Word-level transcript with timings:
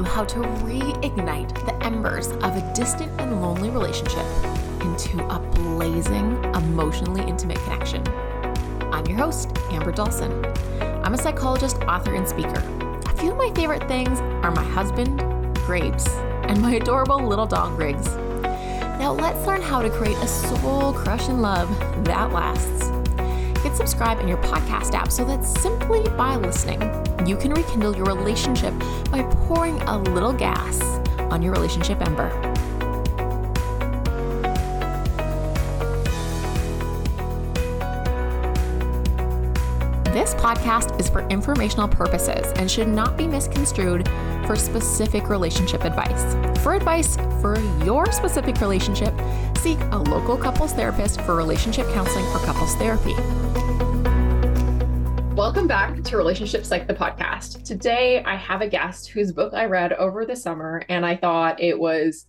you 0.00 0.04
how 0.06 0.24
to 0.24 0.38
reignite 0.64 1.54
the 1.66 1.84
embers 1.84 2.28
of 2.28 2.56
a 2.56 2.72
distant 2.74 3.12
and 3.20 3.42
lonely 3.42 3.68
relationship 3.68 4.24
into 4.80 5.22
a 5.28 5.38
blazing, 5.38 6.42
emotionally 6.54 7.20
intimate 7.28 7.58
connection. 7.64 8.02
I'm 8.92 9.04
your 9.06 9.18
host, 9.18 9.50
Amber 9.70 9.92
Dawson. 9.92 10.46
I'm 11.04 11.12
a 11.12 11.18
psychologist, 11.18 11.76
author, 11.82 12.14
and 12.14 12.26
speaker. 12.26 12.62
A 13.06 13.14
few 13.16 13.32
of 13.32 13.36
my 13.36 13.52
favorite 13.54 13.86
things 13.88 14.20
are 14.42 14.50
my 14.50 14.64
husband, 14.64 15.18
Grapes, 15.66 16.08
and 16.48 16.62
my 16.62 16.76
adorable 16.76 17.22
little 17.22 17.46
dog, 17.46 17.78
Riggs. 17.78 18.16
Now 18.98 19.12
let's 19.12 19.46
learn 19.46 19.60
how 19.60 19.82
to 19.82 19.90
create 19.90 20.16
a 20.18 20.26
soul 20.26 20.94
crushing 20.94 21.42
love 21.42 21.68
that 22.04 22.32
lasts. 22.32 22.88
Hit 23.62 23.76
subscribe 23.76 24.18
in 24.20 24.28
your 24.28 24.38
podcast 24.38 24.94
app 24.94 25.12
so 25.12 25.26
that 25.26 25.44
simply 25.44 26.02
by 26.16 26.36
listening, 26.36 26.80
you 27.28 27.36
can 27.36 27.52
rekindle 27.52 27.96
your 27.96 28.06
relationship 28.06 28.72
by 29.10 29.22
pouring 29.46 29.80
a 29.82 29.98
little 29.98 30.32
gas 30.32 30.80
on 31.30 31.42
your 31.42 31.52
relationship 31.52 32.00
ember. 32.06 32.30
This 40.12 40.34
podcast 40.34 40.98
is 40.98 41.08
for 41.08 41.26
informational 41.28 41.86
purposes 41.86 42.52
and 42.56 42.70
should 42.70 42.88
not 42.88 43.16
be 43.16 43.26
misconstrued 43.26 44.08
for 44.44 44.56
specific 44.56 45.28
relationship 45.28 45.84
advice. 45.84 46.34
For 46.62 46.74
advice 46.74 47.16
for 47.40 47.58
your 47.84 48.10
specific 48.10 48.60
relationship, 48.60 49.14
seek 49.58 49.78
a 49.92 49.98
local 49.98 50.36
couples 50.36 50.72
therapist 50.72 51.20
for 51.20 51.36
relationship 51.36 51.86
counseling 51.92 52.26
or 52.26 52.38
couples 52.40 52.74
therapy. 52.74 53.14
Welcome 55.40 55.66
back 55.66 56.04
to 56.04 56.18
Relationships 56.18 56.70
Like 56.70 56.86
the 56.86 56.92
podcast. 56.92 57.64
Today 57.64 58.22
I 58.24 58.36
have 58.36 58.60
a 58.60 58.68
guest 58.68 59.08
whose 59.08 59.32
book 59.32 59.54
I 59.54 59.64
read 59.64 59.94
over 59.94 60.26
the 60.26 60.36
summer 60.36 60.82
and 60.90 61.04
I 61.06 61.16
thought 61.16 61.62
it 61.62 61.80
was 61.80 62.26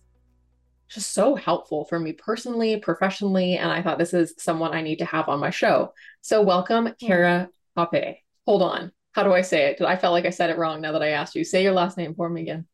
just 0.88 1.12
so 1.12 1.34
helpful 1.34 1.84
for 1.84 2.00
me 2.00 2.14
personally, 2.14 2.78
professionally, 2.78 3.58
and 3.58 3.70
I 3.70 3.82
thought 3.82 3.98
this 3.98 4.14
is 4.14 4.32
someone 4.38 4.72
I 4.72 4.80
need 4.80 5.00
to 5.00 5.04
have 5.04 5.28
on 5.28 5.40
my 5.40 5.50
show. 5.50 5.92
So 6.22 6.40
welcome 6.40 6.88
Kara 6.98 7.50
Hoppe. 7.76 8.16
Hold 8.46 8.62
on. 8.62 8.92
How 9.10 9.24
do 9.24 9.34
I 9.34 9.42
say 9.42 9.66
it? 9.66 9.82
I 9.82 9.96
felt 9.96 10.14
like 10.14 10.24
I 10.24 10.30
said 10.30 10.48
it 10.48 10.56
wrong 10.56 10.80
now 10.80 10.92
that 10.92 11.02
I 11.02 11.08
asked 11.08 11.34
you. 11.34 11.44
Say 11.44 11.62
your 11.62 11.74
last 11.74 11.98
name 11.98 12.14
for 12.14 12.30
me 12.30 12.40
again. 12.40 12.66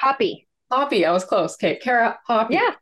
Hoppe. 0.00 0.46
Hoppe. 0.70 1.04
I 1.04 1.10
was 1.10 1.24
close. 1.24 1.54
Okay. 1.54 1.80
Kara 1.82 2.16
Hoppe. 2.28 2.50
Yeah. 2.50 2.74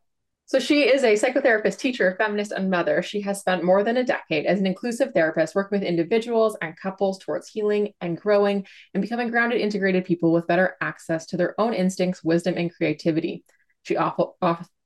So 0.50 0.58
she 0.58 0.82
is 0.82 1.04
a 1.04 1.14
psychotherapist, 1.14 1.78
teacher, 1.78 2.16
feminist, 2.18 2.50
and 2.50 2.68
mother. 2.68 3.02
She 3.02 3.20
has 3.20 3.38
spent 3.38 3.62
more 3.62 3.84
than 3.84 3.98
a 3.98 4.02
decade 4.02 4.46
as 4.46 4.58
an 4.58 4.66
inclusive 4.66 5.12
therapist 5.14 5.54
working 5.54 5.78
with 5.78 5.86
individuals 5.86 6.56
and 6.60 6.76
couples 6.76 7.20
towards 7.20 7.48
healing 7.48 7.92
and 8.00 8.20
growing 8.20 8.66
and 8.92 9.00
becoming 9.00 9.30
grounded, 9.30 9.60
integrated 9.60 10.04
people 10.04 10.32
with 10.32 10.48
better 10.48 10.74
access 10.80 11.26
to 11.26 11.36
their 11.36 11.54
own 11.60 11.72
instincts, 11.72 12.24
wisdom, 12.24 12.54
and 12.56 12.74
creativity. 12.74 13.44
She 13.84 13.96
also 13.96 14.34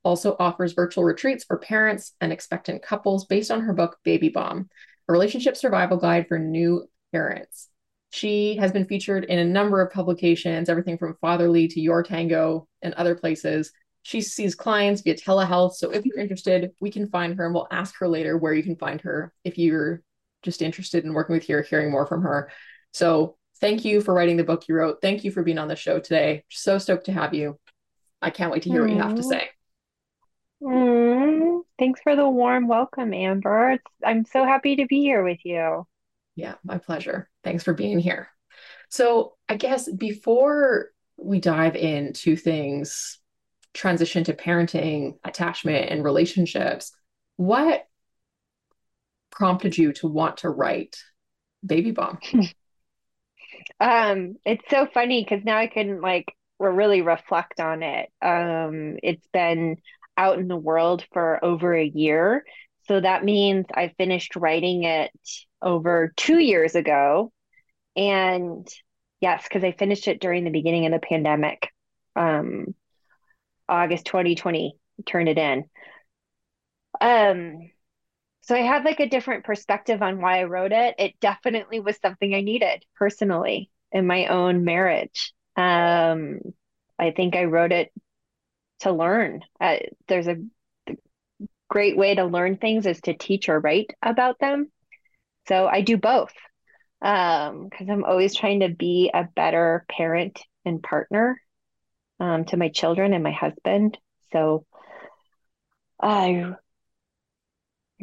offers 0.05 0.73
virtual 0.73 1.03
retreats 1.03 1.45
for 1.45 1.57
parents 1.57 2.13
and 2.21 2.31
expectant 2.31 2.83
couples 2.83 3.25
based 3.25 3.49
on 3.49 3.61
her 3.61 3.73
book, 3.73 3.97
Baby 4.03 4.29
Bomb 4.29 4.69
a 5.09 5.13
relationship 5.13 5.57
survival 5.57 5.97
guide 5.97 6.27
for 6.27 6.37
new 6.37 6.87
parents. 7.11 7.69
She 8.11 8.55
has 8.57 8.71
been 8.71 8.85
featured 8.85 9.25
in 9.25 9.39
a 9.39 9.45
number 9.45 9.81
of 9.81 9.91
publications, 9.91 10.69
everything 10.69 10.99
from 10.99 11.17
Fatherly 11.21 11.67
to 11.69 11.81
Your 11.81 12.03
Tango 12.03 12.67
and 12.83 12.93
other 12.93 13.15
places. 13.15 13.71
She 14.05 14.21
sees 14.21 14.53
clients 14.53 15.01
via 15.01 15.15
telehealth. 15.15 15.73
So 15.73 15.89
if 15.89 16.05
you're 16.05 16.19
interested, 16.19 16.69
we 16.79 16.91
can 16.91 17.09
find 17.09 17.35
her 17.35 17.45
and 17.45 17.55
we'll 17.55 17.67
ask 17.71 17.97
her 17.97 18.07
later 18.07 18.37
where 18.37 18.53
you 18.53 18.61
can 18.61 18.75
find 18.75 19.01
her 19.01 19.33
if 19.43 19.57
you're 19.57 20.03
just 20.43 20.61
interested 20.61 21.05
in 21.05 21.13
working 21.13 21.33
with 21.33 21.47
her, 21.47 21.63
hearing 21.63 21.89
more 21.89 22.05
from 22.05 22.21
her. 22.21 22.51
So 22.93 23.35
thank 23.59 23.83
you 23.83 24.01
for 24.01 24.13
writing 24.13 24.37
the 24.37 24.43
book 24.43 24.67
you 24.67 24.75
wrote. 24.75 25.01
Thank 25.01 25.23
you 25.23 25.31
for 25.31 25.41
being 25.41 25.57
on 25.57 25.67
the 25.67 25.75
show 25.75 25.99
today. 25.99 26.43
So 26.51 26.77
stoked 26.77 27.07
to 27.07 27.13
have 27.13 27.33
you. 27.33 27.57
I 28.21 28.29
can't 28.29 28.51
wait 28.51 28.61
to 28.63 28.69
hear 28.69 28.81
what 28.81 28.91
you 28.91 29.01
have 29.01 29.15
to 29.15 29.23
say. 29.23 29.49
Mm, 30.61 31.61
thanks 31.79 31.99
for 32.03 32.15
the 32.15 32.29
warm 32.29 32.67
welcome, 32.67 33.11
Amber. 33.11 33.71
It's, 33.71 33.83
I'm 34.03 34.23
so 34.25 34.45
happy 34.45 34.75
to 34.75 34.85
be 34.85 34.99
here 34.99 35.23
with 35.23 35.39
you. 35.43 35.87
Yeah, 36.35 36.53
my 36.63 36.77
pleasure. 36.77 37.27
Thanks 37.43 37.63
for 37.63 37.73
being 37.73 37.97
here. 37.97 38.29
So, 38.91 39.33
I 39.49 39.55
guess 39.55 39.91
before 39.91 40.91
we 41.17 41.39
dive 41.39 41.75
into 41.75 42.35
things, 42.35 43.17
transition 43.75 44.23
to 44.23 44.33
parenting, 44.33 45.17
attachment, 45.23 45.89
and 45.91 46.03
relationships, 46.03 46.91
what 47.37 47.85
prompted 49.31 49.77
you 49.77 49.93
to 49.93 50.07
want 50.07 50.37
to 50.37 50.49
write 50.49 50.97
Baby 51.65 51.91
Bomb? 51.91 52.19
um, 53.79 54.35
it's 54.45 54.63
so 54.69 54.87
funny 54.91 55.23
because 55.23 55.43
now 55.43 55.57
I 55.57 55.67
can 55.67 56.01
like 56.01 56.33
really 56.59 57.01
reflect 57.01 57.59
on 57.59 57.83
it. 57.83 58.09
Um, 58.21 58.97
it's 59.03 59.27
been 59.33 59.77
out 60.17 60.39
in 60.39 60.47
the 60.47 60.55
world 60.55 61.05
for 61.13 61.43
over 61.43 61.75
a 61.75 61.85
year. 61.85 62.45
So 62.87 62.99
that 62.99 63.25
means 63.25 63.65
I 63.73 63.93
finished 63.97 64.35
writing 64.35 64.83
it 64.83 65.11
over 65.61 66.13
two 66.15 66.39
years 66.39 66.75
ago. 66.75 67.31
And 67.95 68.67
yes, 69.19 69.43
because 69.43 69.63
I 69.63 69.71
finished 69.71 70.07
it 70.07 70.21
during 70.21 70.43
the 70.43 70.51
beginning 70.51 70.85
of 70.85 70.91
the 70.93 71.05
pandemic, 71.05 71.69
um, 72.15 72.75
August 73.69 74.05
2020, 74.05 74.77
turned 75.05 75.29
it 75.29 75.37
in. 75.37 75.65
Um, 77.01 77.71
so 78.41 78.55
I 78.55 78.59
had 78.59 78.85
like 78.85 78.99
a 78.99 79.09
different 79.09 79.45
perspective 79.45 80.01
on 80.01 80.21
why 80.21 80.39
I 80.41 80.45
wrote 80.45 80.71
it. 80.71 80.95
It 80.99 81.19
definitely 81.21 81.79
was 81.79 81.97
something 81.99 82.33
I 82.35 82.41
needed 82.41 82.85
personally 82.97 83.71
in 83.91 84.07
my 84.07 84.27
own 84.27 84.65
marriage. 84.65 85.33
Um, 85.57 86.39
I 86.99 87.11
think 87.11 87.35
I 87.35 87.45
wrote 87.45 87.71
it 87.73 87.93
to 88.81 88.91
learn. 88.93 89.41
Uh, 89.61 89.77
there's 90.07 90.27
a 90.27 90.37
great 91.69 91.97
way 91.97 92.15
to 92.15 92.25
learn 92.25 92.57
things 92.57 92.85
is 92.85 93.01
to 93.01 93.13
teach 93.13 93.49
or 93.49 93.59
write 93.59 93.91
about 94.01 94.39
them. 94.39 94.71
So 95.47 95.67
I 95.67 95.81
do 95.81 95.97
both 95.97 96.33
Um, 97.01 97.69
because 97.69 97.89
um, 97.89 97.95
I'm 97.95 98.05
always 98.05 98.35
trying 98.35 98.61
to 98.61 98.69
be 98.69 99.11
a 99.13 99.25
better 99.35 99.85
parent 99.89 100.41
and 100.65 100.83
partner 100.83 101.41
um, 102.19 102.45
to 102.45 102.57
my 102.57 102.69
children 102.69 103.13
and 103.13 103.23
my 103.23 103.31
husband. 103.31 103.97
So 104.31 104.65
I 106.01 106.55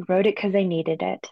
wrote 0.09 0.27
it 0.27 0.35
because 0.35 0.55
I 0.55 0.65
needed 0.65 1.03
it. 1.03 1.29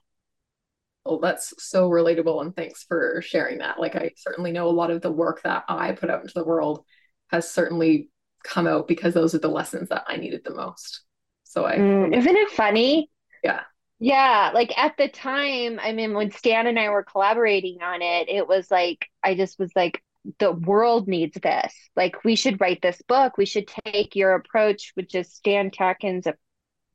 Oh, 1.07 1.19
that's 1.19 1.55
so 1.59 1.89
relatable. 1.89 2.43
And 2.43 2.55
thanks 2.55 2.85
for 2.85 3.23
sharing 3.23 3.59
that. 3.59 3.81
Like, 3.81 3.97
I 3.97 4.13
certainly 4.17 4.53
know 4.53 4.69
a 4.69 4.71
lot 4.71 4.91
of 4.91 5.01
the 5.01 5.11
work 5.11 5.43
that 5.43 5.65
I 5.69 5.93
put 5.93 6.11
out 6.11 6.21
into 6.21 6.35
the 6.35 6.45
world 6.45 6.85
has 7.31 7.51
certainly 7.51 8.11
come 8.45 8.67
out 8.67 8.87
because 8.87 9.15
those 9.15 9.35
are 9.35 9.39
the 9.39 9.49
lessons 9.49 9.89
that 9.89 10.05
I 10.07 10.17
needed 10.17 10.43
the 10.45 10.55
most. 10.55 11.03
So 11.45 11.65
I 11.65 11.77
mm, 11.77 12.17
isn't 12.17 12.37
it 12.37 12.51
funny? 12.51 13.11
Yeah. 13.43 13.62
Yeah, 13.99 14.51
like 14.55 14.77
at 14.79 14.97
the 14.97 15.09
time, 15.09 15.79
I 15.81 15.93
mean, 15.93 16.15
when 16.15 16.31
Stan 16.31 16.67
and 16.67 16.79
I 16.79 16.89
were 16.89 17.05
collaborating 17.05 17.83
on 17.83 18.01
it, 18.01 18.29
it 18.31 18.49
was 18.49 18.71
like 18.71 19.07
I 19.23 19.35
just 19.35 19.59
was 19.59 19.71
like, 19.77 20.03
the 20.38 20.53
world 20.53 21.08
needs 21.08 21.38
this. 21.41 21.72
Like 21.97 22.25
we 22.25 22.36
should 22.36 22.60
write 22.60 22.82
this 22.82 23.00
book. 23.08 23.36
We 23.36 23.47
should 23.47 23.70
take 23.84 24.16
your 24.16 24.34
approach, 24.34 24.92
which 24.94 25.14
is 25.14 25.32
Stan 25.32 25.70
Tatkin's 25.70 26.26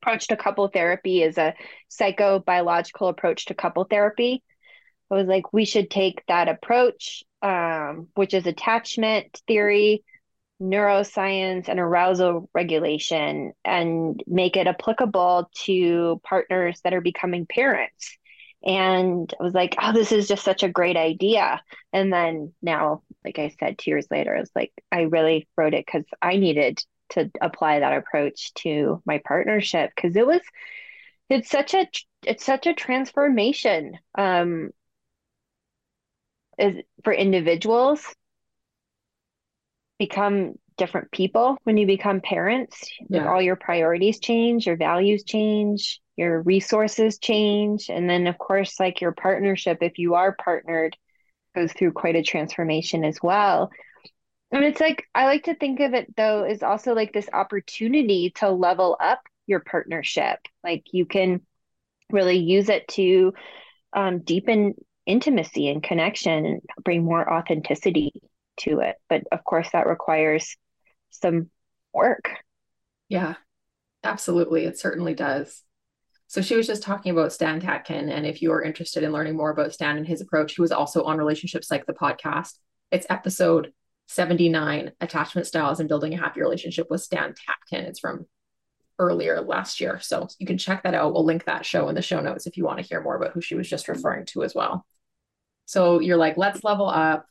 approach 0.02 0.28
to 0.28 0.36
couple 0.36 0.68
therapy, 0.68 1.22
is 1.22 1.38
a 1.38 1.54
psychobiological 1.90 3.10
approach 3.10 3.46
to 3.46 3.54
couple 3.54 3.84
therapy. 3.84 4.42
I 5.10 5.14
was 5.14 5.26
like, 5.26 5.52
we 5.52 5.64
should 5.64 5.90
take 5.90 6.24
that 6.26 6.48
approach, 6.48 7.22
um, 7.42 8.08
which 8.14 8.34
is 8.34 8.46
attachment 8.46 9.40
theory, 9.46 10.04
neuroscience 10.60 11.68
and 11.68 11.78
arousal 11.78 12.48
regulation 12.54 13.52
and 13.64 14.22
make 14.26 14.56
it 14.56 14.66
applicable 14.66 15.50
to 15.64 16.20
partners 16.24 16.80
that 16.82 16.94
are 16.94 17.00
becoming 17.00 17.46
parents. 17.46 18.16
And 18.64 19.32
I 19.38 19.42
was 19.44 19.54
like, 19.54 19.76
oh, 19.80 19.92
this 19.92 20.12
is 20.12 20.26
just 20.28 20.44
such 20.44 20.62
a 20.62 20.68
great 20.68 20.96
idea. 20.96 21.62
And 21.92 22.12
then 22.12 22.52
now, 22.62 23.02
like 23.26 23.38
I 23.38 23.48
said, 23.58 23.76
two 23.76 23.90
years 23.90 24.06
later, 24.10 24.34
I 24.34 24.40
was 24.40 24.50
like, 24.54 24.72
I 24.90 25.02
really 25.02 25.48
wrote 25.56 25.74
it 25.74 25.84
because 25.84 26.04
I 26.22 26.36
needed 26.36 26.82
to 27.10 27.30
apply 27.40 27.80
that 27.80 27.96
approach 27.96 28.54
to 28.54 29.02
my 29.04 29.20
partnership 29.24 29.90
because 29.94 30.16
it 30.16 30.26
was, 30.26 30.40
it's 31.28 31.50
such 31.50 31.74
a, 31.74 31.86
it's 32.24 32.44
such 32.44 32.66
a 32.66 32.74
transformation 32.74 33.98
um, 34.16 34.70
is 36.58 36.76
for 37.04 37.12
individuals 37.12 38.14
become 39.98 40.54
different 40.76 41.10
people 41.10 41.56
when 41.64 41.76
you 41.76 41.86
become 41.86 42.20
parents. 42.20 42.90
Yeah. 43.08 43.20
Like 43.20 43.28
all 43.28 43.42
your 43.42 43.56
priorities 43.56 44.20
change, 44.20 44.66
your 44.66 44.76
values 44.76 45.24
change, 45.24 46.00
your 46.16 46.42
resources 46.42 47.18
change. 47.18 47.88
And 47.88 48.08
then, 48.08 48.26
of 48.26 48.38
course, 48.38 48.78
like 48.78 49.00
your 49.00 49.12
partnership, 49.12 49.78
if 49.80 49.98
you 49.98 50.14
are 50.14 50.32
partnered, 50.32 50.96
goes 51.56 51.72
through 51.72 51.92
quite 51.92 52.14
a 52.14 52.22
transformation 52.22 53.02
as 53.02 53.18
well. 53.20 53.70
And 54.52 54.64
it's 54.64 54.80
like, 54.80 55.04
I 55.14 55.24
like 55.24 55.44
to 55.44 55.56
think 55.56 55.80
of 55.80 55.94
it 55.94 56.14
though, 56.16 56.44
as 56.44 56.62
also 56.62 56.94
like 56.94 57.12
this 57.12 57.28
opportunity 57.32 58.30
to 58.36 58.50
level 58.50 58.96
up 59.00 59.20
your 59.46 59.60
partnership. 59.60 60.38
Like 60.62 60.84
you 60.92 61.06
can 61.06 61.40
really 62.12 62.38
use 62.38 62.68
it 62.68 62.86
to 62.88 63.34
um, 63.92 64.20
deepen 64.20 64.74
intimacy 65.04 65.68
and 65.68 65.82
connection 65.82 66.46
and 66.46 66.60
bring 66.84 67.04
more 67.04 67.32
authenticity 67.32 68.12
to 68.58 68.80
it. 68.80 68.96
But 69.08 69.24
of 69.32 69.42
course, 69.42 69.68
that 69.72 69.88
requires 69.88 70.56
some 71.10 71.50
work. 71.92 72.30
Yeah, 73.08 73.34
absolutely. 74.04 74.64
It 74.64 74.78
certainly 74.78 75.14
does. 75.14 75.62
So 76.28 76.42
she 76.42 76.56
was 76.56 76.66
just 76.66 76.82
talking 76.82 77.12
about 77.12 77.32
Stan 77.32 77.60
Tatkin. 77.60 78.10
And 78.10 78.26
if 78.26 78.42
you 78.42 78.52
are 78.52 78.62
interested 78.62 79.02
in 79.02 79.12
learning 79.12 79.36
more 79.36 79.50
about 79.50 79.72
Stan 79.72 79.96
and 79.96 80.06
his 80.06 80.20
approach, 80.20 80.54
he 80.54 80.60
was 80.60 80.72
also 80.72 81.04
on 81.04 81.18
Relationships 81.18 81.70
Like 81.70 81.86
the 81.86 81.92
podcast. 81.92 82.54
It's 82.90 83.06
episode 83.08 83.72
79 84.08 84.92
Attachment 85.00 85.46
Styles 85.46 85.80
and 85.80 85.88
Building 85.88 86.14
a 86.14 86.18
Happy 86.18 86.40
Relationship 86.40 86.88
with 86.90 87.00
Stan 87.00 87.34
Tatkin. 87.34 87.84
It's 87.84 88.00
from 88.00 88.26
earlier 88.98 89.40
last 89.40 89.80
year. 89.80 90.00
So 90.00 90.28
you 90.38 90.46
can 90.46 90.58
check 90.58 90.82
that 90.82 90.94
out. 90.94 91.12
We'll 91.12 91.24
link 91.24 91.44
that 91.44 91.66
show 91.66 91.88
in 91.88 91.94
the 91.94 92.02
show 92.02 92.20
notes 92.20 92.46
if 92.46 92.56
you 92.56 92.64
want 92.64 92.78
to 92.78 92.86
hear 92.86 93.02
more 93.02 93.16
about 93.16 93.32
who 93.32 93.40
she 93.40 93.54
was 93.54 93.68
just 93.68 93.88
referring 93.88 94.26
to 94.26 94.42
as 94.42 94.54
well. 94.54 94.86
So 95.66 96.00
you're 96.00 96.16
like, 96.16 96.36
let's 96.36 96.64
level 96.64 96.88
up, 96.88 97.26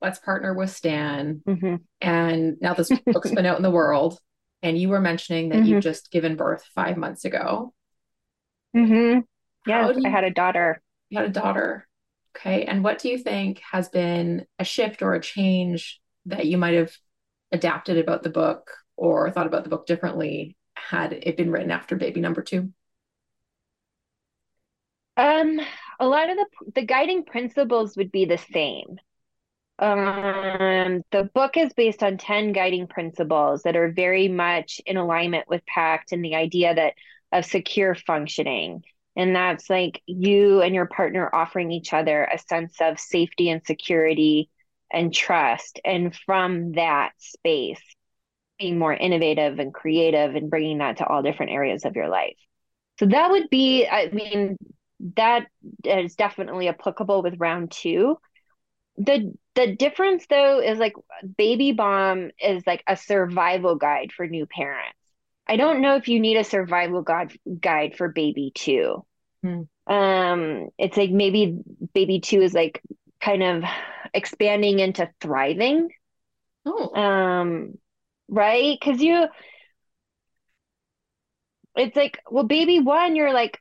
let's 0.00 0.18
partner 0.18 0.54
with 0.54 0.70
Stan. 0.70 1.42
Mm-hmm. 1.46 1.76
And 2.00 2.56
now 2.60 2.74
this 2.74 2.90
book's 3.06 3.32
been 3.32 3.46
out 3.46 3.56
in 3.56 3.62
the 3.62 3.70
world. 3.70 4.18
And 4.62 4.78
you 4.78 4.88
were 4.88 5.00
mentioning 5.00 5.50
that 5.50 5.56
mm-hmm. 5.58 5.66
you've 5.66 5.82
just 5.82 6.10
given 6.10 6.36
birth 6.36 6.64
five 6.74 6.96
months 6.96 7.24
ago. 7.24 7.74
Mm-hmm. 8.76 9.20
Yes, 9.66 9.96
you, 9.96 10.02
I 10.06 10.08
had 10.08 10.24
a 10.24 10.30
daughter. 10.30 10.82
You 11.10 11.18
had 11.18 11.28
a 11.28 11.32
daughter. 11.32 11.86
Okay. 12.36 12.64
And 12.64 12.82
what 12.82 12.98
do 12.98 13.08
you 13.08 13.18
think 13.18 13.60
has 13.70 13.88
been 13.88 14.46
a 14.58 14.64
shift 14.64 15.02
or 15.02 15.14
a 15.14 15.20
change 15.20 16.00
that 16.26 16.46
you 16.46 16.56
might 16.56 16.74
have 16.74 16.92
adapted 17.50 17.98
about 17.98 18.22
the 18.22 18.30
book 18.30 18.70
or 18.96 19.30
thought 19.30 19.46
about 19.46 19.64
the 19.64 19.70
book 19.70 19.86
differently 19.86 20.56
had 20.74 21.12
it 21.12 21.36
been 21.36 21.50
written 21.50 21.70
after 21.70 21.96
baby 21.96 22.20
number 22.20 22.42
two? 22.42 22.72
Um, 25.16 25.60
a 26.00 26.06
lot 26.06 26.30
of 26.30 26.36
the 26.36 26.46
the 26.74 26.86
guiding 26.86 27.24
principles 27.24 27.96
would 27.96 28.10
be 28.10 28.24
the 28.24 28.38
same. 28.38 28.98
Um, 29.78 31.02
the 31.10 31.28
book 31.34 31.56
is 31.56 31.72
based 31.72 32.02
on 32.02 32.16
10 32.16 32.52
guiding 32.52 32.86
principles 32.86 33.62
that 33.62 33.76
are 33.76 33.90
very 33.90 34.28
much 34.28 34.80
in 34.86 34.96
alignment 34.96 35.48
with 35.48 35.66
PACT 35.66 36.12
and 36.12 36.24
the 36.24 36.36
idea 36.36 36.74
that 36.74 36.94
of 37.32 37.44
secure 37.44 37.94
functioning. 37.94 38.82
And 39.16 39.36
that's 39.36 39.68
like 39.68 40.02
you 40.06 40.62
and 40.62 40.74
your 40.74 40.86
partner 40.86 41.28
offering 41.32 41.70
each 41.70 41.92
other 41.92 42.24
a 42.24 42.38
sense 42.38 42.76
of 42.80 42.98
safety 42.98 43.50
and 43.50 43.64
security 43.64 44.50
and 44.90 45.12
trust. 45.12 45.80
And 45.84 46.14
from 46.14 46.72
that 46.72 47.12
space, 47.18 47.82
being 48.58 48.78
more 48.78 48.94
innovative 48.94 49.58
and 49.58 49.74
creative 49.74 50.34
and 50.34 50.50
bringing 50.50 50.78
that 50.78 50.98
to 50.98 51.06
all 51.06 51.22
different 51.22 51.52
areas 51.52 51.84
of 51.84 51.96
your 51.96 52.08
life. 52.08 52.36
So 52.98 53.06
that 53.06 53.30
would 53.30 53.50
be, 53.50 53.86
I 53.86 54.10
mean, 54.10 54.56
that 55.16 55.46
is 55.84 56.14
definitely 56.14 56.68
applicable 56.68 57.22
with 57.22 57.40
round 57.40 57.70
two. 57.70 58.18
The 58.96 59.34
the 59.54 59.74
difference 59.74 60.26
though 60.28 60.60
is 60.60 60.78
like 60.78 60.94
baby 61.36 61.72
bomb 61.72 62.30
is 62.38 62.62
like 62.66 62.84
a 62.86 62.96
survival 62.96 63.76
guide 63.76 64.12
for 64.12 64.26
new 64.26 64.46
parents. 64.46 64.96
I 65.46 65.56
don't 65.56 65.80
know 65.80 65.96
if 65.96 66.08
you 66.08 66.20
need 66.20 66.36
a 66.36 66.44
survival 66.44 67.02
guide 67.02 67.36
guide 67.60 67.96
for 67.96 68.08
baby 68.08 68.52
two. 68.54 69.04
Hmm. 69.42 69.62
Um, 69.86 70.68
it's 70.78 70.96
like 70.96 71.10
maybe 71.10 71.58
baby 71.92 72.20
two 72.20 72.40
is 72.40 72.54
like 72.54 72.80
kind 73.20 73.42
of 73.42 73.64
expanding 74.14 74.78
into 74.78 75.10
thriving. 75.20 75.90
Oh. 76.64 76.94
Um, 76.94 77.78
right? 78.28 78.78
Because 78.78 79.02
you, 79.02 79.26
it's 81.76 81.96
like, 81.96 82.20
well, 82.30 82.44
baby 82.44 82.78
one, 82.80 83.16
you're 83.16 83.32
like, 83.32 83.58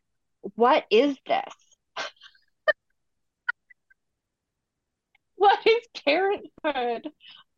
what 0.55 0.83
is 0.91 1.17
this? 1.27 1.53
what 5.35 5.59
is 5.65 5.87
parenthood? 6.05 7.09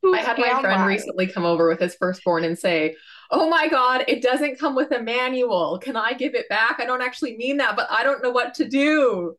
Who 0.01 0.13
I 0.13 0.19
had 0.19 0.37
my 0.37 0.61
friend 0.61 0.81
I? 0.81 0.85
recently 0.85 1.27
come 1.27 1.45
over 1.45 1.67
with 1.69 1.79
his 1.79 1.95
firstborn 1.95 2.43
and 2.43 2.59
say, 2.59 2.95
Oh 3.35 3.50
my 3.50 3.68
God, 3.68 4.06
it 4.07 4.21
doesn't 4.21 4.59
come 4.59 4.75
with 4.75 4.91
a 4.91 5.01
manual. 5.01 5.80
Can 5.81 5.95
I 5.95 6.13
give 6.13 6.35
it 6.35 6.47
back? 6.50 6.80
I 6.80 6.85
don't 6.85 7.01
actually 7.01 7.35
mean 7.35 7.57
that, 7.57 7.75
but 7.75 7.88
I 7.89 8.03
don't 8.03 8.21
know 8.21 8.30
what 8.30 8.53
to 8.56 8.69
do. 8.69 9.35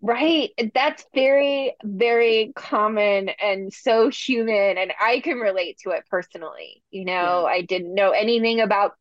Right. 0.00 0.50
That's 0.74 1.06
very, 1.14 1.76
very 1.84 2.52
common 2.56 3.28
and 3.28 3.72
so 3.72 4.08
human. 4.08 4.76
And 4.76 4.92
I 5.00 5.20
can 5.20 5.38
relate 5.38 5.78
to 5.84 5.90
it 5.90 6.02
personally. 6.10 6.82
You 6.90 7.04
know, 7.04 7.46
yeah. 7.46 7.54
I 7.54 7.60
didn't 7.62 7.94
know 7.94 8.10
anything 8.10 8.60
about 8.60 8.94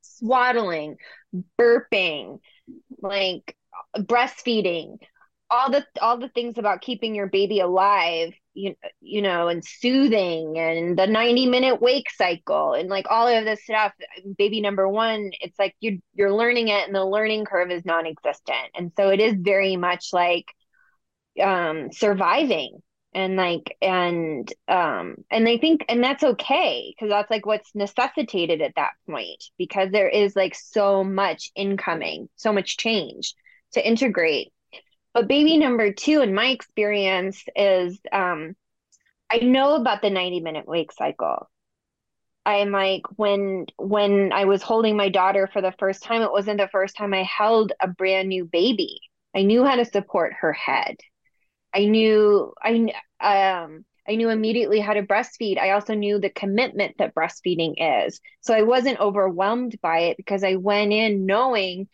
swaddling, 0.00 0.96
burping, 1.60 2.38
like 3.02 3.54
breastfeeding, 3.94 4.96
all 5.50 5.70
the 5.70 5.84
all 6.00 6.16
the 6.16 6.30
things 6.30 6.56
about 6.56 6.80
keeping 6.80 7.14
your 7.14 7.26
baby 7.26 7.60
alive 7.60 8.32
you, 8.54 8.74
you 9.00 9.22
know 9.22 9.48
and 9.48 9.64
soothing 9.64 10.58
and 10.58 10.98
the 10.98 11.06
90 11.06 11.46
minute 11.46 11.80
wake 11.80 12.10
cycle 12.10 12.74
and 12.74 12.88
like 12.88 13.06
all 13.10 13.26
of 13.26 13.44
this 13.44 13.64
stuff 13.64 13.92
baby 14.36 14.60
number 14.60 14.88
one 14.88 15.30
it's 15.40 15.58
like 15.58 15.74
you 15.80 16.00
you're 16.14 16.32
learning 16.32 16.68
it 16.68 16.86
and 16.86 16.94
the 16.94 17.04
learning 17.04 17.44
curve 17.44 17.70
is 17.70 17.84
non-existent. 17.84 18.68
And 18.74 18.92
so 18.96 19.08
it 19.08 19.20
is 19.20 19.34
very 19.38 19.76
much 19.76 20.08
like 20.12 20.46
um 21.42 21.90
surviving 21.92 22.82
and 23.14 23.36
like 23.36 23.76
and 23.80 24.52
um 24.68 25.16
and 25.30 25.46
they 25.46 25.58
think 25.58 25.84
and 25.88 26.02
that's 26.02 26.22
okay 26.22 26.94
because 26.94 27.10
that's 27.10 27.30
like 27.30 27.46
what's 27.46 27.74
necessitated 27.74 28.60
at 28.60 28.74
that 28.76 28.92
point 29.08 29.42
because 29.58 29.90
there 29.90 30.08
is 30.08 30.36
like 30.36 30.54
so 30.54 31.02
much 31.04 31.50
incoming 31.54 32.28
so 32.36 32.52
much 32.52 32.76
change 32.76 33.34
to 33.72 33.86
integrate 33.86 34.52
but 35.14 35.28
baby 35.28 35.56
number 35.58 35.92
two, 35.92 36.20
in 36.20 36.34
my 36.34 36.46
experience, 36.46 37.42
is 37.54 37.98
um, 38.12 38.54
I 39.30 39.38
know 39.38 39.76
about 39.76 40.02
the 40.02 40.10
90 40.10 40.40
minute 40.40 40.66
wake 40.66 40.92
cycle. 40.92 41.48
I'm 42.44 42.72
like 42.72 43.02
when 43.16 43.66
when 43.76 44.32
I 44.32 44.46
was 44.46 44.62
holding 44.62 44.96
my 44.96 45.08
daughter 45.08 45.48
for 45.52 45.62
the 45.62 45.74
first 45.78 46.02
time, 46.02 46.22
it 46.22 46.32
wasn't 46.32 46.58
the 46.58 46.68
first 46.68 46.96
time 46.96 47.14
I 47.14 47.22
held 47.22 47.72
a 47.80 47.88
brand 47.88 48.28
new 48.28 48.44
baby. 48.44 49.00
I 49.34 49.42
knew 49.42 49.64
how 49.64 49.76
to 49.76 49.84
support 49.84 50.32
her 50.40 50.52
head. 50.52 50.96
I 51.74 51.86
knew 51.86 52.52
I 52.62 52.92
um 53.20 53.84
I 54.08 54.16
knew 54.16 54.30
immediately 54.30 54.80
how 54.80 54.94
to 54.94 55.02
breastfeed. 55.02 55.58
I 55.58 55.70
also 55.70 55.94
knew 55.94 56.18
the 56.18 56.30
commitment 56.30 56.96
that 56.98 57.14
breastfeeding 57.14 57.74
is. 57.78 58.20
So 58.40 58.52
I 58.52 58.62
wasn't 58.62 58.98
overwhelmed 58.98 59.78
by 59.80 60.00
it 60.00 60.16
because 60.16 60.42
I 60.42 60.56
went 60.56 60.92
in 60.92 61.24
knowing 61.24 61.88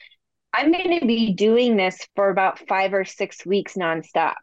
I'm 0.52 0.72
going 0.72 1.00
to 1.00 1.06
be 1.06 1.34
doing 1.34 1.76
this 1.76 2.06
for 2.16 2.30
about 2.30 2.66
five 2.68 2.94
or 2.94 3.04
six 3.04 3.44
weeks 3.44 3.74
nonstop. 3.74 4.34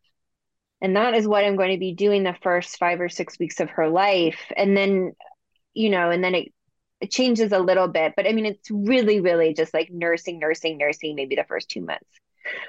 And 0.82 0.96
that 0.96 1.16
is 1.16 1.28
what 1.28 1.44
I'm 1.44 1.56
going 1.56 1.72
to 1.72 1.80
be 1.80 1.94
doing 1.94 2.24
the 2.24 2.36
first 2.44 2.78
five 2.78 3.02
or 3.02 3.10
six 3.10 3.40
weeks 3.40 3.60
of 3.60 3.70
her 3.72 3.88
life. 3.90 4.40
And 4.56 4.78
then, 4.78 5.14
you 5.74 5.90
know, 5.90 6.12
and 6.12 6.24
then 6.24 6.36
it, 6.36 6.54
it 7.02 7.12
changes 7.12 7.52
a 7.52 7.60
little 7.60 7.88
bit. 7.88 8.14
But 8.16 8.28
I 8.28 8.34
mean, 8.34 8.46
it's 8.46 8.70
really, 8.70 9.20
really 9.20 9.54
just 9.54 9.74
like 9.74 9.90
nursing, 9.92 10.40
nursing, 10.40 10.78
nursing, 10.78 11.16
maybe 11.16 11.36
the 11.36 11.46
first 11.48 11.70
two 11.70 11.82
months. 11.82 12.10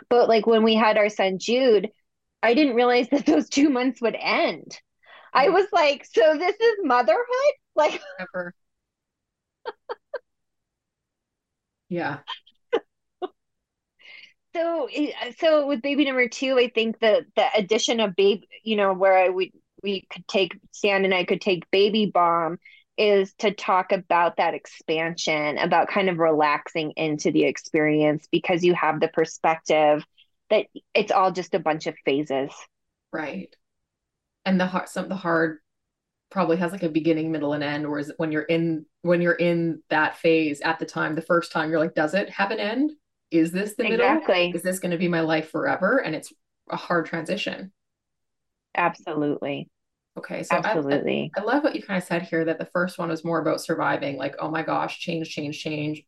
But 0.09 0.29
like 0.29 0.47
when 0.47 0.63
we 0.63 0.75
had 0.75 0.97
our 0.97 1.11
son 1.11 1.39
Jude, 1.39 1.91
I 2.43 2.55
didn't 2.55 2.77
realize 2.77 3.09
that 3.11 3.27
those 3.27 3.49
two 3.49 3.69
months 3.69 4.01
would 4.01 4.17
end. 4.19 4.81
I 5.35 5.49
mm. 5.49 5.53
was 5.53 5.67
like, 5.73 6.07
so 6.11 6.39
this 6.39 6.57
is 6.57 6.77
motherhood? 6.83 7.53
Like, 7.75 8.01
ever. 8.19 8.55
yeah 11.89 12.19
so 14.57 14.89
uh, 14.89 15.33
so 15.39 15.67
with 15.67 15.83
baby 15.83 16.05
number 16.05 16.29
two 16.29 16.59
i 16.59 16.69
think 16.69 16.99
the 17.01 17.27
the 17.37 17.47
addition 17.57 18.01
of 18.01 18.17
baby 18.17 18.49
you 18.63 18.77
know 18.77 18.93
where 18.93 19.17
i 19.17 19.29
would 19.29 19.51
we 19.83 20.07
could 20.11 20.27
take 20.27 20.59
stan 20.73 21.05
and 21.05 21.15
i 21.15 21.25
could 21.25 21.41
take 21.41 21.71
baby 21.71 22.07
bomb 22.07 22.59
is 22.99 23.35
to 23.35 23.53
talk 23.53 23.93
about 23.93 24.39
that 24.39 24.55
expansion 24.55 25.59
about 25.59 25.89
kind 25.89 26.09
of 26.09 26.19
relaxing 26.19 26.93
into 26.93 27.31
the 27.31 27.45
experience 27.45 28.27
because 28.31 28.65
you 28.65 28.75
have 28.75 29.01
the 29.01 29.09
perspective 29.09 30.05
that 30.51 30.67
it's 30.95 31.13
all 31.13 31.33
just 31.33 31.55
a 31.55 31.59
bunch 31.59 31.87
of 31.87 31.95
phases. 32.05 32.51
Right. 33.13 33.55
And 34.45 34.61
the 34.61 34.67
hard 34.67 34.89
some 34.89 35.09
the 35.09 35.17
hard 35.17 35.59
probably 36.31 36.57
has 36.57 36.73
like 36.73 36.83
a 36.83 36.89
beginning 36.89 37.31
middle 37.31 37.53
and 37.53 37.63
end 37.63 37.89
whereas 37.89 38.11
when 38.17 38.33
you're 38.33 38.43
in 38.43 38.85
when 39.03 39.21
you're 39.21 39.33
in 39.33 39.83
that 39.91 40.17
phase 40.17 40.61
at 40.61 40.79
the 40.79 40.87
time 40.87 41.15
the 41.15 41.23
first 41.23 41.53
time 41.53 41.71
you're 41.71 41.79
like 41.79 41.95
does 41.95 42.15
it 42.15 42.29
have 42.29 42.51
an 42.51 42.59
end 42.59 42.91
is 43.39 43.53
this 43.53 43.75
the 43.75 43.85
exactly. 43.85 44.47
middle? 44.47 44.57
Is 44.57 44.63
this 44.63 44.79
going 44.79 44.93
to 44.93 44.99
be 44.99 45.09
my 45.09 45.21
life 45.21 45.51
forever? 45.51 45.99
And 45.99 46.15
it's 46.15 46.33
a 46.71 46.77
hard 46.77 47.07
transition. 47.07 47.73
Absolutely. 48.77 49.71
Okay. 50.19 50.43
So 50.43 50.57
Absolutely. 50.57 51.31
I, 51.37 51.41
I, 51.41 51.45
love 51.45 51.63
what 51.63 51.75
you 51.75 51.83
kind 51.83 51.99
of 51.99 52.05
said 52.05 52.23
here 52.23 52.45
that 52.45 52.59
the 52.59 52.69
first 52.73 52.99
one 52.99 53.09
was 53.09 53.25
more 53.25 53.41
about 53.41 53.61
surviving, 53.61 54.17
like, 54.17 54.37
oh 54.39 54.51
my 54.51 54.63
gosh, 54.63 54.99
change, 54.99 55.31
change, 55.31 55.61
change. 55.61 56.03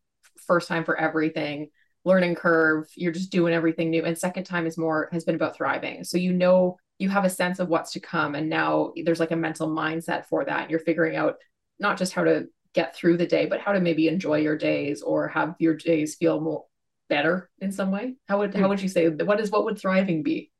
First 0.47 0.67
time 0.67 0.83
for 0.83 0.97
everything, 0.97 1.69
learning 2.05 2.35
curve. 2.35 2.87
You're 2.95 3.11
just 3.11 3.31
doing 3.31 3.53
everything 3.53 3.89
new. 3.89 4.03
And 4.03 4.17
second 4.17 4.45
time 4.45 4.65
is 4.65 4.77
more, 4.77 5.09
has 5.11 5.25
been 5.25 5.35
about 5.35 5.55
thriving. 5.55 6.03
So 6.03 6.17
you 6.17 6.33
know, 6.33 6.77
you 6.97 7.09
have 7.09 7.25
a 7.25 7.29
sense 7.29 7.59
of 7.59 7.69
what's 7.69 7.93
to 7.93 7.99
come. 7.99 8.35
And 8.35 8.49
now 8.49 8.93
there's 9.03 9.19
like 9.19 9.31
a 9.31 9.35
mental 9.35 9.69
mindset 9.69 10.25
for 10.25 10.43
that. 10.45 10.69
You're 10.69 10.79
figuring 10.79 11.15
out 11.15 11.35
not 11.79 11.97
just 11.97 12.13
how 12.13 12.23
to 12.23 12.47
get 12.73 12.95
through 12.95 13.17
the 13.17 13.27
day, 13.27 13.45
but 13.45 13.61
how 13.61 13.71
to 13.71 13.79
maybe 13.79 14.07
enjoy 14.07 14.39
your 14.39 14.57
days 14.57 15.01
or 15.01 15.27
have 15.27 15.55
your 15.59 15.75
days 15.75 16.15
feel 16.15 16.41
more 16.41 16.65
better 17.09 17.49
in 17.59 17.71
some 17.71 17.91
way? 17.91 18.15
How 18.27 18.39
would 18.39 18.55
how 18.55 18.69
would 18.69 18.81
you 18.81 18.87
say 18.87 19.09
what 19.09 19.39
is 19.39 19.51
what 19.51 19.65
would 19.65 19.79
thriving 19.79 20.23
be? 20.23 20.51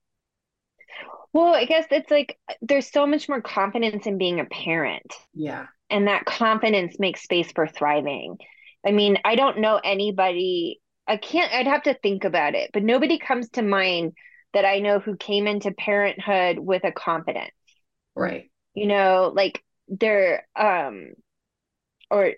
Well, 1.32 1.54
I 1.54 1.66
guess 1.66 1.86
it's 1.92 2.10
like 2.10 2.38
there's 2.62 2.92
so 2.92 3.06
much 3.06 3.30
more 3.30 3.42
confidence 3.42 4.08
in 4.08 4.18
being 4.18 4.40
a 4.40 4.46
parent. 4.46 5.14
Yeah. 5.34 5.68
And 5.90 6.08
that 6.08 6.26
confidence 6.26 6.98
makes 7.00 7.24
space 7.24 7.52
for 7.52 7.68
thriving. 7.68 8.38
I 8.86 8.92
mean, 8.92 9.18
I 9.26 9.36
don't 9.36 9.60
know 9.60 9.80
anybody, 9.84 10.82
I 11.08 11.18
can't, 11.18 11.54
I'd 11.54 11.68
have 11.68 11.84
to 11.84 11.96
think 11.96 12.24
about 12.24 12.56
it, 12.56 12.72
but 12.74 12.84
nobody 12.84 13.18
comes 13.18 13.50
to 13.52 13.62
mind 13.62 14.14
that 14.54 14.66
I 14.66 14.80
know 14.80 15.00
who 15.00 15.18
came 15.18 15.48
into 15.48 15.72
parenthood 15.72 16.60
with 16.60 16.84
a 16.84 16.92
confidence. 16.92 17.52
Right. 18.16 18.50
You 18.74 18.88
know, 18.88 19.32
like 19.36 19.64
they're, 19.88 20.48
um, 20.56 21.14
or 22.10 22.34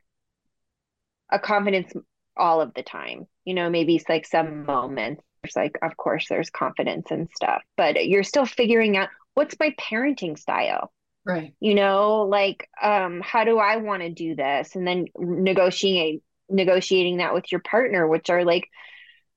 a 1.30 1.40
confidence 1.40 1.94
all 2.38 2.62
of 2.62 2.74
the 2.74 2.84
time. 2.84 3.28
You 3.46 3.54
know, 3.54 3.70
maybe 3.70 3.96
it's 3.96 4.10
like 4.10 4.26
some 4.26 4.66
moments. 4.66 5.24
There's 5.44 5.56
like, 5.56 5.78
of 5.82 5.98
course, 5.98 6.28
there's 6.30 6.50
confidence 6.50 7.08
and 7.10 7.30
stuff, 7.36 7.64
but 7.76 8.08
you're 8.08 8.24
still 8.24 8.46
figuring 8.46 8.96
out 8.98 9.10
what's 9.34 9.56
my 9.60 9.74
parenting 9.80 10.38
style. 10.38 10.92
Right. 11.26 11.54
You 11.60 11.76
know, 11.76 12.24
like, 12.24 12.68
um, 12.82 13.22
how 13.24 13.44
do 13.44 13.58
I 13.58 13.78
want 13.78 14.02
to 14.02 14.10
do 14.10 14.36
this? 14.36 14.76
And 14.76 14.88
then 14.88 15.06
negotiating 15.18 16.22
negotiating 16.50 17.18
that 17.18 17.34
with 17.34 17.52
your 17.52 17.62
partner, 17.62 18.08
which 18.08 18.30
are 18.30 18.44
like, 18.44 18.68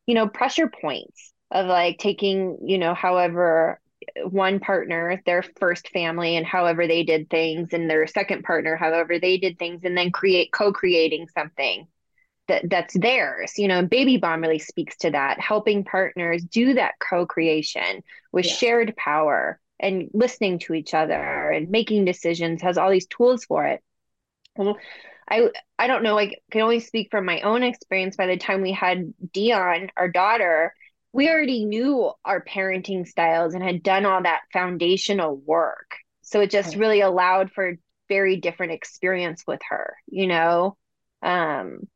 you 0.07 0.15
know, 0.15 0.29
pressure 0.29 0.69
points 0.69 1.33
of 1.51 1.67
like 1.67 1.99
taking, 1.99 2.59
you 2.65 2.79
know, 2.79 2.95
however 2.95 3.81
one 4.29 4.61
partner, 4.61 5.23
their 5.25 5.45
first 5.59 5.89
family, 5.89 6.37
and 6.37 6.45
however 6.45 6.87
they 6.87 7.05
did 7.05 7.31
things, 7.31 7.73
and 7.73 7.89
their 7.89 8.07
second 8.07 8.43
partner, 8.43 8.77
however 8.77 9.19
they 9.19 9.39
did 9.39 9.59
things, 9.59 9.81
and 9.85 9.97
then 9.97 10.11
create 10.11 10.53
co 10.53 10.73
creating 10.73 11.27
something 11.29 11.87
that 12.49 12.69
that's 12.69 12.95
theirs 12.99 13.53
you 13.57 13.69
know 13.69 13.83
baby 13.83 14.17
bomb 14.17 14.43
really 14.43 14.59
speaks 14.59 14.97
to 14.97 15.11
that 15.11 15.41
helping 15.41 15.85
partners 15.85 16.43
do 16.45 16.75
that 16.75 16.95
co-creation 17.01 18.03
with 18.33 18.45
yeah. 18.45 18.53
shared 18.53 18.97
power 18.97 19.59
and 19.81 20.11
listening 20.13 20.59
to 20.61 20.75
each 20.75 20.95
other 20.95 21.51
and 21.51 21.71
making 21.71 22.05
decisions 22.05 22.63
has 22.63 22.79
all 22.79 22.91
these 22.91 23.07
tools 23.07 23.45
for 23.45 23.67
it. 23.67 23.83
Well, 24.57 24.79
i 25.29 25.49
i 25.79 25.87
don't 25.87 26.03
know 26.03 26.19
i 26.19 26.35
can 26.51 26.61
only 26.61 26.81
speak 26.81 27.09
from 27.11 27.25
my 27.25 27.41
own 27.41 27.63
experience. 27.63 28.17
By 28.17 28.27
the 28.27 28.37
time 28.37 28.63
we 28.63 28.73
had 28.73 29.13
dion 29.33 29.91
our 29.97 30.09
daughter 30.09 30.75
we 31.13 31.31
already 31.31 31.65
knew 31.65 32.11
our 32.25 32.45
parenting 32.45 33.07
styles 33.07 33.55
and 33.55 33.63
had 33.63 33.83
done 33.83 34.05
all 34.05 34.21
that 34.23 34.43
foundational 34.53 35.37
work. 35.37 35.93
So 36.23 36.41
it 36.41 36.51
just 36.51 36.75
really 36.75 37.03
allowed 37.03 37.53
for 37.53 37.77
very 38.09 38.37
different 38.37 38.73
experience 38.73 39.45
with 39.47 39.61
her 39.71 39.97
you 40.07 40.27
know? 40.27 40.77
Um 41.23 41.89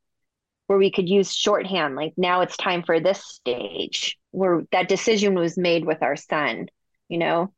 where 0.69 0.79
we 0.79 0.91
could 0.91 1.09
use 1.09 1.35
shorthand 1.35 1.97
like 1.97 2.15
now 2.17 2.41
it's 2.41 2.57
time 2.57 2.83
for 2.83 3.01
this 3.01 3.25
stage 3.25 4.17
where 4.31 4.63
that 4.73 4.89
decision 4.89 5.35
was 5.35 5.59
made 5.59 5.85
with 5.85 6.03
our 6.03 6.17
son 6.17 6.69
you 7.09 7.19
know? 7.19 7.53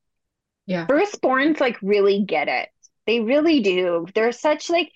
Yeah. 0.66 0.86
Firstborns 0.86 1.60
like 1.60 1.76
really 1.82 2.24
get 2.24 2.48
it. 2.48 2.68
They 3.06 3.20
really 3.20 3.60
do. 3.60 4.06
They're 4.14 4.32
such 4.32 4.70
like 4.70 4.90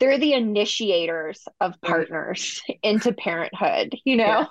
they're 0.00 0.18
the 0.18 0.32
initiators 0.32 1.44
of 1.60 1.80
partners 1.80 2.62
into 2.82 3.12
parenthood 3.12 3.94
you 4.04 4.16
know? 4.16 4.24
Yeah. 4.24 4.46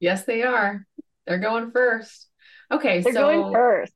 yes 0.00 0.24
they 0.24 0.42
are. 0.42 0.86
They're 1.26 1.38
going 1.38 1.70
first. 1.70 2.28
Okay 2.72 3.00
they're 3.00 3.12
so 3.12 3.20
going 3.20 3.52
first. 3.52 3.92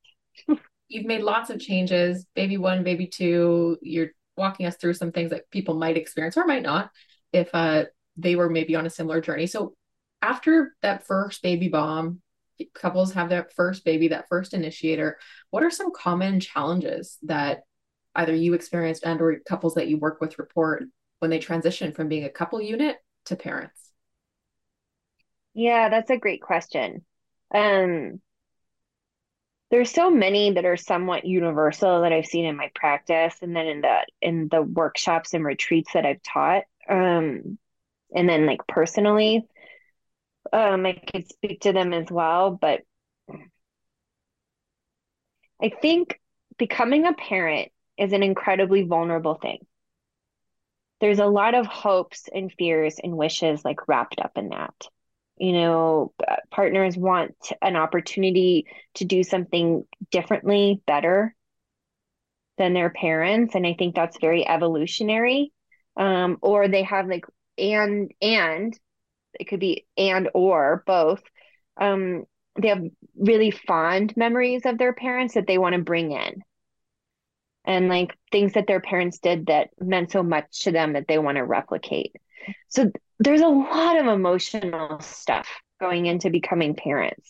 you've 0.87 1.05
made 1.05 1.21
lots 1.21 1.49
of 1.49 1.59
changes. 1.59 2.25
Baby 2.35 2.57
one 2.57 2.83
baby 2.83 3.07
two 3.07 3.77
you're 3.81 4.09
walking 4.37 4.65
us 4.65 4.75
through 4.75 4.93
some 4.93 5.11
things 5.11 5.31
that 5.31 5.49
people 5.49 5.75
might 5.75 5.97
experience 5.97 6.37
or 6.37 6.45
might 6.45 6.63
not. 6.63 6.91
If 7.33 7.49
uh 7.53 7.85
they 8.17 8.35
were 8.35 8.49
maybe 8.49 8.75
on 8.75 8.85
a 8.85 8.89
similar 8.89 9.21
journey. 9.21 9.47
So 9.47 9.75
after 10.21 10.75
that 10.81 11.05
first 11.05 11.41
baby 11.43 11.67
bomb, 11.67 12.21
couples 12.73 13.13
have 13.13 13.29
that 13.29 13.53
first 13.53 13.83
baby, 13.83 14.09
that 14.09 14.27
first 14.29 14.53
initiator. 14.53 15.17
What 15.49 15.63
are 15.63 15.71
some 15.71 15.91
common 15.91 16.39
challenges 16.39 17.17
that 17.23 17.63
either 18.15 18.33
you 18.33 18.53
experienced 18.53 19.05
and 19.05 19.21
or 19.21 19.39
couples 19.47 19.75
that 19.75 19.87
you 19.87 19.97
work 19.97 20.21
with 20.21 20.39
report 20.39 20.83
when 21.19 21.29
they 21.29 21.39
transition 21.39 21.91
from 21.91 22.07
being 22.07 22.23
a 22.23 22.29
couple 22.29 22.61
unit 22.61 22.97
to 23.25 23.35
parents? 23.35 23.91
Yeah, 25.53 25.89
that's 25.89 26.09
a 26.09 26.17
great 26.17 26.41
question. 26.41 27.05
Um, 27.53 28.21
there's 29.71 29.91
so 29.91 30.11
many 30.11 30.51
that 30.53 30.65
are 30.65 30.77
somewhat 30.77 31.25
universal 31.25 32.01
that 32.01 32.13
I've 32.13 32.25
seen 32.25 32.45
in 32.45 32.55
my 32.55 32.71
practice 32.75 33.35
and 33.41 33.55
then 33.55 33.67
in 33.67 33.81
the 33.81 34.05
in 34.21 34.47
the 34.49 34.61
workshops 34.61 35.33
and 35.33 35.43
retreats 35.43 35.91
that 35.93 36.05
I've 36.05 36.21
taught. 36.21 36.63
Um, 36.87 37.57
and 38.15 38.27
then 38.27 38.45
like 38.45 38.65
personally 38.67 39.47
um 40.53 40.85
i 40.85 40.93
could 40.93 41.27
speak 41.27 41.61
to 41.61 41.73
them 41.73 41.93
as 41.93 42.09
well 42.09 42.51
but 42.51 42.81
i 45.61 45.69
think 45.69 46.19
becoming 46.57 47.05
a 47.05 47.13
parent 47.13 47.71
is 47.97 48.13
an 48.13 48.23
incredibly 48.23 48.83
vulnerable 48.83 49.35
thing. 49.35 49.59
There's 51.01 51.19
a 51.19 51.25
lot 51.25 51.55
of 51.55 51.65
hopes 51.65 52.29
and 52.33 52.51
fears 52.57 52.99
and 53.03 53.17
wishes 53.17 53.63
like 53.63 53.87
wrapped 53.87 54.19
up 54.19 54.37
in 54.37 54.49
that. 54.49 54.73
You 55.37 55.51
know 55.53 56.13
partners 56.49 56.95
want 56.95 57.35
an 57.61 57.75
opportunity 57.75 58.67
to 58.95 59.05
do 59.05 59.23
something 59.23 59.85
differently 60.09 60.81
better 60.87 61.35
than 62.57 62.73
their 62.73 62.89
parents 62.89 63.53
and 63.53 63.67
i 63.67 63.73
think 63.77 63.95
that's 63.95 64.17
very 64.19 64.47
evolutionary. 64.47 65.51
Um, 65.97 66.37
or 66.41 66.67
they 66.67 66.83
have 66.83 67.07
like 67.07 67.25
and 67.57 68.11
and 68.21 68.77
it 69.39 69.45
could 69.45 69.59
be 69.59 69.85
and 69.97 70.29
or 70.33 70.83
both 70.85 71.21
um 71.77 72.23
they 72.61 72.69
have 72.69 72.83
really 73.17 73.51
fond 73.51 74.15
memories 74.15 74.65
of 74.65 74.77
their 74.77 74.93
parents 74.93 75.33
that 75.33 75.47
they 75.47 75.57
want 75.57 75.75
to 75.75 75.81
bring 75.81 76.11
in. 76.11 76.41
And 77.65 77.89
like 77.89 78.15
things 78.31 78.53
that 78.53 78.67
their 78.67 78.79
parents 78.79 79.19
did 79.19 79.47
that 79.47 79.69
meant 79.79 80.11
so 80.11 80.23
much 80.23 80.63
to 80.63 80.71
them 80.71 80.93
that 80.93 81.07
they 81.07 81.17
want 81.17 81.37
to 81.37 81.43
replicate. 81.43 82.15
So 82.69 82.91
there's 83.19 83.41
a 83.41 83.47
lot 83.47 83.99
of 83.99 84.07
emotional 84.07 84.99
stuff 85.01 85.49
going 85.79 86.05
into 86.05 86.29
becoming 86.29 86.75
parents. 86.75 87.29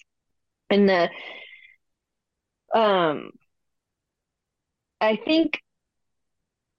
And 0.70 0.90
the 0.90 1.10
um 2.74 3.32
i 5.00 5.16
think 5.16 5.62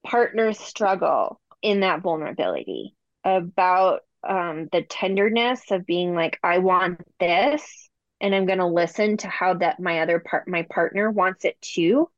partners 0.04 0.58
struggle 0.58 1.40
in 1.62 1.80
that 1.80 2.02
vulnerability 2.02 2.95
about 3.26 4.00
um, 4.26 4.68
the 4.70 4.82
tenderness 4.82 5.60
of 5.70 5.84
being 5.84 6.14
like, 6.14 6.38
I 6.42 6.58
want 6.58 7.00
this, 7.18 7.90
and 8.20 8.34
I'm 8.34 8.46
going 8.46 8.58
to 8.58 8.66
listen 8.66 9.16
to 9.18 9.28
how 9.28 9.54
that 9.54 9.80
my 9.80 10.00
other 10.00 10.20
part, 10.20 10.48
my 10.48 10.62
partner 10.62 11.10
wants 11.10 11.44
it 11.44 11.60
too. 11.60 12.08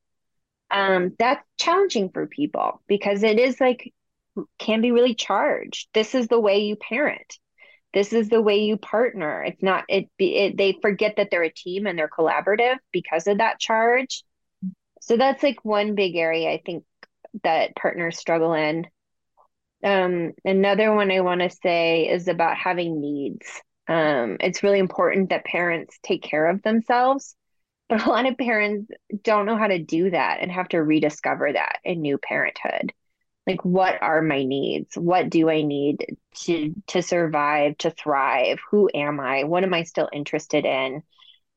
Um, 0.71 1.15
that's 1.17 1.43
challenging 1.57 2.09
for 2.09 2.27
people 2.27 2.81
because 2.87 3.23
it 3.23 3.39
is 3.39 3.59
like 3.59 3.91
can 4.59 4.81
be 4.81 4.91
really 4.91 5.15
charged. 5.15 5.89
This 5.93 6.13
is 6.13 6.27
the 6.27 6.39
way 6.39 6.59
you 6.59 6.75
parent. 6.75 7.39
This 7.91 8.13
is 8.13 8.29
the 8.29 8.41
way 8.41 8.59
you 8.59 8.77
partner. 8.77 9.43
It's 9.43 9.63
not 9.63 9.85
it, 9.89 10.09
it 10.19 10.57
they 10.57 10.77
forget 10.79 11.15
that 11.17 11.29
they're 11.31 11.43
a 11.43 11.51
team 11.51 11.87
and 11.87 11.97
they're 11.97 12.07
collaborative 12.07 12.77
because 12.91 13.25
of 13.25 13.39
that 13.39 13.59
charge. 13.59 14.23
So 15.01 15.17
that's 15.17 15.41
like 15.41 15.65
one 15.65 15.95
big 15.95 16.15
area 16.15 16.51
I 16.51 16.61
think 16.63 16.83
that 17.43 17.75
partners 17.75 18.19
struggle 18.19 18.53
in. 18.53 18.85
Um, 19.83 20.33
another 20.43 20.93
one 20.93 21.11
I 21.11 21.21
want 21.21 21.41
to 21.41 21.49
say 21.49 22.07
is 22.09 22.27
about 22.27 22.57
having 22.57 22.99
needs. 22.99 23.45
Um, 23.87 24.37
it's 24.39 24.63
really 24.63 24.79
important 24.79 25.29
that 25.29 25.45
parents 25.45 25.97
take 26.03 26.21
care 26.21 26.49
of 26.49 26.61
themselves, 26.61 27.35
but 27.87 28.05
a 28.05 28.09
lot 28.09 28.27
of 28.27 28.37
parents 28.37 28.91
don't 29.23 29.45
know 29.45 29.57
how 29.57 29.67
to 29.67 29.79
do 29.79 30.11
that 30.11 30.39
and 30.41 30.51
have 30.51 30.69
to 30.69 30.83
rediscover 30.83 31.53
that 31.53 31.79
in 31.83 32.01
new 32.01 32.17
parenthood. 32.17 32.93
Like, 33.47 33.65
what 33.65 33.99
are 34.01 34.21
my 34.21 34.43
needs? 34.43 34.95
What 34.95 35.29
do 35.29 35.49
I 35.49 35.63
need 35.63 36.17
to 36.41 36.75
to 36.87 37.01
survive, 37.01 37.77
to 37.79 37.89
thrive? 37.89 38.59
Who 38.69 38.89
am 38.93 39.19
I? 39.19 39.45
What 39.45 39.63
am 39.63 39.73
I 39.73 39.83
still 39.83 40.09
interested 40.13 40.65
in? 40.65 41.01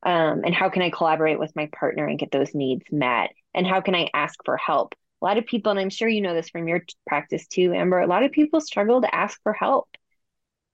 Um, 0.03 0.43
and 0.45 0.55
how 0.55 0.71
can 0.71 0.83
I 0.83 0.91
collaborate 0.91 1.39
with 1.39 1.55
my 1.55 1.69
partner 1.79 2.07
and 2.07 2.19
get 2.19 2.31
those 2.31 2.55
needs 2.55 2.87
met? 2.91 3.31
And 3.55 3.67
how 3.67 3.83
can 3.83 3.95
I 3.95 4.09
ask 4.15 4.39
for 4.45 4.57
help? 4.57 4.95
A 5.23 5.25
lot 5.25 5.39
of 5.39 5.47
people, 5.47 5.71
and 5.71 5.79
I'm 5.79 5.91
sure 5.91 6.09
you 6.09 6.21
know 6.21 6.35
this 6.35 6.51
from 6.51 6.67
your 6.67 6.83
practice 7.07 7.47
too, 7.47 7.73
Amber, 7.73 8.01
a 8.01 8.09
lot 8.09 8.25
of 8.25 8.33
people 8.33 8.61
struggle 8.61 9.01
to 9.01 9.15
ask 9.15 9.41
for 9.43 9.53
help. 9.53 9.89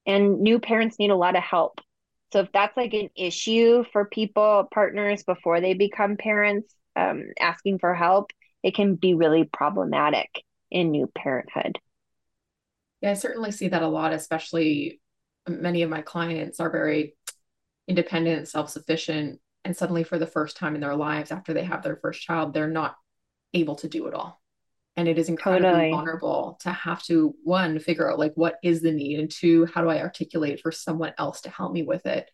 And 0.06 0.40
new 0.40 0.58
parents 0.58 0.98
need 0.98 1.10
a 1.10 1.16
lot 1.16 1.36
of 1.36 1.42
help. 1.42 1.80
So 2.32 2.40
if 2.40 2.52
that's 2.52 2.76
like 2.76 2.94
an 2.94 3.10
issue 3.14 3.84
for 3.92 4.06
people, 4.06 4.66
partners 4.72 5.22
before 5.22 5.60
they 5.60 5.74
become 5.74 6.16
parents, 6.16 6.74
um, 6.96 7.26
asking 7.38 7.78
for 7.78 7.94
help, 7.94 8.30
it 8.62 8.74
can 8.74 8.94
be 8.94 9.14
really 9.14 9.44
problematic 9.44 10.42
in 10.70 10.90
new 10.90 11.10
parenthood. 11.14 11.78
Yeah, 13.02 13.10
I 13.10 13.14
certainly 13.14 13.52
see 13.52 13.68
that 13.68 13.82
a 13.82 13.88
lot, 13.88 14.12
especially 14.14 15.00
many 15.46 15.82
of 15.82 15.90
my 15.90 16.00
clients 16.00 16.58
are 16.58 16.70
very 16.70 17.16
independent, 17.86 18.48
self 18.48 18.70
sufficient. 18.70 19.40
And 19.64 19.76
suddenly, 19.76 20.04
for 20.04 20.18
the 20.18 20.26
first 20.26 20.56
time 20.56 20.74
in 20.74 20.80
their 20.80 20.96
lives, 20.96 21.30
after 21.30 21.52
they 21.52 21.64
have 21.64 21.82
their 21.82 21.96
first 21.96 22.22
child, 22.22 22.54
they're 22.54 22.68
not 22.68 22.96
able 23.54 23.76
to 23.76 23.88
do 23.88 24.06
it 24.06 24.14
all 24.14 24.40
and 24.96 25.08
it 25.08 25.18
is 25.18 25.28
incredibly 25.28 25.68
totally. 25.68 25.90
vulnerable 25.90 26.58
to 26.60 26.70
have 26.70 27.02
to 27.02 27.34
one 27.44 27.78
figure 27.78 28.10
out 28.10 28.18
like 28.18 28.32
what 28.34 28.56
is 28.62 28.82
the 28.82 28.92
need 28.92 29.18
and 29.20 29.30
two 29.30 29.66
how 29.66 29.80
do 29.82 29.88
i 29.88 30.00
articulate 30.00 30.60
for 30.60 30.70
someone 30.72 31.12
else 31.18 31.40
to 31.40 31.50
help 31.50 31.72
me 31.72 31.82
with 31.82 32.04
it 32.06 32.30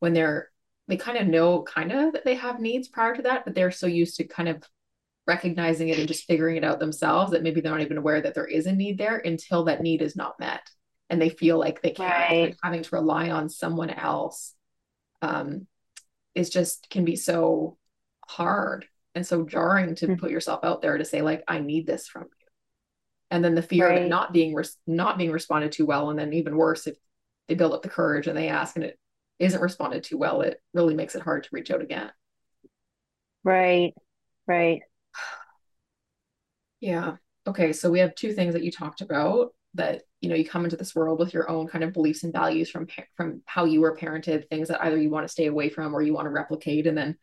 when 0.00 0.12
they're 0.12 0.50
they 0.88 0.96
kind 0.96 1.18
of 1.18 1.26
know 1.26 1.62
kind 1.62 1.90
of 1.92 2.12
that 2.12 2.24
they 2.24 2.36
have 2.36 2.60
needs 2.60 2.86
prior 2.88 3.14
to 3.16 3.22
that, 3.22 3.44
but 3.44 3.54
they're 3.54 3.72
so 3.72 3.86
used 3.88 4.16
to 4.16 4.24
kind 4.24 4.48
of 4.48 4.62
recognizing 5.26 5.88
it 5.88 5.98
and 5.98 6.06
just 6.06 6.26
figuring 6.26 6.56
it 6.56 6.62
out 6.62 6.78
themselves 6.78 7.32
that 7.32 7.42
maybe 7.42 7.60
they're 7.60 7.72
not 7.72 7.80
even 7.80 7.98
aware 7.98 8.20
that 8.20 8.34
there 8.34 8.46
is 8.46 8.66
a 8.66 8.72
need 8.72 8.96
there 8.96 9.16
until 9.16 9.64
that 9.64 9.82
need 9.82 10.00
is 10.00 10.14
not 10.14 10.38
met 10.38 10.62
and 11.10 11.20
they 11.20 11.28
feel 11.28 11.58
like 11.58 11.82
they 11.82 11.90
can't 11.90 12.30
Right. 12.30 12.56
having 12.62 12.82
to 12.84 12.94
rely 12.94 13.30
on 13.30 13.48
someone 13.48 13.90
else 13.90 14.54
um 15.22 15.66
is 16.36 16.50
just 16.50 16.88
can 16.88 17.04
be 17.04 17.16
so 17.16 17.76
hard 18.28 18.86
and 19.16 19.26
so 19.26 19.44
jarring 19.44 19.96
to 19.96 20.06
Mhm. 20.08 20.18
put 20.20 20.30
yourself 20.30 20.60
out 20.64 20.82
there 20.82 20.98
to 20.98 21.04
say 21.04 21.22
like 21.22 21.42
I 21.48 21.58
need 21.60 21.86
this 21.88 22.06
from 22.08 22.24
you 22.24 22.46
and 23.30 23.44
then 23.44 23.54
the 23.56 23.62
fear 23.62 23.88
of 23.88 23.96
it 23.96 24.08
not 24.08 24.32
being 24.32 24.54
res- 24.54 24.78
not 24.86 25.18
being 25.18 25.32
responded 25.32 25.72
to 25.72 25.86
well 25.86 26.10
and 26.10 26.18
then 26.18 26.32
even 26.32 26.56
worse 26.56 26.86
if 26.86 26.96
they 27.48 27.54
build 27.54 27.72
up 27.72 27.82
the 27.82 27.88
courage 27.88 28.28
and 28.28 28.36
they 28.36 28.48
ask 28.48 28.76
and 28.76 28.84
it 28.84 28.98
isn't 29.40 29.60
responded 29.60 30.04
to 30.04 30.16
well 30.16 30.42
it 30.42 30.62
really 30.74 30.94
makes 30.94 31.14
it 31.16 31.22
hard 31.22 31.42
to 31.44 31.50
reach 31.52 31.70
out 31.70 31.82
again 31.82 32.12
Right. 33.44 33.94
Right. 34.46 34.82
Yeah. 36.80 37.16
Okay. 37.46 37.72
So 37.72 37.90
we 37.90 38.00
have 38.00 38.14
two 38.14 38.32
things 38.32 38.54
that 38.54 38.62
you 38.64 38.70
talked 38.70 39.00
about 39.00 39.54
that, 39.74 40.02
you 40.20 40.28
know, 40.28 40.34
you 40.34 40.44
come 40.48 40.64
into 40.64 40.76
this 40.76 40.94
world 40.94 41.18
with 41.18 41.34
your 41.34 41.48
own 41.50 41.68
kind 41.68 41.84
of 41.84 41.92
beliefs 41.92 42.24
and 42.24 42.32
values 42.32 42.70
from 42.70 42.86
from 43.16 43.42
how 43.46 43.64
you 43.64 43.80
were 43.80 43.96
parented, 43.96 44.48
things 44.48 44.68
that 44.68 44.82
either 44.82 44.98
you 45.00 45.10
want 45.10 45.26
to 45.26 45.32
stay 45.32 45.46
away 45.46 45.68
from 45.68 45.94
or 45.94 46.02
you 46.02 46.14
want 46.14 46.26
to 46.26 46.30
replicate, 46.30 46.86
and 46.86 46.96
then 46.96 47.16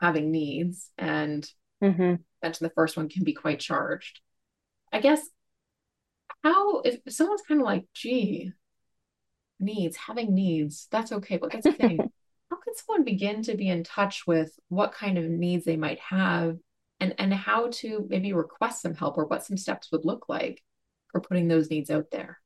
having 0.00 0.30
needs. 0.30 0.90
And 0.98 1.48
hmm 1.80 2.16
mentioned 2.42 2.68
the 2.70 2.74
first 2.74 2.96
one 2.96 3.08
can 3.08 3.24
be 3.24 3.34
quite 3.34 3.60
charged. 3.60 4.20
I 4.92 5.00
guess 5.00 5.22
how 6.42 6.80
if 6.80 7.00
someone's 7.08 7.42
kind 7.42 7.60
of 7.60 7.64
like, 7.66 7.86
gee, 7.94 8.52
needs, 9.60 9.96
having 9.96 10.34
needs, 10.34 10.88
that's 10.90 11.12
okay, 11.12 11.36
but 11.36 11.52
that's 11.52 11.66
the 11.66 11.74
thing. 11.74 12.06
How 12.50 12.56
can 12.58 12.74
someone 12.76 13.04
begin 13.04 13.42
to 13.44 13.56
be 13.56 13.68
in 13.68 13.82
touch 13.84 14.26
with 14.26 14.52
what 14.68 14.92
kind 14.92 15.18
of 15.18 15.24
needs 15.24 15.64
they 15.64 15.76
might 15.76 15.98
have 15.98 16.56
and 17.00 17.14
and 17.18 17.34
how 17.34 17.68
to 17.70 18.06
maybe 18.08 18.32
request 18.32 18.82
some 18.82 18.94
help 18.94 19.18
or 19.18 19.26
what 19.26 19.44
some 19.44 19.56
steps 19.56 19.90
would 19.92 20.04
look 20.04 20.28
like 20.28 20.62
for 21.08 21.20
putting 21.20 21.48
those 21.48 21.70
needs 21.70 21.90
out 21.90 22.06
there? 22.12 22.38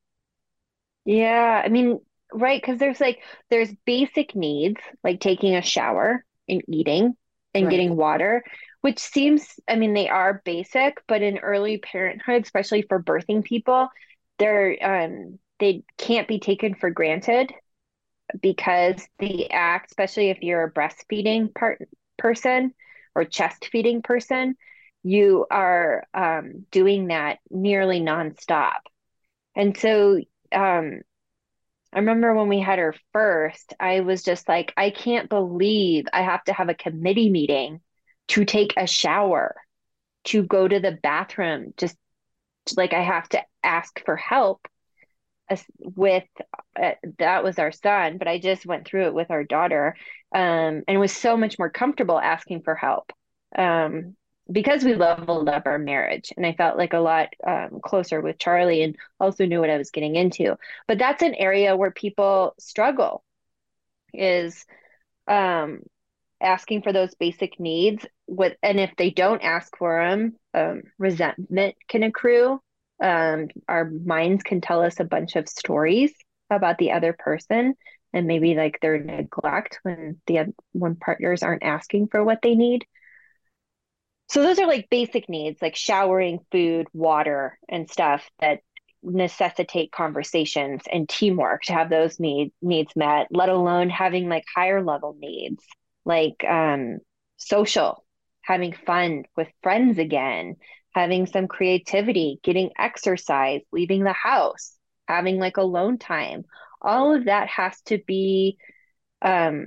Yeah. 1.05 1.63
I 1.65 1.69
mean, 1.69 2.01
right. 2.33 2.61
Because 2.61 2.79
there's 2.79 3.01
like, 3.01 3.21
there's 3.49 3.71
basic 3.85 4.35
needs 4.35 4.81
like 5.03 5.21
taking 5.21 5.55
a 5.57 5.63
shower 5.63 6.25
and 6.49 6.63
eating 6.69 7.15
and 7.55 7.69
Right. 7.69 7.71
getting 7.71 7.97
water, 7.97 8.45
which 8.83 8.99
seems, 8.99 9.47
I 9.69 9.77
mean, 9.77 9.95
they 9.95 10.09
are 10.09 10.43
basic, 10.45 10.99
but 11.09 11.23
in 11.23 11.39
early 11.39 11.79
parenthood, 11.79 12.43
especially 12.45 12.83
for 12.83 13.03
birthing 13.03 13.45
people, 13.45 13.89
they're, 14.39 14.77
um, 14.83 15.39
they 15.59 15.85
can't 15.99 16.29
be 16.29 16.39
taken 16.41 16.75
for 16.75 16.91
granted 16.91 17.53
because 18.41 19.07
the 19.19 19.51
act, 19.51 19.91
especially 19.91 20.31
if 20.31 20.43
you're 20.43 20.65
a 20.65 20.73
breastfeeding 20.73 21.55
part 21.55 21.89
person 22.19 22.73
or 23.15 23.25
chest 23.25 23.69
feeding 23.73 24.03
person, 24.03 24.55
you 25.03 25.47
are 25.51 26.07
um, 26.15 26.67
doing 26.71 27.09
that 27.09 27.39
nearly 27.51 28.01
nonstop. 28.01 28.79
And 29.57 29.77
so 29.77 30.21
um, 30.53 31.01
I 31.93 31.99
remember 31.99 32.35
when 32.35 32.49
we 32.49 32.61
had 32.61 32.79
her 32.79 32.95
first, 33.13 33.75
I 33.81 34.01
was 34.01 34.23
just 34.23 34.49
like, 34.49 34.73
I 34.77 34.91
can't 34.91 35.29
believe 35.29 36.07
I 36.13 36.23
have 36.23 36.45
to 36.45 36.53
have 36.53 36.69
a 36.69 36.75
committee 36.75 37.31
meeting 37.31 37.81
to 38.29 38.45
take 38.45 38.75
a 38.77 38.87
shower, 38.87 39.57
to 40.27 40.43
go 40.43 40.69
to 40.69 40.79
the 40.79 40.99
bathroom, 41.03 41.75
just 41.77 41.97
like 42.77 42.93
I 42.93 43.03
have 43.03 43.29
to 43.31 43.43
ask 43.65 44.05
for 44.05 44.17
help 44.17 44.69
with 45.81 46.25
uh, 46.81 46.93
that 47.19 47.43
was 47.43 47.59
our 47.59 47.73
son, 47.73 48.19
but 48.19 48.29
I 48.29 48.39
just 48.39 48.67
went 48.67 48.87
through 48.87 49.07
it 49.07 49.15
with 49.15 49.31
our 49.31 49.43
daughter, 49.43 49.97
um, 50.33 50.83
and 50.87 51.01
was 51.01 51.13
so 51.13 51.37
much 51.37 51.59
more 51.59 51.71
comfortable 51.71 52.19
asking 52.19 52.63
for 52.63 52.75
help. 52.75 53.13
Um, 53.57 54.17
because 54.51 54.85
we 54.85 54.95
leveled 54.95 55.49
up 55.49 55.67
our 55.67 55.79
marriage, 55.79 56.33
and 56.37 56.45
I 56.45 56.53
felt 56.55 56.77
like 56.77 56.93
a 56.93 56.99
lot 57.01 57.29
um, 57.47 57.81
closer 57.83 58.21
with 58.21 58.39
Charlie, 58.39 58.83
and 58.83 58.97
also 59.19 59.47
knew 59.47 59.61
what 59.61 59.71
I 59.71 59.79
was 59.79 59.91
getting 59.91 60.17
into. 60.17 60.57
But 60.89 60.99
that's 60.99 61.23
an 61.23 61.35
area 61.35 61.77
where 61.77 61.91
people 61.91 62.55
struggle 62.59 63.25
is 64.13 64.65
um, 65.29 65.83
asking 66.41 66.83
for 66.83 66.93
those 66.93 67.15
basic 67.15 67.61
needs. 67.61 68.05
With 68.27 68.57
and 68.63 68.81
if 68.81 68.93
they 68.97 69.11
don't 69.11 69.43
ask 69.43 69.77
for 69.77 70.05
them, 70.05 70.37
um, 70.55 70.83
resentment 70.99 71.77
can 71.89 72.03
accrue 72.03 72.61
um, 73.01 73.49
our 73.67 73.89
minds 73.89 74.43
can 74.43 74.61
tell 74.61 74.83
us 74.83 75.01
a 75.01 75.05
bunch 75.05 75.37
of 75.37 75.49
stories 75.49 76.13
about 76.51 76.79
the 76.79 76.93
other 76.93 77.15
person 77.19 77.75
and 78.13 78.27
maybe 78.27 78.55
like 78.55 78.79
their 78.81 78.99
neglect 78.99 79.79
when 79.83 80.21
the 80.27 80.53
when 80.73 80.97
partners 80.97 81.43
aren't 81.43 81.63
asking 81.63 82.09
for 82.09 82.23
what 82.23 82.41
they 82.43 82.55
need. 82.55 82.85
So 84.31 84.43
those 84.45 84.61
are 84.61 84.67
like 84.69 84.89
basic 84.91 85.29
needs 85.29 85.61
like 85.61 85.75
showering, 85.75 86.39
food, 86.53 86.87
water, 86.93 87.59
and 87.69 87.91
stuff 87.91 88.31
that 88.39 88.61
necessitate 89.03 89.91
conversations 89.91 90.83
and 90.91 91.09
teamwork 91.09 91.63
to 91.63 91.73
have 91.73 91.91
those 91.91 92.21
need, 92.21 92.53
needs 92.63 92.95
met, 92.95 93.27
let 93.33 93.49
alone 93.49 93.91
having 93.91 94.29
like 94.29 94.45
higher 94.55 94.85
level 94.85 95.17
needs 95.19 95.65
like 96.05 96.45
um, 96.49 96.99
social, 97.39 98.05
having 98.43 98.73
fun 98.73 99.25
with 99.37 99.49
friends 99.65 99.99
again, 99.99 100.55
having 100.95 101.27
some 101.27 101.49
creativity, 101.49 102.39
getting 102.45 102.71
exercise, 102.79 103.63
leaving 103.73 104.05
the 104.05 104.13
house, 104.13 104.77
having 105.09 105.39
like 105.39 105.57
alone 105.57 105.99
time. 105.99 106.45
All 106.81 107.13
of 107.13 107.25
that 107.25 107.49
has 107.49 107.81
to 107.87 107.99
be 108.07 108.59
um, 109.23 109.67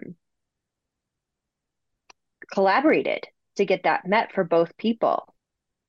collaborated 2.54 3.26
to 3.56 3.66
get 3.66 3.84
that 3.84 4.08
met 4.08 4.32
for 4.34 4.44
both 4.44 4.78
people. 4.78 5.34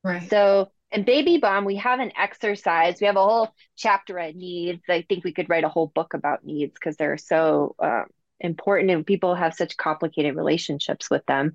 Right. 0.03 0.29
So, 0.29 0.71
in 0.91 1.05
Baby 1.05 1.39
Bomb, 1.39 1.65
we 1.65 1.77
have 1.77 1.99
an 1.99 2.13
exercise. 2.17 3.01
We 3.01 3.07
have 3.07 3.17
a 3.17 3.25
whole 3.25 3.53
chapter 3.77 4.19
on 4.21 4.37
needs. 4.37 4.83
I 4.89 5.05
think 5.09 5.25
we 5.25 5.33
could 5.33 5.49
write 5.49 5.65
a 5.65 5.69
whole 5.69 5.89
book 5.89 6.15
about 6.15 6.45
needs 6.45 6.75
because 6.75 6.97
they're 6.97 7.19
so 7.19 7.75
um, 7.81 8.05
important 8.39 8.91
and 8.91 9.07
people 9.07 9.35
have 9.35 9.55
such 9.55 9.77
complicated 9.77 10.37
relationships 10.37 11.11
with 11.11 11.27
them. 11.27 11.55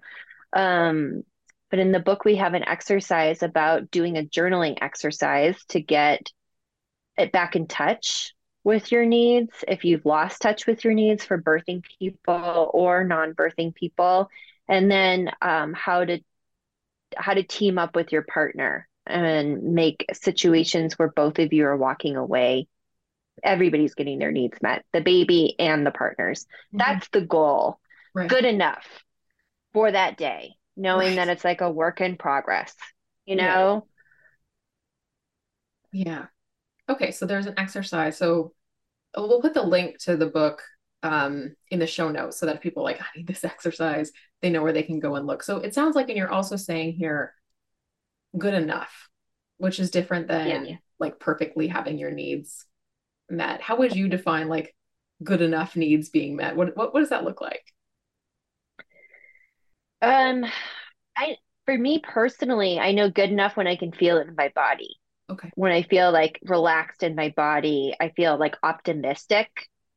Um, 0.52 1.24
but 1.70 1.80
in 1.80 1.92
the 1.92 2.00
book, 2.00 2.26
we 2.26 2.36
have 2.38 2.54
an 2.54 2.68
exercise 2.68 3.44
about 3.44 3.92
doing 3.92 4.18
a 4.18 4.24
journaling 4.24 4.80
exercise 4.82 5.64
to 5.70 5.80
get 5.80 6.32
it 7.18 7.32
back 7.32 7.56
in 7.56 7.68
touch 7.68 8.34
with 8.64 8.92
your 8.92 9.06
needs. 9.06 9.64
If 9.68 9.86
you've 9.86 10.06
lost 10.06 10.42
touch 10.42 10.66
with 10.66 10.84
your 10.84 10.94
needs 10.94 11.24
for 11.24 11.42
birthing 11.42 11.84
people 12.00 12.72
or 12.74 13.04
non-birthing 13.04 13.76
people, 13.76 14.30
and 14.70 14.90
then 14.90 15.32
um, 15.42 15.74
how 15.74 16.06
to 16.06 16.20
how 17.18 17.34
to 17.34 17.44
team 17.44 17.78
up 17.78 17.96
with 17.96 18.12
your 18.12 18.22
partner 18.24 18.88
and 19.06 19.64
make 19.64 20.06
situations 20.14 20.98
where 20.98 21.12
both 21.16 21.40
of 21.40 21.52
you 21.54 21.66
are 21.66 21.78
walking 21.78 22.16
away. 22.16 22.68
Everybody's 23.44 23.96
getting 23.96 24.20
their 24.20 24.32
needs 24.32 24.58
met, 24.62 24.86
the 24.94 25.02
baby 25.02 25.56
and 25.60 25.86
the 25.86 25.92
partners. 25.92 26.46
Mhm. 26.74 26.80
That's 26.80 27.10
the 27.10 27.22
goal. 27.22 27.80
right. 28.14 28.30
Good 28.30 28.46
enough 28.46 28.86
for 29.74 29.92
that 29.92 30.18
day, 30.18 30.56
knowing 30.76 31.10
Right. 31.10 31.16
that 31.18 31.30
it's 31.30 31.44
like 31.46 31.62
a 31.62 31.72
work 31.72 32.02
in 32.02 32.18
progress, 32.18 32.76
you 33.26 33.36
know? 33.36 33.88
Yeah. 35.92 36.28
Okay, 36.90 37.12
so 37.12 37.26
there's 37.26 37.46
an 37.48 37.56
exercise. 37.58 38.18
So 38.18 38.54
we'll 39.16 39.42
put 39.42 39.54
the 39.54 39.64
link 39.64 40.00
to 40.04 40.18
the 40.18 40.28
book 40.28 40.64
um, 41.04 41.56
in 41.70 41.80
the 41.80 41.88
show 41.88 42.10
notes 42.10 42.38
so 42.40 42.46
that 42.46 42.58
if 42.58 42.62
people 42.62 42.84
are 42.84 42.86
like, 42.92 43.02
I 43.02 43.06
need 43.16 43.28
this 43.28 43.44
exercise, 43.46 44.12
they 44.42 44.50
know 44.50 44.64
where 44.64 44.74
they 44.74 44.84
can 44.84 45.00
go 45.00 45.16
and 45.16 45.28
look. 45.28 45.44
So 45.44 45.58
it 45.58 45.74
sounds 45.74 45.96
like, 45.96 46.10
and 46.10 46.18
you're 46.18 46.32
also 46.32 46.56
saying 46.56 46.94
here, 46.94 47.34
good 48.38 48.54
enough, 48.54 49.10
which 49.58 49.80
is 49.80 49.92
different 49.92 50.28
than 50.28 50.66
Yeah. 50.66 50.76
like 51.00 51.20
perfectly 51.20 51.68
having 51.68 51.98
your 51.98 52.12
needs 52.12 52.66
met. 53.30 53.62
How 53.62 53.78
would 53.78 53.96
you 53.96 54.08
define 54.08 54.48
like 54.48 54.76
good 55.24 55.42
enough 55.42 55.76
needs 55.76 56.10
being 56.10 56.36
met? 56.36 56.56
What 56.56 56.76
what, 56.78 56.94
what 56.94 57.00
does 57.02 57.10
that 57.10 57.24
look 57.24 57.42
like? 57.42 57.64
Um, 60.02 60.46
I 61.18 61.36
for 61.66 61.78
me 61.78 62.00
personally, 62.02 62.80
I 62.80 62.94
know 62.94 63.10
good 63.10 63.30
enough 63.30 63.58
when 63.58 63.68
I 63.68 63.76
can 63.76 63.92
feel 63.92 64.18
it 64.18 64.28
in 64.28 64.36
my 64.36 64.52
body. 64.56 64.96
Okay. 65.30 65.52
When 65.56 65.72
I 65.72 65.84
feel 65.84 66.12
like 66.12 66.40
relaxed 66.44 67.04
in 67.04 67.16
my 67.16 67.34
body, 67.36 67.94
I 68.00 68.10
feel 68.10 68.38
like 68.38 68.56
optimistic 68.64 69.50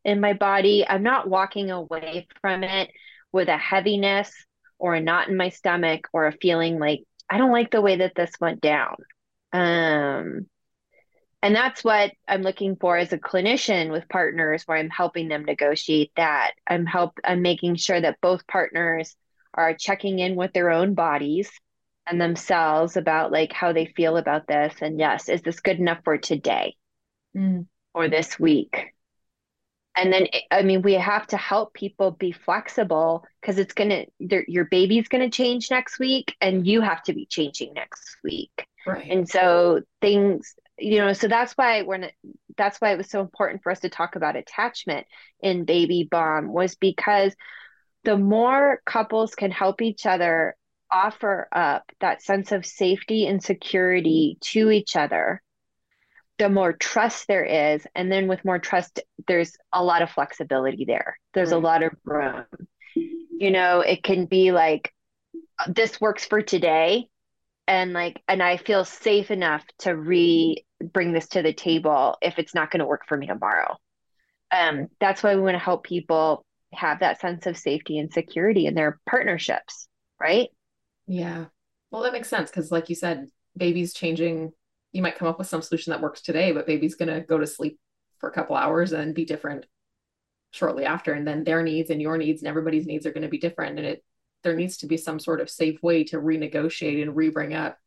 in 0.04 0.20
my 0.20 0.34
body. 0.34 0.84
I'm 0.86 1.02
not 1.02 1.28
walking 1.28 1.70
away 1.70 2.26
from 2.40 2.64
it 2.64 2.90
with 3.32 3.48
a 3.48 3.58
heaviness 3.58 4.32
or 4.78 4.94
a 4.94 5.00
knot 5.00 5.28
in 5.28 5.36
my 5.36 5.48
stomach 5.50 6.08
or 6.12 6.26
a 6.26 6.32
feeling 6.32 6.78
like 6.78 7.00
I 7.30 7.38
don't 7.38 7.52
like 7.52 7.70
the 7.70 7.80
way 7.80 7.96
that 7.96 8.14
this 8.14 8.32
went 8.40 8.60
down. 8.60 8.96
Um, 9.52 10.46
and 11.42 11.54
that's 11.56 11.82
what 11.82 12.12
I'm 12.28 12.42
looking 12.42 12.76
for 12.76 12.96
as 12.96 13.12
a 13.12 13.18
clinician 13.18 13.90
with 13.90 14.08
partners 14.08 14.62
where 14.64 14.78
I'm 14.78 14.90
helping 14.90 15.28
them 15.28 15.44
negotiate 15.44 16.12
that. 16.16 16.52
I'm 16.66 16.86
help 16.86 17.18
I'm 17.24 17.42
making 17.42 17.76
sure 17.76 18.00
that 18.00 18.20
both 18.20 18.46
partners 18.46 19.16
are 19.54 19.74
checking 19.74 20.18
in 20.20 20.36
with 20.36 20.52
their 20.52 20.70
own 20.70 20.94
bodies 20.94 21.50
and 22.06 22.20
themselves 22.20 22.96
about 22.96 23.32
like 23.32 23.52
how 23.52 23.72
they 23.72 23.86
feel 23.86 24.16
about 24.16 24.46
this 24.46 24.74
and 24.82 24.98
yes, 25.00 25.28
is 25.28 25.42
this 25.42 25.60
good 25.60 25.78
enough 25.78 26.00
for 26.04 26.16
today 26.18 26.76
Mm, 27.34 27.66
or 27.94 28.08
this 28.08 28.38
week? 28.38 28.92
And 29.96 30.12
then 30.12 30.26
i 30.50 30.62
mean 30.62 30.82
we 30.82 30.94
have 30.94 31.26
to 31.26 31.36
help 31.36 31.74
people 31.74 32.10
be 32.12 32.32
flexible 32.32 33.24
because 33.40 33.58
it's 33.58 33.74
gonna 33.74 34.04
your 34.18 34.64
baby's 34.66 35.08
gonna 35.08 35.30
change 35.30 35.70
next 35.70 35.98
week 35.98 36.34
and 36.40 36.66
you 36.66 36.80
have 36.80 37.02
to 37.02 37.12
be 37.12 37.26
changing 37.26 37.72
next 37.74 38.16
week. 38.22 38.66
Right. 38.86 39.10
And 39.10 39.28
so 39.28 39.82
things 40.00 40.54
you 40.78 40.98
know 40.98 41.12
so 41.12 41.28
that's 41.28 41.52
why 41.52 41.82
when 41.82 42.10
that's 42.56 42.80
why 42.80 42.92
it 42.92 42.96
was 42.96 43.10
so 43.10 43.20
important 43.20 43.62
for 43.62 43.70
us 43.70 43.80
to 43.80 43.88
talk 43.88 44.16
about 44.16 44.36
attachment 44.36 45.06
in 45.40 45.64
baby 45.64 46.08
bomb 46.10 46.52
was 46.52 46.74
because 46.74 47.34
the 48.04 48.16
more 48.16 48.80
couples 48.84 49.34
can 49.34 49.50
help 49.50 49.82
each 49.82 50.06
other 50.06 50.56
offer 50.90 51.48
up 51.52 51.84
that 52.00 52.22
sense 52.22 52.52
of 52.52 52.66
safety 52.66 53.26
and 53.26 53.42
security 53.42 54.38
to 54.40 54.70
each 54.70 54.96
other 54.96 55.42
the 56.38 56.48
more 56.48 56.72
trust 56.72 57.28
there 57.28 57.44
is 57.44 57.86
and 57.94 58.10
then 58.10 58.26
with 58.26 58.44
more 58.44 58.58
trust 58.58 59.00
there's 59.28 59.52
a 59.72 59.82
lot 59.82 60.02
of 60.02 60.10
flexibility 60.10 60.84
there. 60.84 61.18
There's 61.34 61.52
right. 61.52 61.56
a 61.56 61.60
lot 61.60 61.82
of 61.82 61.92
room. 62.04 62.44
You 62.94 63.50
know 63.50 63.80
it 63.80 64.02
can 64.02 64.26
be 64.26 64.52
like 64.52 64.92
this 65.68 66.00
works 66.00 66.24
for 66.24 66.42
today 66.42 67.08
and 67.68 67.92
like 67.92 68.20
and 68.26 68.42
i 68.42 68.56
feel 68.56 68.84
safe 68.84 69.30
enough 69.30 69.64
to 69.78 69.94
re 69.94 70.64
bring 70.82 71.12
this 71.12 71.28
to 71.28 71.42
the 71.42 71.52
table 71.52 72.16
if 72.20 72.38
it's 72.38 72.54
not 72.54 72.70
going 72.70 72.80
to 72.80 72.86
work 72.86 73.02
for 73.06 73.16
me 73.16 73.26
tomorrow. 73.26 73.76
Um 74.50 74.88
that's 75.00 75.22
why 75.22 75.34
we 75.34 75.42
want 75.42 75.54
to 75.54 75.58
help 75.58 75.84
people 75.84 76.44
have 76.72 77.00
that 77.00 77.20
sense 77.20 77.46
of 77.46 77.56
safety 77.56 77.98
and 77.98 78.12
security 78.12 78.66
in 78.66 78.74
their 78.74 78.98
partnerships 79.08 79.88
right? 80.22 80.48
Yeah. 81.06 81.46
Well 81.90 82.02
that 82.02 82.12
makes 82.12 82.28
sense 82.28 82.50
because 82.50 82.70
like 82.70 82.88
you 82.88 82.94
said 82.94 83.26
baby's 83.56 83.92
changing 83.92 84.52
you 84.92 85.02
might 85.02 85.16
come 85.16 85.28
up 85.28 85.38
with 85.38 85.48
some 85.48 85.62
solution 85.62 85.90
that 85.90 86.00
works 86.00 86.20
today, 86.20 86.52
but 86.52 86.66
baby's 86.66 86.94
going 86.94 87.12
to 87.12 87.20
go 87.20 87.38
to 87.38 87.46
sleep 87.46 87.78
for 88.18 88.28
a 88.28 88.32
couple 88.32 88.56
hours 88.56 88.92
and 88.92 89.14
be 89.14 89.24
different 89.24 89.66
shortly 90.50 90.84
after. 90.84 91.12
And 91.12 91.26
then 91.26 91.44
their 91.44 91.62
needs 91.62 91.90
and 91.90 92.00
your 92.00 92.18
needs 92.18 92.42
and 92.42 92.48
everybody's 92.48 92.86
needs 92.86 93.06
are 93.06 93.12
going 93.12 93.22
to 93.22 93.28
be 93.28 93.38
different. 93.38 93.78
And 93.78 93.86
it, 93.86 94.04
there 94.44 94.54
needs 94.54 94.78
to 94.78 94.86
be 94.86 94.96
some 94.96 95.18
sort 95.18 95.40
of 95.40 95.50
safe 95.50 95.82
way 95.82 96.04
to 96.04 96.18
renegotiate 96.18 97.02
and 97.02 97.16
re-bring 97.16 97.54
up. 97.54 97.78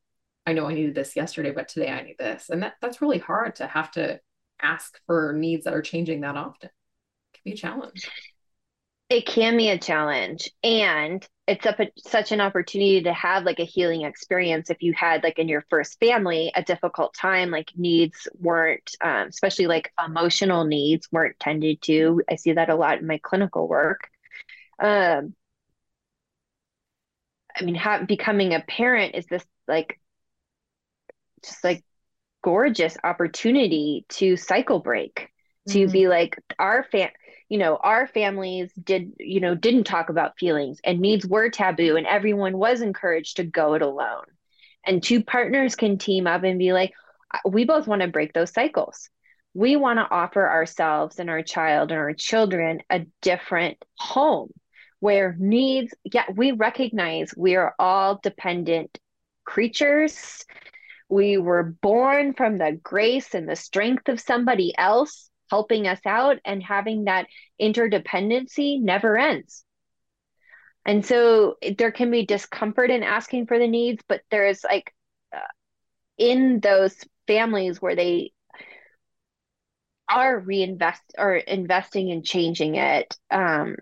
I 0.47 0.53
know 0.53 0.67
I 0.67 0.73
needed 0.73 0.95
this 0.95 1.15
yesterday, 1.15 1.51
but 1.51 1.67
today 1.67 1.89
I 1.89 2.01
need 2.01 2.17
this. 2.17 2.49
And 2.49 2.63
that, 2.63 2.73
that's 2.81 3.01
really 3.01 3.19
hard 3.19 3.55
to 3.57 3.67
have 3.67 3.91
to 3.91 4.19
ask 4.61 4.99
for 5.05 5.33
needs 5.33 5.65
that 5.65 5.73
are 5.73 5.81
changing 5.81 6.21
that 6.21 6.37
often. 6.37 6.69
It 6.69 7.37
can 7.37 7.41
be 7.45 7.53
a 7.53 7.57
challenge. 7.57 8.09
It 9.09 9.25
can 9.25 9.57
be 9.57 9.69
a 9.69 9.77
challenge. 9.77 10.49
And 10.63 11.25
it's 11.47 11.65
a, 11.65 11.75
such 11.97 12.31
an 12.31 12.41
opportunity 12.41 13.03
to 13.03 13.13
have 13.13 13.43
like 13.43 13.59
a 13.59 13.65
healing 13.65 14.01
experience 14.01 14.69
if 14.69 14.81
you 14.81 14.93
had 14.93 15.23
like 15.23 15.37
in 15.37 15.47
your 15.47 15.63
first 15.69 15.99
family 15.99 16.51
a 16.55 16.63
difficult 16.63 17.13
time 17.13 17.51
like 17.51 17.71
needs 17.75 18.27
weren't 18.39 18.95
um, 19.01 19.27
especially 19.27 19.67
like 19.67 19.91
emotional 20.03 20.65
needs 20.65 21.07
weren't 21.11 21.39
tended 21.39 21.81
to 21.81 22.21
i 22.29 22.35
see 22.35 22.53
that 22.53 22.69
a 22.69 22.75
lot 22.75 22.99
in 22.99 23.07
my 23.07 23.19
clinical 23.21 23.67
work 23.67 24.09
um, 24.79 25.33
i 27.55 27.63
mean 27.63 27.79
becoming 28.07 28.53
a 28.53 28.61
parent 28.61 29.15
is 29.15 29.25
this 29.27 29.45
like 29.67 29.99
just 31.43 31.63
like 31.63 31.83
gorgeous 32.43 32.97
opportunity 33.03 34.05
to 34.09 34.35
cycle 34.35 34.79
break 34.79 35.29
to 35.67 35.79
mm-hmm. 35.79 35.91
be 35.91 36.07
like 36.07 36.39
our 36.59 36.85
fam 36.91 37.09
you 37.49 37.57
know 37.57 37.77
our 37.77 38.07
families 38.07 38.71
did 38.73 39.13
you 39.19 39.39
know 39.39 39.55
didn't 39.55 39.83
talk 39.83 40.09
about 40.09 40.37
feelings 40.37 40.79
and 40.83 40.99
needs 40.99 41.25
were 41.25 41.49
taboo 41.49 41.95
and 41.95 42.07
everyone 42.07 42.57
was 42.57 42.81
encouraged 42.81 43.37
to 43.37 43.43
go 43.43 43.73
it 43.73 43.81
alone. 43.81 44.25
And 44.85 45.01
two 45.01 45.23
partners 45.23 45.75
can 45.75 45.97
team 45.97 46.27
up 46.27 46.43
and 46.43 46.59
be 46.59 46.73
like 46.73 46.93
we 47.45 47.65
both 47.65 47.87
want 47.87 48.01
to 48.01 48.07
break 48.07 48.33
those 48.33 48.51
cycles. 48.51 49.09
We 49.53 49.75
want 49.75 49.99
to 49.99 50.09
offer 50.09 50.47
ourselves 50.47 51.19
and 51.19 51.29
our 51.29 51.41
child 51.41 51.91
and 51.91 51.99
our 51.99 52.13
children 52.13 52.81
a 52.89 53.05
different 53.21 53.77
home 53.97 54.51
where 54.99 55.35
needs 55.37 55.93
yeah 56.03 56.25
we 56.33 56.51
recognize 56.51 57.33
we 57.37 57.55
are 57.55 57.75
all 57.77 58.19
dependent 58.21 58.97
creatures. 59.45 60.45
We 61.07 61.37
were 61.37 61.63
born 61.63 62.33
from 62.33 62.57
the 62.57 62.79
grace 62.81 63.35
and 63.35 63.47
the 63.47 63.55
strength 63.55 64.09
of 64.09 64.19
somebody 64.19 64.73
else 64.75 65.29
helping 65.49 65.87
us 65.87 65.99
out 66.05 66.37
and 66.45 66.61
having 66.63 67.05
that 67.05 67.27
interdependency 67.61 68.81
never 68.81 69.17
ends. 69.17 69.63
And 70.85 71.05
so 71.05 71.55
there 71.77 71.91
can 71.91 72.11
be 72.11 72.25
discomfort 72.25 72.91
in 72.91 73.03
asking 73.03 73.47
for 73.47 73.57
the 73.57 73.67
needs, 73.67 74.03
but 74.07 74.21
there's 74.29 74.63
like 74.63 74.93
uh, 75.35 75.39
in 76.17 76.59
those 76.59 76.95
families 77.27 77.81
where 77.81 77.95
they 77.95 78.31
are 80.07 80.39
reinvest 80.39 81.01
or 81.17 81.35
investing 81.35 82.09
in 82.09 82.23
changing 82.23 82.75
it, 82.75 83.17
um, 83.31 83.75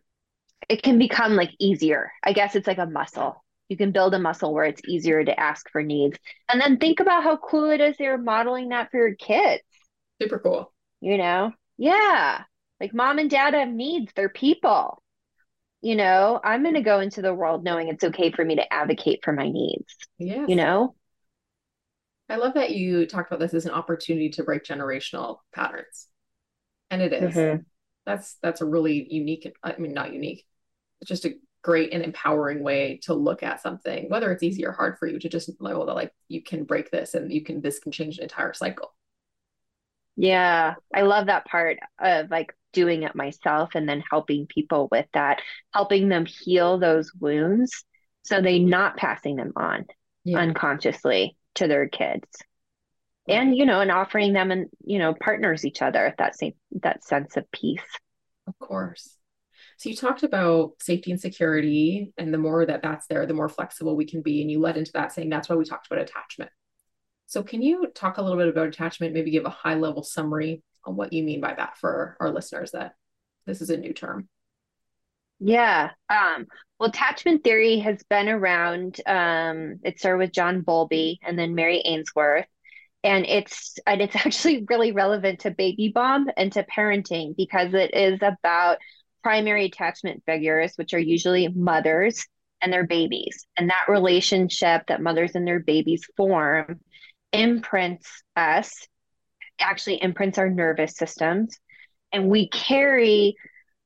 it 0.70 0.82
can 0.82 0.98
become 0.98 1.36
like 1.36 1.52
easier. 1.60 2.12
I 2.24 2.32
guess 2.32 2.56
it's 2.56 2.68
like 2.68 2.78
a 2.78 2.86
muscle. 2.86 3.44
You 3.68 3.76
can 3.76 3.92
build 3.92 4.14
a 4.14 4.20
muscle 4.20 4.54
where 4.54 4.66
it's 4.66 4.82
easier 4.88 5.24
to 5.24 5.38
ask 5.38 5.70
for 5.72 5.84
needs. 5.84 6.18
And 6.50 6.62
then 6.62 6.78
think 6.78 7.02
about 7.02 7.24
how 7.24 7.36
cool 7.36 7.70
it 7.70 7.82
is 7.82 8.00
you're 8.00 8.18
modeling 8.18 8.70
that 8.70 8.92
for 8.92 8.98
your 8.98 9.16
kids. 9.16 9.64
Super 10.22 10.40
cool 10.40 10.73
you 11.04 11.18
know? 11.18 11.52
Yeah. 11.78 12.44
Like 12.80 12.94
mom 12.94 13.20
and 13.20 13.30
dad 13.30 13.54
have 13.54 13.70
needs, 13.70 14.12
they're 14.16 14.30
people. 14.30 15.04
You 15.82 15.98
know, 15.98 16.40
I'm 16.42 16.64
going 16.64 16.76
to 16.76 16.82
go 16.82 17.02
into 17.02 17.22
the 17.22 17.34
world 17.34 17.64
knowing 17.64 17.90
it's 17.90 18.06
okay 18.06 18.32
for 18.32 18.46
me 18.46 18.56
to 18.56 18.74
advocate 18.74 19.20
for 19.22 19.34
my 19.34 19.50
needs. 19.50 19.96
Yeah. 20.18 20.46
You 20.48 20.56
know? 20.56 20.96
I 22.30 22.38
love 22.38 22.54
that 22.54 22.72
you 22.72 23.06
talked 23.06 23.30
about 23.30 23.42
this 23.42 23.54
as 23.54 23.66
an 23.66 23.74
opportunity 23.74 24.30
to 24.30 24.44
break 24.44 24.64
generational 24.64 25.40
patterns. 25.54 26.08
And 26.90 27.02
it 27.02 27.12
is. 27.12 27.36
Mm-hmm. 27.36 27.62
That's 28.06 28.38
that's 28.42 28.62
a 28.62 28.66
really 28.66 29.06
unique 29.10 29.52
I 29.62 29.76
mean 29.78 29.94
not 29.94 30.14
unique. 30.14 30.46
It's 31.02 31.10
just 31.10 31.26
a 31.26 31.36
great 31.64 31.94
and 31.94 32.04
empowering 32.04 32.64
way 32.64 33.00
to 33.04 33.14
look 33.14 33.44
at 33.44 33.62
something, 33.62 34.10
whether 34.10 34.32
it's 34.32 34.44
easy 34.44 34.66
or 34.66 34.72
hard 34.72 34.98
for 34.98 35.08
you 35.08 35.20
to 35.20 35.30
just 35.30 35.50
know 35.62 35.86
that 35.86 35.94
like 35.94 36.14
you 36.30 36.42
can 36.42 36.64
break 36.64 36.92
this 36.92 37.14
and 37.14 37.32
you 37.32 37.44
can 37.44 37.62
this 37.62 37.80
can 37.80 37.92
change 37.92 38.18
an 38.18 38.24
entire 38.24 38.54
cycle. 38.54 38.94
Yeah, 40.16 40.76
I 40.94 41.02
love 41.02 41.28
that 41.28 41.46
part 41.46 41.80
of 42.00 42.30
like 42.30 42.54
doing 42.72 43.04
it 43.04 43.16
myself 43.16 43.72
and 43.76 43.88
then 43.88 44.04
helping 44.10 44.48
people 44.48 44.88
with 44.92 45.08
that, 45.14 45.42
helping 45.74 46.10
them 46.10 46.26
heal 46.26 46.78
those 46.78 47.12
wounds 47.20 47.84
so 48.24 48.42
they 48.42 48.60
not 48.60 48.98
passing 48.98 49.36
them 49.36 49.54
on 49.56 49.86
yeah. 50.24 50.40
unconsciously 50.40 51.38
to 51.56 51.68
their 51.68 51.88
kids. 51.88 52.28
And 53.28 53.56
you 53.56 53.66
know, 53.66 53.80
and 53.80 53.92
offering 53.92 54.34
them 54.34 54.52
and 54.52 54.68
you 54.84 55.00
know, 55.00 55.14
partners 55.14 55.64
each 55.64 55.82
other 55.82 56.14
that 56.18 56.36
same 56.36 56.54
that 56.82 57.06
sense 57.06 57.38
of 57.38 57.50
peace. 57.52 57.80
Of 58.48 58.60
course. 58.60 59.18
So 59.78 59.90
you 59.90 59.96
talked 59.96 60.24
about 60.24 60.74
safety 60.82 61.12
and 61.12 61.20
security, 61.20 62.12
and 62.18 62.34
the 62.34 62.38
more 62.38 62.66
that 62.66 62.82
that's 62.82 63.08
there, 63.08 63.26
the 63.26 63.34
more 63.34 63.50
flexible 63.50 63.96
we 63.96 64.06
can 64.06 64.22
be. 64.22 64.42
And 64.42 64.52
you 64.52 64.60
led 64.60 64.78
into 64.78 64.92
that 64.94 65.14
saying 65.14 65.30
that's 65.30 65.48
why 65.50 65.56
we 65.56 65.66
talked 65.66 65.88
about 65.88 66.02
attachment. 66.02 66.52
So, 67.28 67.44
can 67.44 67.62
you 67.62 67.88
talk 67.94 68.18
a 68.18 68.22
little 68.22 68.38
bit 68.38 68.48
about 68.48 68.68
attachment, 68.68 69.14
maybe 69.14 69.32
give 69.32 69.46
a 69.46 69.50
high 69.50 69.76
level 69.76 70.04
summary 70.04 70.62
on 70.86 70.96
what 70.96 71.14
you 71.14 71.24
mean 71.24 71.42
by 71.42 71.54
that 71.54 71.78
for 71.78 72.18
our 72.20 72.32
listeners 72.32 72.72
that 72.72 72.96
this 73.46 73.62
is 73.62 73.70
a 73.70 73.78
new 73.78 73.94
term? 73.94 74.28
Yeah. 75.40 75.92
Um, 76.10 76.48
well, 76.80 76.90
attachment 76.90 77.44
theory 77.44 77.80
has 77.80 78.02
been 78.10 78.30
around. 78.30 79.02
Um, 79.06 79.80
it 79.84 80.00
started 80.00 80.20
with 80.20 80.32
John 80.32 80.62
Bowlby 80.62 81.20
and 81.22 81.38
then 81.38 81.56
Mary 81.56 81.82
Ainsworth. 81.84 82.46
And 83.04 83.26
it's 83.26 83.78
and 83.86 84.02
it's 84.02 84.16
actually 84.26 84.66
really 84.70 84.92
relevant 84.92 85.42
to 85.42 85.52
baby 85.52 85.92
bomb 85.94 86.30
and 86.38 86.52
to 86.54 86.64
parenting 86.64 87.36
because 87.36 87.74
it 87.74 87.94
is 87.94 88.20
about 88.22 88.78
primary 89.22 89.66
attachment 89.66 90.24
figures, 90.26 90.74
which 90.76 90.94
are 90.94 91.00
usually 91.00 91.48
mothers 91.50 92.26
and 92.62 92.72
their 92.72 92.86
babies. 92.86 93.46
And 93.58 93.70
that 93.70 93.86
relationship 93.90 94.84
that 94.88 95.02
mothers 95.02 95.36
and 95.36 95.46
their 95.46 95.60
babies 95.60 96.04
form 96.16 96.80
imprints 97.34 98.24
us, 98.36 98.88
actually 99.60 100.02
imprints 100.02 100.38
our 100.38 100.50
nervous 100.50 100.96
systems. 100.96 101.60
And 102.12 102.30
we 102.30 102.48
carry 102.50 103.36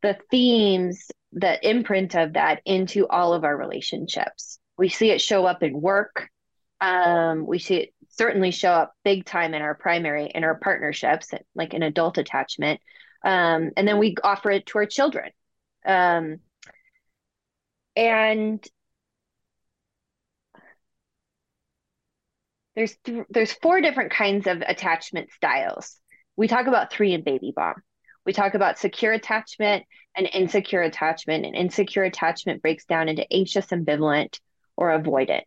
the 0.02 0.18
themes, 0.30 1.08
the 1.32 1.58
imprint 1.68 2.16
of 2.16 2.34
that 2.34 2.62
into 2.66 3.08
all 3.08 3.34
of 3.34 3.44
our 3.44 3.58
relationships. 3.58 4.60
We 4.78 4.90
see 4.90 5.12
it 5.12 5.22
show 5.22 5.46
up 5.46 5.64
in 5.64 5.80
work. 5.80 6.30
Um, 6.80 7.48
we 7.48 7.58
see 7.58 7.76
it 7.76 7.94
certainly 8.10 8.52
show 8.52 8.72
up 8.72 8.94
big 9.04 9.26
time 9.26 9.54
in 9.54 9.62
our 9.62 9.76
primary, 9.76 10.28
in 10.34 10.44
our 10.44 10.56
partnerships, 10.60 11.30
like 11.56 11.74
an 11.74 11.84
adult 11.84 12.18
attachment. 12.18 12.80
Um, 13.24 13.72
and 13.76 13.88
then 13.88 13.98
we 13.98 14.16
offer 14.24 14.52
it 14.52 14.66
to 14.68 14.80
our 14.80 14.86
children. 14.86 15.32
Um, 15.86 16.40
and 17.96 18.66
there's 22.78 22.96
th- 23.04 23.26
there's 23.32 23.54
four 23.54 23.82
different 23.82 24.12
kinds 24.12 24.46
of 24.46 24.62
attachment 24.62 25.32
styles. 25.32 25.98
We 26.36 26.48
talk 26.48 26.68
about 26.68 26.92
three 26.94 27.13
in 27.13 27.24
baby 27.24 27.52
bomb. 27.54 27.82
We 28.24 28.34
talk 28.34 28.54
about 28.54 28.78
secure 28.78 29.13
attachment 29.13 29.86
and 30.16 30.30
insecure 30.32 30.84
attachment, 30.84 31.46
and 31.46 31.56
insecure 31.56 32.04
attachment 32.04 32.62
breaks 32.62 32.86
down 32.86 33.10
into 33.10 33.26
anxious, 33.34 33.66
ambivalent, 33.68 34.40
or 34.76 34.90
avoidant. 34.90 35.42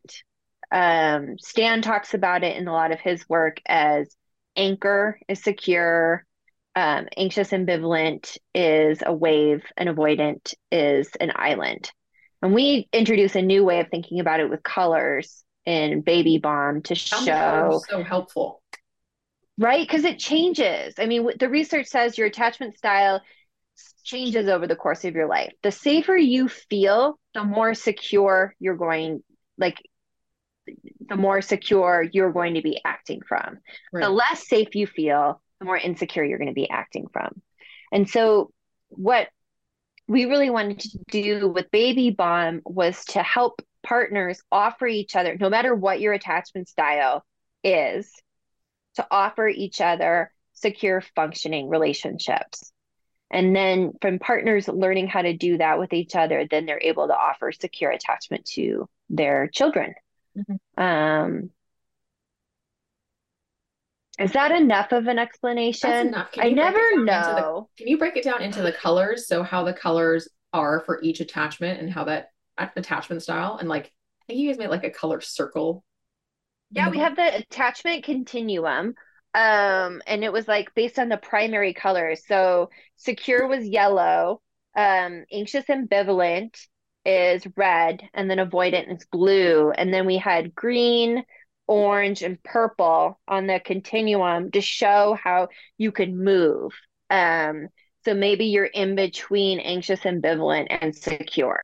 Um, 0.73 1.37
Stan 1.39 1.83
talks 1.83 2.15
about 2.15 2.43
it 2.43 2.57
in 2.57 2.67
a 2.67 2.73
lot 2.73 2.91
of 2.91 2.99
his 2.99 3.29
work 3.29 3.61
as 3.65 4.09
anchor 4.57 5.21
is 5.29 5.41
secure, 5.41 6.25
um, 6.75 7.07
anxious 7.17 7.51
ambivalent 7.51 8.39
is 8.57 9.05
a 9.07 9.15
wave, 9.15 9.63
and 9.77 9.89
avoidant 9.89 10.53
is 10.73 11.09
an 11.21 11.31
island. 11.37 11.93
And 12.43 12.55
we 12.55 12.89
introduce 12.93 13.37
a 13.37 13.43
new 13.43 13.65
way 13.65 13.79
of 13.79 13.89
thinking 13.89 14.19
about 14.19 14.41
it 14.41 14.51
with 14.51 14.65
colors 14.65 15.45
in 15.67 16.01
Baby 16.01 16.39
Bomb 16.39 16.83
to 16.83 16.95
show. 16.95 17.81
So 17.89 18.03
helpful. 18.03 18.63
Right? 19.59 19.87
Because 19.87 20.05
it 20.05 20.19
changes. 20.19 20.95
I 20.99 21.07
mean, 21.07 21.31
the 21.39 21.49
research 21.49 21.87
says 21.87 22.17
your 22.17 22.27
attachment 22.27 22.79
style 22.79 23.21
changes 24.05 24.49
over 24.49 24.67
the 24.67 24.77
course 24.77 25.05
of 25.05 25.15
your 25.15 25.27
life. 25.27 25.53
The 25.63 25.71
safer 25.71 26.17
you 26.17 26.49
feel, 26.49 27.19
the 27.35 27.45
more 27.45 27.75
secure 27.75 28.55
you're 28.59 28.77
going, 28.77 29.23
like, 29.59 29.77
the 31.09 31.17
more 31.17 31.43
secure 31.43 32.05
you're 32.13 32.33
going 32.33 32.55
to 32.55 32.63
be 32.63 32.81
acting 32.85 33.21
from. 33.27 33.59
Right. 33.93 34.05
The 34.05 34.11
less 34.11 34.49
safe 34.49 34.75
you 34.75 34.87
feel, 34.87 35.43
the 35.59 35.67
more 35.67 35.77
insecure 35.77 36.25
you're 36.25 36.39
going 36.39 36.49
to 36.49 36.55
be 36.55 36.71
acting 36.71 37.07
from. 37.13 37.43
And 37.93 38.09
so, 38.09 38.53
what 38.89 39.29
we 40.09 40.25
really 40.25 40.51
wanted 40.51 40.81
to 40.81 40.99
do 41.11 41.49
with 41.49 41.71
Baby 41.71 42.11
Bomb 42.11 42.63
was 42.65 43.05
to 43.07 43.23
help 43.23 43.63
partners 43.83 44.41
offer 44.51 44.87
each 44.87 45.17
other, 45.17 45.37
no 45.39 45.49
matter 45.49 45.75
what 45.75 46.01
your 46.01 46.13
attachment 46.13 46.69
style 46.69 47.25
is, 47.65 48.11
to 48.97 49.07
offer 49.11 49.49
each 49.49 49.81
other 49.81 50.33
secure, 50.55 51.03
functioning 51.15 51.69
relationships. 51.69 52.73
And 53.31 53.55
then 53.55 53.93
from 54.03 54.19
partners 54.19 54.67
learning 54.67 55.07
how 55.07 55.23
to 55.23 55.37
do 55.37 55.59
that 55.59 55.79
with 55.79 55.93
each 55.93 56.17
other, 56.17 56.47
then 56.51 56.67
they're 56.67 56.83
able 56.83 57.07
to 57.07 57.17
offer 57.17 57.53
secure 57.53 57.91
attachment 57.91 58.45
to 58.55 58.89
their 59.09 59.49
children. 59.49 59.95
Mm-hmm. 60.37 60.83
Um, 60.83 61.51
is 64.19 64.33
that 64.33 64.53
enough 64.53 64.93
of 64.93 65.07
an 65.07 65.19
explanation? 65.19 66.15
I 66.37 66.51
never 66.51 67.03
know. 67.05 67.69
The, 67.77 67.85
can 67.85 67.89
you 67.89 67.99
break 67.99 68.17
it 68.17 68.25
down 68.25 68.43
into 68.43 68.63
the 68.63 68.73
colors? 68.73 69.29
So 69.29 69.43
how 69.43 69.65
the 69.65 69.73
colors 69.73 70.29
are 70.53 70.83
for 70.85 71.01
each 71.03 71.21
attachment 71.21 71.81
and 71.81 71.91
how 71.91 72.05
that 72.05 72.31
attachment 72.77 73.23
style 73.23 73.57
and 73.59 73.69
like 73.69 73.87
I 73.87 74.27
think 74.27 74.41
you 74.41 74.49
guys 74.49 74.59
made 74.59 74.71
like 74.71 74.85
a 74.85 74.91
color 74.91 75.21
circle. 75.21 75.85
Yeah, 76.71 76.89
we 76.89 76.99
have 76.99 77.17
the 77.17 77.37
attachment 77.37 78.05
continuum. 78.05 78.95
Um, 79.35 80.03
and 80.07 80.25
it 80.25 80.33
was 80.33 80.49
like 80.49 80.75
based 80.75 80.99
on 80.99 81.09
the 81.09 81.17
primary 81.17 81.73
colors. 81.73 82.23
So 82.27 82.71
secure 82.97 83.47
was 83.47 83.67
yellow, 83.67 84.41
um, 84.77 85.25
anxious 85.33 85.65
ambivalent 85.67 86.57
is 87.05 87.47
red, 87.57 88.03
and 88.13 88.29
then 88.29 88.39
avoidant 88.39 88.95
is 88.95 89.07
blue. 89.11 89.71
And 89.71 89.93
then 89.93 90.07
we 90.07 90.19
had 90.19 90.55
green, 90.55 91.25
orange 91.67 92.23
and 92.23 92.43
purple 92.43 93.21
on 93.29 93.47
the 93.47 93.61
continuum 93.65 94.51
to 94.51 94.61
show 94.61 95.17
how 95.23 95.49
you 95.79 95.93
can 95.93 96.23
move. 96.23 96.73
Um, 97.09 97.69
so 98.05 98.15
maybe 98.15 98.47
you're 98.47 98.65
in 98.65 98.97
between 98.97 99.61
anxious, 99.61 100.01
ambivalent, 100.01 100.67
and 100.71 100.95
secure, 100.95 101.63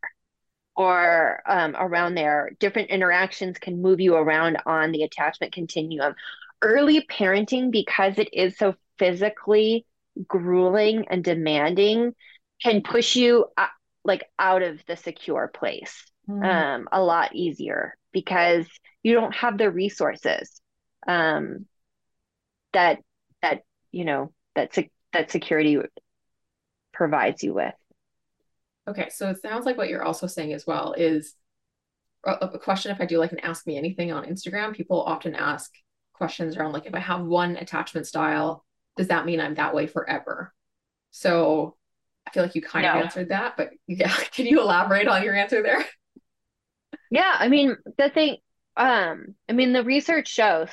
or 0.77 1.43
um, 1.47 1.75
around 1.79 2.15
there. 2.15 2.51
Different 2.61 2.91
interactions 2.91 3.59
can 3.59 3.81
move 3.81 4.01
you 4.01 4.15
around 4.15 4.59
on 4.67 4.93
the 4.93 5.03
attachment 5.03 5.53
continuum. 5.53 6.15
Early 6.63 7.07
parenting, 7.11 7.71
because 7.71 8.19
it 8.19 8.29
is 8.33 8.57
so 8.57 8.75
physically 8.99 9.87
grueling 10.27 11.07
and 11.09 11.23
demanding, 11.23 12.15
can 12.63 12.83
push 12.83 13.17
you 13.17 13.47
uh, 13.57 13.67
like 14.05 14.25
out 14.39 14.63
of 14.63 14.81
the 14.87 14.97
secure 14.97 15.51
place 15.53 16.05
mm. 16.29 16.45
um, 16.45 16.89
a 16.93 17.03
lot 17.03 17.35
easier 17.35 17.97
because 18.13 18.67
you 19.03 19.15
don't 19.15 19.35
have 19.35 19.59
the 19.59 19.71
resources 19.71 20.61
um, 21.07 21.67
that 22.73 22.99
that 23.43 23.63
you 23.93 24.05
know 24.05 24.33
that 24.55 24.75
sec- 24.75 24.91
that 25.13 25.31
security 25.31 25.79
provides 26.93 27.43
you 27.43 27.55
with. 27.55 27.75
Okay, 28.89 29.09
so 29.11 29.31
it 29.31 29.43
sounds 29.43 29.67
like 29.67 29.77
what 29.77 29.89
you're 29.89 30.05
also 30.05 30.27
saying 30.27 30.53
as 30.53 30.67
well 30.67 30.95
is 30.97 31.35
a 32.25 32.59
question 32.59 32.91
if 32.91 33.01
I 33.01 33.07
do 33.07 33.19
like 33.19 33.33
an 33.33 33.41
ask 33.41 33.67
me 33.67 33.77
anything 33.77 34.13
on 34.13 34.27
Instagram, 34.27 34.75
people 34.75 35.03
often 35.03 35.35
ask 35.35 35.73
questions 36.13 36.57
around 36.57 36.73
like 36.73 36.87
if 36.87 36.95
I 36.95 36.99
have 36.99 37.25
one 37.25 37.57
attachment 37.57 38.07
style, 38.07 38.65
does 38.97 39.09
that 39.09 39.27
mean 39.27 39.41
I'm 39.41 39.55
that 39.55 39.75
way 39.75 39.87
forever? 39.87 40.53
So 41.11 41.77
I 42.27 42.31
feel 42.33 42.43
like 42.43 42.55
you 42.55 42.63
kind 42.63 42.85
no. 42.85 42.93
of 42.93 43.03
answered 43.05 43.29
that, 43.29 43.57
but 43.57 43.71
yeah, 43.87 44.13
can 44.33 44.47
you 44.47 44.61
elaborate 44.61 45.09
on 45.09 45.23
your 45.23 45.35
answer 45.35 45.63
there? 45.63 45.85
Yeah, 47.11 47.37
I 47.39 47.49
mean, 47.49 47.77
the 47.99 48.11
thing 48.11 48.39
um, 48.77 49.35
I 49.49 49.53
mean, 49.53 49.73
the 49.73 49.85
research 49.85 50.29
shows 50.29 50.69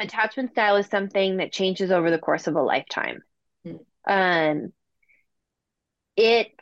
attachment 0.00 0.52
style 0.52 0.76
is 0.76 0.86
something 0.86 1.38
that 1.38 1.52
changes 1.52 1.90
over 1.90 2.10
the 2.10 2.18
course 2.18 2.46
of 2.46 2.54
a 2.54 2.62
lifetime. 2.62 3.22
Mm. 3.66 3.80
Um, 4.06 4.72
it 6.16 6.52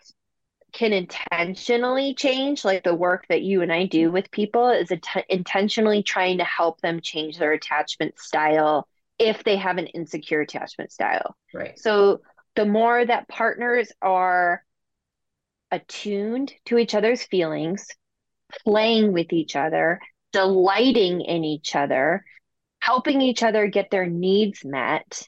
can 0.77 0.93
intentionally 0.93 2.13
change, 2.13 2.63
like 2.63 2.85
the 2.85 2.95
work 2.95 3.25
that 3.31 3.41
you 3.41 3.63
and 3.63 3.73
I 3.73 3.87
do 3.87 4.11
with 4.11 4.31
people 4.31 4.69
is 4.69 4.91
att- 4.91 5.25
intentionally 5.31 6.03
trying 6.03 6.37
to 6.37 6.45
help 6.45 6.83
them 6.83 7.01
change 7.01 7.39
their 7.39 7.53
attachment 7.53 8.19
style 8.19 8.87
if 9.19 9.43
they 9.43 9.57
have 9.57 9.79
an 9.79 9.87
insecure 9.87 10.43
attachment 10.43 10.93
style. 10.93 11.35
Right. 11.55 11.79
So 11.79 12.21
the 12.57 12.67
more 12.67 13.03
that 13.03 13.27
partners 13.27 13.91
are 14.03 14.63
attuned 15.71 16.53
to 16.67 16.77
each 16.77 16.95
other's 16.95 17.25
feelings, 17.25 17.87
playing 18.63 19.15
with 19.15 19.33
each 19.33 19.57
other, 19.57 19.99
delighting 20.35 21.23
in 21.23 21.43
each 21.43 21.75
other, 21.75 22.23
helping 22.81 23.23
each 23.23 23.43
other 23.43 23.67
get 23.67 23.91
their 23.91 24.07
needs 24.07 24.63
met. 24.63 25.27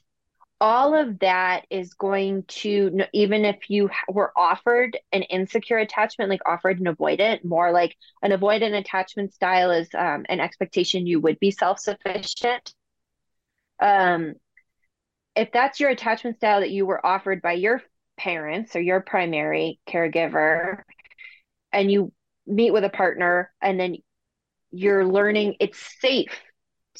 All 0.61 0.93
of 0.93 1.19
that 1.19 1.65
is 1.69 1.93
going 1.93 2.43
to, 2.43 3.01
even 3.13 3.45
if 3.45 3.69
you 3.69 3.89
were 4.09 4.33
offered 4.35 4.97
an 5.13 5.23
insecure 5.23 5.77
attachment, 5.77 6.29
like 6.29 6.41
offered 6.45 6.79
an 6.81 6.93
avoidant, 6.93 7.45
more 7.45 7.71
like 7.71 7.95
an 8.21 8.31
avoidant 8.31 8.77
attachment 8.77 9.33
style 9.33 9.71
is 9.71 9.87
um, 9.97 10.25
an 10.27 10.41
expectation 10.41 11.07
you 11.07 11.21
would 11.21 11.39
be 11.39 11.51
self 11.51 11.79
sufficient. 11.79 12.73
Um, 13.79 14.33
if 15.35 15.51
that's 15.53 15.79
your 15.79 15.89
attachment 15.89 16.35
style 16.35 16.59
that 16.59 16.71
you 16.71 16.85
were 16.85 17.05
offered 17.05 17.41
by 17.41 17.53
your 17.53 17.81
parents 18.17 18.75
or 18.75 18.81
your 18.81 18.99
primary 18.99 19.79
caregiver, 19.87 20.83
and 21.71 21.91
you 21.91 22.11
meet 22.45 22.71
with 22.71 22.83
a 22.83 22.89
partner 22.89 23.51
and 23.61 23.79
then 23.79 23.95
you're 24.71 25.05
learning 25.05 25.55
it's 25.59 25.79
safe 26.01 26.41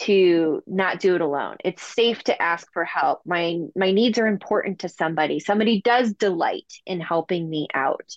to 0.01 0.61
not 0.65 0.99
do 0.99 1.15
it 1.15 1.21
alone. 1.21 1.57
It's 1.63 1.83
safe 1.83 2.23
to 2.23 2.41
ask 2.41 2.71
for 2.71 2.85
help. 2.85 3.21
My 3.25 3.59
my 3.75 3.91
needs 3.91 4.17
are 4.17 4.27
important 4.27 4.79
to 4.79 4.89
somebody. 4.89 5.39
Somebody 5.39 5.81
does 5.81 6.13
delight 6.13 6.71
in 6.85 7.01
helping 7.01 7.49
me 7.49 7.67
out. 7.73 8.15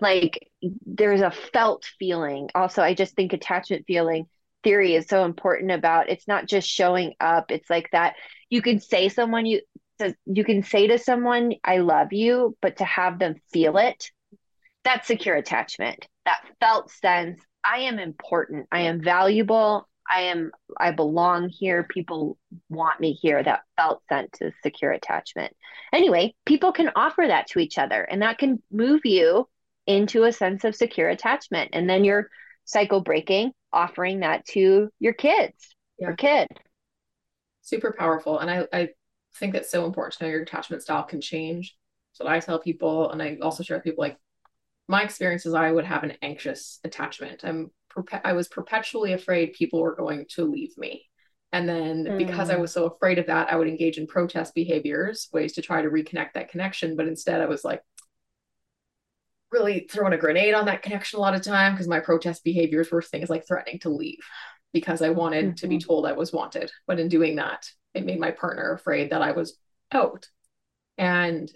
Like 0.00 0.50
there's 0.86 1.20
a 1.20 1.30
felt 1.30 1.84
feeling. 1.98 2.50
Also, 2.54 2.82
I 2.82 2.94
just 2.94 3.14
think 3.14 3.32
attachment 3.32 3.84
feeling 3.86 4.26
theory 4.62 4.94
is 4.94 5.06
so 5.06 5.24
important 5.24 5.70
about 5.70 6.08
it's 6.08 6.26
not 6.26 6.46
just 6.46 6.68
showing 6.68 7.14
up. 7.20 7.50
It's 7.50 7.68
like 7.68 7.90
that 7.92 8.14
you 8.48 8.62
can 8.62 8.80
say 8.80 9.08
someone 9.08 9.46
you 9.46 9.60
you 10.26 10.44
can 10.44 10.62
say 10.62 10.88
to 10.88 10.98
someone 10.98 11.54
I 11.62 11.78
love 11.78 12.12
you, 12.12 12.56
but 12.60 12.78
to 12.78 12.84
have 12.84 13.18
them 13.18 13.36
feel 13.52 13.76
it, 13.78 14.10
that's 14.84 15.06
secure 15.06 15.36
attachment. 15.36 16.06
That 16.24 16.40
felt 16.60 16.90
sense 16.90 17.40
I 17.64 17.80
am 17.80 17.98
important. 17.98 18.66
I 18.70 18.82
am 18.82 19.00
valuable. 19.00 19.88
I 20.10 20.22
am 20.22 20.52
I 20.78 20.90
belong 20.90 21.48
here. 21.48 21.84
People 21.84 22.38
want 22.68 23.00
me 23.00 23.12
here. 23.12 23.42
That 23.42 23.62
felt 23.76 24.02
sense 24.08 24.40
of 24.40 24.52
secure 24.62 24.92
attachment. 24.92 25.54
Anyway, 25.92 26.34
people 26.44 26.72
can 26.72 26.90
offer 26.94 27.24
that 27.26 27.46
to 27.48 27.58
each 27.58 27.78
other 27.78 28.02
and 28.02 28.22
that 28.22 28.38
can 28.38 28.62
move 28.70 29.00
you 29.04 29.48
into 29.86 30.24
a 30.24 30.32
sense 30.32 30.64
of 30.64 30.74
secure 30.74 31.08
attachment. 31.08 31.70
And 31.72 31.88
then 31.88 32.04
you're 32.04 32.28
cycle 32.64 33.00
breaking, 33.00 33.52
offering 33.72 34.20
that 34.20 34.44
to 34.46 34.90
your 34.98 35.12
kids, 35.12 35.74
yeah. 35.98 36.08
your 36.08 36.16
kid. 36.16 36.48
Super 37.62 37.94
powerful. 37.98 38.38
And 38.38 38.50
I, 38.50 38.66
I 38.72 38.88
think 39.36 39.52
that's 39.52 39.70
so 39.70 39.86
important 39.86 40.14
to 40.14 40.24
know 40.24 40.30
your 40.30 40.42
attachment 40.42 40.82
style 40.82 41.02
can 41.02 41.20
change. 41.20 41.76
So 42.12 42.26
I 42.26 42.40
tell 42.40 42.58
people, 42.58 43.10
and 43.10 43.22
I 43.22 43.38
also 43.42 43.62
share 43.62 43.76
with 43.76 43.84
people 43.84 44.02
like 44.02 44.18
my 44.86 45.02
experience 45.02 45.46
is 45.46 45.54
I 45.54 45.72
would 45.72 45.84
have 45.84 46.04
an 46.04 46.14
anxious 46.22 46.78
attachment. 46.84 47.42
I'm 47.42 47.70
I 48.24 48.32
was 48.32 48.48
perpetually 48.48 49.12
afraid 49.12 49.52
people 49.52 49.80
were 49.80 49.94
going 49.94 50.26
to 50.30 50.44
leave 50.44 50.76
me. 50.76 51.06
And 51.52 51.68
then 51.68 52.04
mm. 52.04 52.18
because 52.18 52.50
I 52.50 52.56
mm. 52.56 52.60
was 52.60 52.72
so 52.72 52.86
afraid 52.86 53.18
of 53.18 53.26
that, 53.26 53.52
I 53.52 53.56
would 53.56 53.68
engage 53.68 53.96
in 53.96 54.06
protest 54.06 54.54
behaviors, 54.54 55.28
ways 55.32 55.52
to 55.54 55.62
try 55.62 55.82
to 55.82 55.88
reconnect 55.88 56.32
that 56.34 56.50
connection. 56.50 56.96
But 56.96 57.06
instead, 57.06 57.40
I 57.40 57.46
was 57.46 57.64
like 57.64 57.82
really 59.52 59.86
throwing 59.88 60.12
a 60.12 60.18
grenade 60.18 60.54
on 60.54 60.66
that 60.66 60.82
connection 60.82 61.18
a 61.18 61.22
lot 61.22 61.34
of 61.34 61.42
time 61.42 61.72
because 61.72 61.86
my 61.86 62.00
protest 62.00 62.42
behaviors 62.42 62.90
were 62.90 63.00
things 63.00 63.30
like 63.30 63.46
threatening 63.46 63.78
to 63.80 63.88
leave 63.88 64.18
because 64.72 65.00
I 65.00 65.10
wanted 65.10 65.44
mm-hmm. 65.44 65.54
to 65.54 65.68
be 65.68 65.78
mm-hmm. 65.78 65.86
told 65.86 66.06
I 66.06 66.12
was 66.12 66.32
wanted. 66.32 66.72
But 66.88 66.98
in 66.98 67.08
doing 67.08 67.36
that, 67.36 67.70
it 67.94 68.04
made 68.04 68.18
my 68.18 68.32
partner 68.32 68.72
afraid 68.72 69.10
that 69.10 69.22
I 69.22 69.30
was 69.30 69.56
out. 69.92 70.26
And 70.98 71.50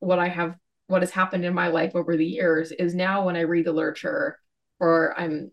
what 0.00 0.18
I 0.18 0.28
have 0.28 0.56
what 0.86 1.02
has 1.02 1.10
happened 1.10 1.44
in 1.44 1.54
my 1.54 1.68
life 1.68 1.92
over 1.94 2.16
the 2.16 2.26
years 2.26 2.72
is 2.72 2.94
now 2.94 3.24
when 3.24 3.36
I 3.36 3.40
read 3.40 3.64
the 3.64 3.72
literature 3.72 4.38
or 4.78 5.18
I'm 5.18 5.50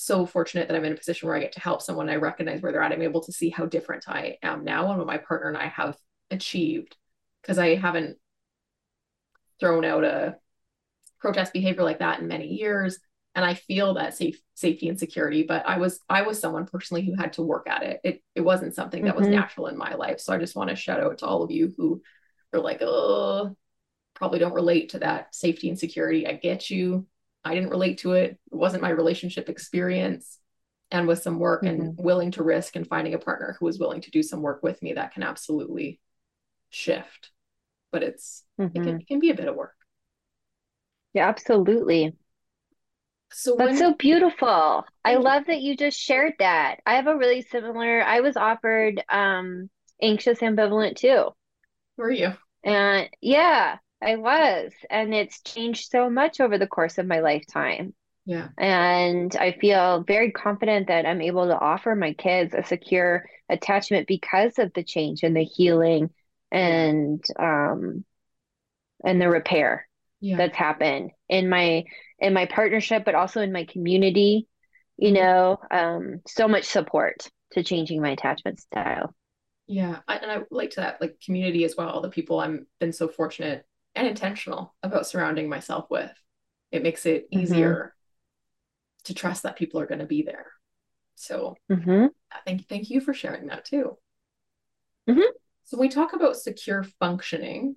so 0.00 0.24
fortunate 0.24 0.66
that 0.66 0.76
I'm 0.76 0.84
in 0.84 0.92
a 0.92 0.96
position 0.96 1.28
where 1.28 1.36
I 1.36 1.40
get 1.40 1.52
to 1.52 1.60
help 1.60 1.82
someone, 1.82 2.08
I 2.08 2.16
recognize 2.16 2.62
where 2.62 2.72
they're 2.72 2.82
at. 2.82 2.92
I'm 2.92 3.02
able 3.02 3.20
to 3.22 3.32
see 3.32 3.50
how 3.50 3.66
different 3.66 4.04
I 4.08 4.38
am 4.42 4.64
now 4.64 4.88
and 4.88 4.98
what 4.98 5.06
my 5.06 5.18
partner 5.18 5.48
and 5.48 5.58
I 5.58 5.66
have 5.66 5.96
achieved 6.30 6.96
because 7.42 7.58
I 7.58 7.74
haven't 7.74 8.16
thrown 9.58 9.84
out 9.84 10.04
a 10.04 10.36
protest 11.20 11.52
behavior 11.52 11.82
like 11.82 11.98
that 11.98 12.20
in 12.20 12.28
many 12.28 12.46
years 12.46 12.98
and 13.34 13.44
I 13.44 13.54
feel 13.54 13.94
that 13.94 14.16
safe 14.16 14.40
safety 14.54 14.88
and 14.88 14.98
security 14.98 15.42
but 15.42 15.66
I 15.66 15.76
was 15.76 16.00
I 16.08 16.22
was 16.22 16.40
someone 16.40 16.66
personally 16.66 17.04
who 17.04 17.14
had 17.14 17.34
to 17.34 17.42
work 17.42 17.68
at 17.68 17.82
it 17.82 18.00
it 18.02 18.22
it 18.34 18.40
wasn't 18.40 18.74
something 18.74 19.04
that 19.04 19.16
mm-hmm. 19.16 19.24
was 19.24 19.28
natural 19.28 19.66
in 19.66 19.76
my 19.76 19.94
life 19.94 20.18
so 20.18 20.32
I 20.32 20.38
just 20.38 20.56
want 20.56 20.70
to 20.70 20.76
shout 20.76 21.00
out 21.00 21.18
to 21.18 21.26
all 21.26 21.42
of 21.42 21.50
you 21.50 21.74
who 21.76 22.00
are 22.54 22.60
like 22.60 22.80
oh 22.80 23.54
probably 24.14 24.38
don't 24.38 24.54
relate 24.54 24.90
to 24.90 25.00
that 25.00 25.34
safety 25.34 25.68
and 25.68 25.78
security 25.78 26.26
I 26.26 26.32
get 26.32 26.70
you 26.70 27.06
I 27.44 27.54
didn't 27.54 27.70
relate 27.70 27.98
to 27.98 28.12
it. 28.12 28.38
It 28.52 28.56
wasn't 28.56 28.82
my 28.82 28.90
relationship 28.90 29.48
experience 29.48 30.38
and 30.90 31.06
with 31.06 31.22
some 31.22 31.38
work 31.38 31.62
mm-hmm. 31.62 31.80
and 31.80 31.98
willing 31.98 32.32
to 32.32 32.42
risk 32.42 32.76
and 32.76 32.86
finding 32.86 33.14
a 33.14 33.18
partner 33.18 33.56
who 33.58 33.68
is 33.68 33.78
willing 33.78 34.00
to 34.02 34.10
do 34.10 34.22
some 34.22 34.42
work 34.42 34.62
with 34.62 34.82
me 34.82 34.94
that 34.94 35.12
can 35.12 35.22
absolutely 35.22 36.00
shift. 36.68 37.30
But 37.92 38.02
it's 38.02 38.44
mm-hmm. 38.60 38.68
it, 38.68 38.72
can, 38.74 38.84
mm-hmm. 38.84 39.00
it 39.00 39.06
can 39.06 39.20
be 39.20 39.30
a 39.30 39.34
bit 39.34 39.48
of 39.48 39.56
work. 39.56 39.74
Yeah 41.14 41.28
absolutely. 41.28 42.14
So 43.32 43.54
that's 43.56 43.70
when... 43.70 43.78
so 43.78 43.94
beautiful. 43.94 44.84
I 45.04 45.14
love 45.14 45.44
that 45.46 45.60
you 45.60 45.76
just 45.76 45.98
shared 45.98 46.34
that. 46.40 46.80
I 46.84 46.94
have 46.94 47.06
a 47.06 47.16
really 47.16 47.42
similar 47.42 48.02
i 48.02 48.20
was 48.20 48.36
offered 48.36 49.02
um 49.08 49.70
anxious 50.02 50.40
ambivalent 50.40 50.96
too. 50.96 51.30
Were 51.96 52.10
you? 52.10 52.32
And 52.64 53.08
yeah 53.20 53.78
i 54.02 54.16
was 54.16 54.72
and 54.88 55.14
it's 55.14 55.42
changed 55.42 55.90
so 55.90 56.08
much 56.10 56.40
over 56.40 56.58
the 56.58 56.66
course 56.66 56.98
of 56.98 57.06
my 57.06 57.20
lifetime 57.20 57.94
yeah. 58.26 58.48
And 58.58 59.34
I 59.34 59.52
feel 59.52 60.04
very 60.06 60.30
confident 60.30 60.86
that 60.86 61.04
I'm 61.06 61.22
able 61.22 61.48
to 61.48 61.58
offer 61.58 61.96
my 61.96 62.12
kids 62.12 62.54
a 62.54 62.62
secure 62.62 63.24
attachment 63.50 64.06
because 64.06 64.58
of 64.58 64.72
the 64.72 64.84
change 64.84 65.22
and 65.22 65.36
the 65.36 65.42
healing 65.42 66.10
and 66.50 67.24
um 67.38 68.04
and 69.04 69.20
the 69.20 69.28
repair 69.28 69.88
yeah. 70.20 70.36
that's 70.36 70.56
happened 70.56 71.10
in 71.28 71.48
my 71.48 71.84
in 72.18 72.32
my 72.32 72.46
partnership 72.46 73.04
but 73.04 73.14
also 73.14 73.40
in 73.40 73.52
my 73.52 73.64
community 73.64 74.46
you 74.96 75.12
know 75.12 75.58
um 75.70 76.20
so 76.26 76.48
much 76.48 76.64
support 76.64 77.28
to 77.52 77.62
changing 77.62 78.02
my 78.02 78.10
attachment 78.10 78.58
style 78.58 79.14
yeah 79.66 80.00
I, 80.08 80.16
and 80.16 80.30
i 80.30 80.38
like 80.50 80.70
to 80.70 80.80
that 80.80 81.00
like 81.00 81.20
community 81.24 81.64
as 81.64 81.76
well 81.76 82.00
the 82.00 82.10
people 82.10 82.40
i'm 82.40 82.66
been 82.80 82.92
so 82.92 83.08
fortunate 83.08 83.64
and 83.94 84.06
intentional 84.06 84.74
about 84.82 85.06
surrounding 85.06 85.48
myself 85.48 85.86
with 85.90 86.12
it 86.70 86.82
makes 86.82 87.06
it 87.06 87.30
mm-hmm. 87.30 87.42
easier 87.42 87.74
mm-hmm. 87.74 89.04
to 89.04 89.14
trust 89.14 89.42
that 89.42 89.56
people 89.56 89.80
are 89.80 89.86
going 89.86 90.00
to 90.00 90.06
be 90.06 90.22
there 90.22 90.46
so 91.14 91.56
mm-hmm. 91.70 92.06
thank, 92.46 92.68
thank 92.68 92.90
you 92.90 93.00
for 93.00 93.12
sharing 93.12 93.46
that 93.46 93.64
too 93.64 93.96
mm-hmm. 95.08 95.20
So 95.70 95.78
we 95.78 95.88
talk 95.88 96.14
about 96.14 96.36
secure 96.36 96.82
functioning. 96.98 97.76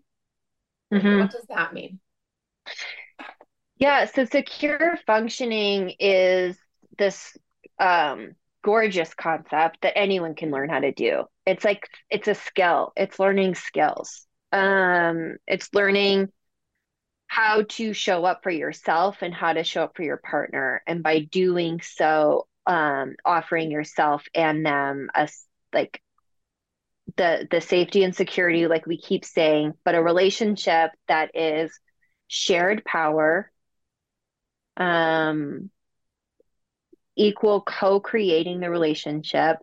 Mm-hmm. 0.91 1.19
What 1.19 1.29
does 1.29 1.45
that 1.49 1.73
mean? 1.75 1.99
Yeah, 3.77 4.05
so 4.05 4.25
secure 4.25 4.97
functioning 5.05 5.93
is 5.99 6.57
this 6.97 7.37
um, 7.77 8.31
gorgeous 8.63 9.13
concept 9.13 9.81
that 9.83 9.95
anyone 9.95 10.33
can 10.33 10.49
learn 10.49 10.69
how 10.69 10.79
to 10.79 10.91
do. 10.91 11.25
It's 11.45 11.63
like 11.63 11.87
it's 12.09 12.27
a 12.27 12.33
skill. 12.33 12.93
It's 12.95 13.19
learning 13.19 13.53
skills. 13.53 14.25
Um, 14.53 15.37
it's 15.47 15.73
learning 15.73 16.29
how 17.27 17.63
to 17.63 17.93
show 17.93 18.23
up 18.25 18.43
for 18.43 18.51
yourself 18.51 19.17
and 19.21 19.33
how 19.33 19.53
to 19.53 19.63
show 19.63 19.83
up 19.83 19.97
for 19.97 20.03
your 20.03 20.17
partner, 20.17 20.83
and 20.87 21.03
by 21.03 21.19
doing 21.19 21.81
so, 21.81 22.47
um, 22.67 23.15
offering 23.25 23.71
yourself 23.71 24.23
and 24.35 24.65
them 24.65 25.09
a 25.15 25.27
like 25.73 26.01
the 27.17 27.47
the 27.51 27.61
safety 27.61 28.03
and 28.03 28.15
security 28.15 28.67
like 28.67 28.85
we 28.85 28.97
keep 28.97 29.25
saying 29.25 29.73
but 29.83 29.95
a 29.95 30.01
relationship 30.01 30.91
that 31.07 31.31
is 31.35 31.77
shared 32.27 32.83
power 32.85 33.51
um 34.77 35.69
equal 37.15 37.61
co-creating 37.61 38.59
the 38.59 38.69
relationship 38.69 39.57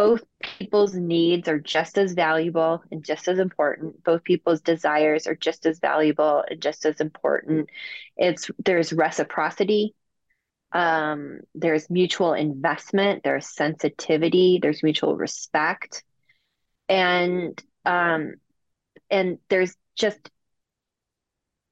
both 0.00 0.22
people's 0.40 0.94
needs 0.94 1.46
are 1.46 1.58
just 1.58 1.98
as 1.98 2.14
valuable 2.14 2.82
and 2.90 3.04
just 3.04 3.28
as 3.28 3.38
important 3.38 4.02
both 4.02 4.24
people's 4.24 4.62
desires 4.62 5.26
are 5.26 5.34
just 5.34 5.66
as 5.66 5.78
valuable 5.78 6.42
and 6.48 6.62
just 6.62 6.86
as 6.86 7.00
important 7.00 7.68
it's 8.16 8.50
there's 8.64 8.94
reciprocity 8.94 9.94
um, 10.72 11.40
there's 11.54 11.90
mutual 11.90 12.32
investment 12.32 13.22
there's 13.24 13.54
sensitivity 13.54 14.58
there's 14.62 14.82
mutual 14.82 15.16
respect 15.16 16.02
and 16.88 17.62
um 17.84 18.34
and 19.10 19.38
there's 19.50 19.76
just 19.96 20.30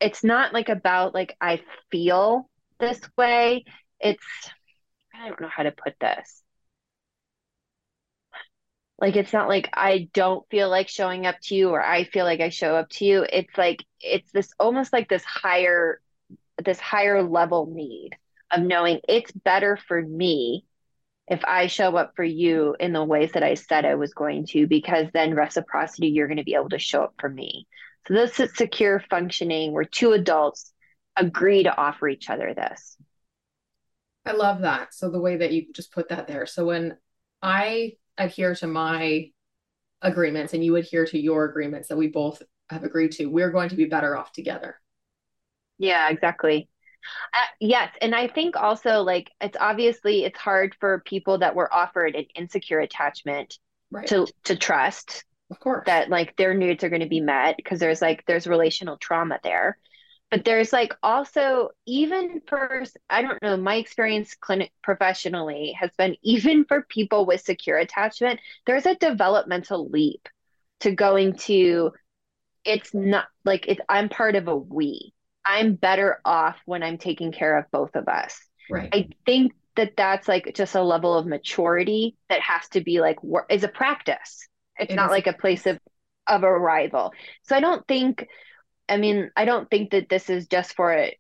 it's 0.01 0.23
not 0.23 0.53
like 0.53 0.69
about 0.69 1.14
like 1.14 1.37
I 1.41 1.62
feel 1.91 2.49
this 2.79 3.01
way. 3.17 3.64
It's 4.01 4.25
I 5.14 5.29
don't 5.29 5.41
know 5.41 5.49
how 5.49 5.64
to 5.64 5.73
put 5.73 5.95
this. 6.01 6.43
Like 8.99 9.17
it's 9.17 9.33
not 9.33 9.49
like 9.49 9.69
I 9.73 10.09
don't 10.13 10.49
feel 10.51 10.69
like 10.69 10.89
showing 10.89 11.27
up 11.27 11.37
to 11.45 11.55
you 11.55 11.71
or 11.71 11.85
I 11.85 12.05
feel 12.05 12.25
like 12.25 12.41
I 12.41 12.49
show 12.49 12.75
up 12.75 12.89
to 12.91 13.05
you. 13.05 13.27
It's 13.33 13.57
like 13.57 13.85
it's 14.01 14.31
this 14.33 14.53
almost 14.59 14.93
like 14.93 15.09
this 15.09 15.25
higher 15.25 16.01
this 16.65 16.81
higher 16.81 17.23
level 17.23 17.71
need 17.73 18.11
of 18.51 18.63
knowing 18.63 19.01
it's 19.09 19.31
better 19.31 19.77
for 19.77 20.03
me 20.03 20.65
if 21.29 21.45
I 21.45 21.67
show 21.67 21.95
up 21.97 22.15
for 22.17 22.25
you 22.25 22.75
in 22.81 22.93
the 22.93 23.05
ways 23.05 23.33
that 23.33 23.43
I 23.43 23.55
said 23.55 23.85
I 23.85 23.97
was 23.97 24.15
going 24.15 24.47
to, 24.49 24.67
because 24.67 25.09
then 25.13 25.35
reciprocity, 25.35 26.09
you're 26.09 26.27
going 26.27 26.39
to 26.39 26.45
be 26.45 26.55
able 26.55 26.71
to 26.71 26.79
show 26.79 27.05
up 27.05 27.15
for 27.19 27.29
me. 27.29 27.67
So 28.07 28.15
this 28.15 28.41
is 28.41 28.57
secure 28.57 29.05
functioning 29.11 29.73
where 29.73 29.85
two 29.85 30.13
adults 30.13 30.73
agree 31.17 31.65
to 31.65 31.77
offer 31.77 32.09
each 32.09 32.31
other 32.31 32.55
this. 32.55 32.97
I 34.25 34.33
love 34.33 34.63
that. 34.63 34.95
So 34.95 35.11
the 35.11 35.21
way 35.21 35.37
that 35.37 35.53
you 35.53 35.67
just 35.73 35.93
put 35.93 36.09
that 36.09 36.27
there. 36.27 36.47
So 36.47 36.65
when 36.65 36.97
I 37.43 37.93
adhere 38.18 38.54
to 38.57 38.66
my 38.66 39.31
agreements 40.02 40.54
and 40.54 40.64
you 40.64 40.76
adhere 40.76 41.07
to 41.07 41.18
your 41.18 41.44
agreements 41.44 41.88
that 41.88 41.96
we 41.96 42.09
both 42.09 42.42
have 42.70 42.85
agreed 42.85 43.12
to, 43.12 43.26
we're 43.26 43.50
going 43.50 43.68
to 43.68 43.76
be 43.76 43.87
better 43.87 44.16
off 44.16 44.33
together. 44.33 44.81
Yeah, 45.78 46.09
exactly. 46.11 46.68
Uh, 47.33 47.46
yes, 47.61 47.90
and 48.00 48.14
I 48.14 48.28
think 48.28 48.57
also 48.57 49.02
like 49.02 49.31
it's 49.40 49.57
obviously 49.59 50.24
it's 50.24 50.38
hard 50.38 50.74
for 50.81 51.02
people 51.07 51.38
that 51.38 51.54
were 51.54 51.72
offered 51.72 52.16
an 52.16 52.26
insecure 52.35 52.81
attachment 52.81 53.59
right. 53.90 54.07
to 54.09 54.26
to 54.44 54.57
trust. 54.57 55.24
Of 55.50 55.61
course. 55.61 55.85
That 55.87 56.11
like 56.11 56.37
their 56.37 56.52
needs 56.52 56.85
are 56.85 56.90
going 56.90 57.00
to 57.00 57.09
be 57.09 57.20
met 57.20 57.57
because 57.57 57.81
there's 57.81 58.02
like 58.02 58.24
there's 58.26 58.46
relational 58.46 58.98
trauma 58.98 59.38
there. 59.42 59.78
But 60.31 60.45
there's 60.45 60.73
like 60.73 60.95
also 61.03 61.71
even 61.87 62.43
for 62.47 62.85
I 63.09 63.23
don't 63.23 63.43
know, 63.43 63.57
my 63.57 63.77
experience 63.77 64.35
clinic 64.35 64.73
professionally 64.83 65.75
has 65.79 65.91
been 65.97 66.17
even 66.23 66.64
for 66.64 66.83
people 66.83 67.27
with 67.27 67.41
secure 67.41 67.79
attachment, 67.79 68.41
there's 68.67 68.87
a 68.87 68.95
developmental 68.95 69.88
leap 69.88 70.29
to 70.81 70.93
going 70.93 71.35
to 71.35 71.93
it's 72.64 72.93
not 72.93 73.27
like 73.45 73.67
it's 73.69 73.81
I'm 73.88 74.09
part 74.09 74.37
of 74.37 74.49
a 74.49 74.57
we 74.57 75.14
I'm 75.45 75.75
better 75.75 76.21
off 76.25 76.57
when 76.67 76.83
I'm 76.83 76.99
taking 76.99 77.33
care 77.33 77.57
of 77.57 77.64
both 77.71 77.97
of 77.97 78.07
us. 78.07 78.38
Right. 78.71 78.91
I 78.93 79.09
think 79.25 79.55
that 79.77 79.97
that's 79.97 80.29
like 80.29 80.53
just 80.55 80.75
a 80.75 80.83
level 80.83 81.17
of 81.17 81.27
maturity 81.27 82.17
that 82.29 82.41
has 82.41 82.69
to 82.71 82.83
be 82.83 83.01
like 83.01 83.19
is 83.49 83.64
a 83.64 83.69
practice. 83.69 84.47
It's 84.79 84.93
it 84.93 84.97
not 84.97 85.07
is. 85.07 85.11
like 85.12 85.27
a 85.27 85.33
place 85.33 85.67
of 85.67 85.79
of 86.27 86.45
arrival. 86.45 87.14
So 87.45 87.57
I 87.57 87.61
don't 87.61 87.87
think 87.88 88.27
I 88.88 88.96
mean, 88.96 89.31
I 89.37 89.44
don't 89.44 89.70
think 89.70 89.90
that 89.90 90.09
this 90.09 90.31
is 90.31 90.46
just 90.46 90.74
for 90.74 90.92
it. 90.92 91.16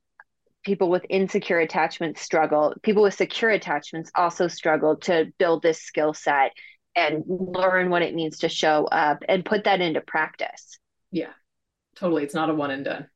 People 0.64 0.90
with 0.90 1.06
insecure 1.08 1.60
attachments 1.60 2.20
struggle. 2.20 2.74
People 2.82 3.02
with 3.02 3.14
secure 3.14 3.50
attachments 3.50 4.10
also 4.14 4.48
struggle 4.48 4.96
to 4.96 5.32
build 5.38 5.62
this 5.62 5.80
skill 5.80 6.12
set 6.14 6.52
and 6.96 7.24
learn 7.26 7.90
what 7.90 8.02
it 8.02 8.14
means 8.14 8.38
to 8.38 8.48
show 8.48 8.86
up 8.86 9.22
and 9.28 9.44
put 9.44 9.64
that 9.64 9.80
into 9.80 10.00
practice. 10.00 10.78
Yeah, 11.10 11.32
totally. 11.94 12.24
It's 12.24 12.34
not 12.34 12.50
a 12.50 12.54
one 12.54 12.70
and 12.70 12.84
done. 12.84 13.08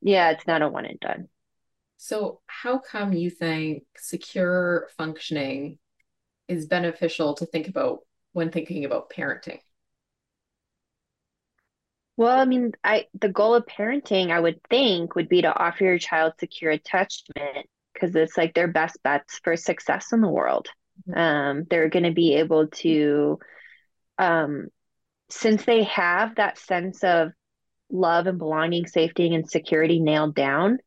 Yeah, 0.00 0.30
it's 0.30 0.46
not 0.46 0.62
a 0.62 0.68
one 0.68 0.86
and 0.86 1.00
done. 1.00 1.28
So, 1.96 2.40
how 2.46 2.78
come 2.78 3.12
you 3.12 3.30
think 3.30 3.84
secure 3.96 4.88
functioning 4.96 5.78
is 6.46 6.66
beneficial 6.66 7.34
to 7.34 7.46
think 7.46 7.68
about 7.68 8.00
when 8.32 8.50
thinking 8.50 8.84
about 8.84 9.10
parenting? 9.10 9.60
Well, 12.16 12.38
I 12.38 12.44
mean, 12.46 12.72
I 12.82 13.06
the 13.18 13.28
goal 13.28 13.54
of 13.54 13.66
parenting, 13.66 14.30
I 14.30 14.40
would 14.40 14.60
think, 14.70 15.14
would 15.14 15.28
be 15.28 15.42
to 15.42 15.54
offer 15.54 15.84
your 15.84 15.98
child 15.98 16.34
secure 16.40 16.70
attachment 16.70 17.68
because 17.92 18.14
it's 18.16 18.36
like 18.36 18.54
their 18.54 18.68
best 18.68 19.02
bets 19.02 19.40
for 19.42 19.56
success 19.56 20.12
in 20.12 20.20
the 20.20 20.28
world. 20.28 20.68
Mm-hmm. 21.08 21.18
Um, 21.18 21.66
they're 21.68 21.90
going 21.90 22.04
to 22.04 22.12
be 22.12 22.34
able 22.36 22.68
to, 22.68 23.38
um, 24.18 24.68
since 25.28 25.64
they 25.64 25.84
have 25.84 26.36
that 26.36 26.58
sense 26.58 27.04
of 27.04 27.32
love 27.90 28.26
and 28.26 28.38
belonging, 28.38 28.86
safety, 28.86 29.34
and 29.34 29.48
security 29.48 30.00
nailed 30.00 30.34
down. 30.34 30.78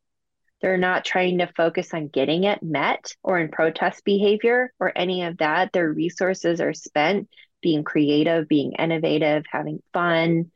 They're 0.62 0.78
not 0.78 1.06
trying 1.06 1.38
to 1.38 1.52
focus 1.56 1.94
on 1.94 2.10
getting 2.10 2.44
it 2.44 2.62
met 2.62 3.16
or 3.24 3.40
in 3.40 3.50
protest 3.50 4.04
behavior 4.04 4.74
or 4.80 4.92
any 4.94 5.24
of 5.24 5.38
that. 5.38 5.72
Their 5.72 5.90
resources 5.90 6.60
are 6.60 6.74
spent 6.74 7.30
being 7.62 7.84
creative, 7.84 8.48
being 8.48 8.74
innovative, 8.74 9.46
having 9.50 9.82
fun, 9.94 10.52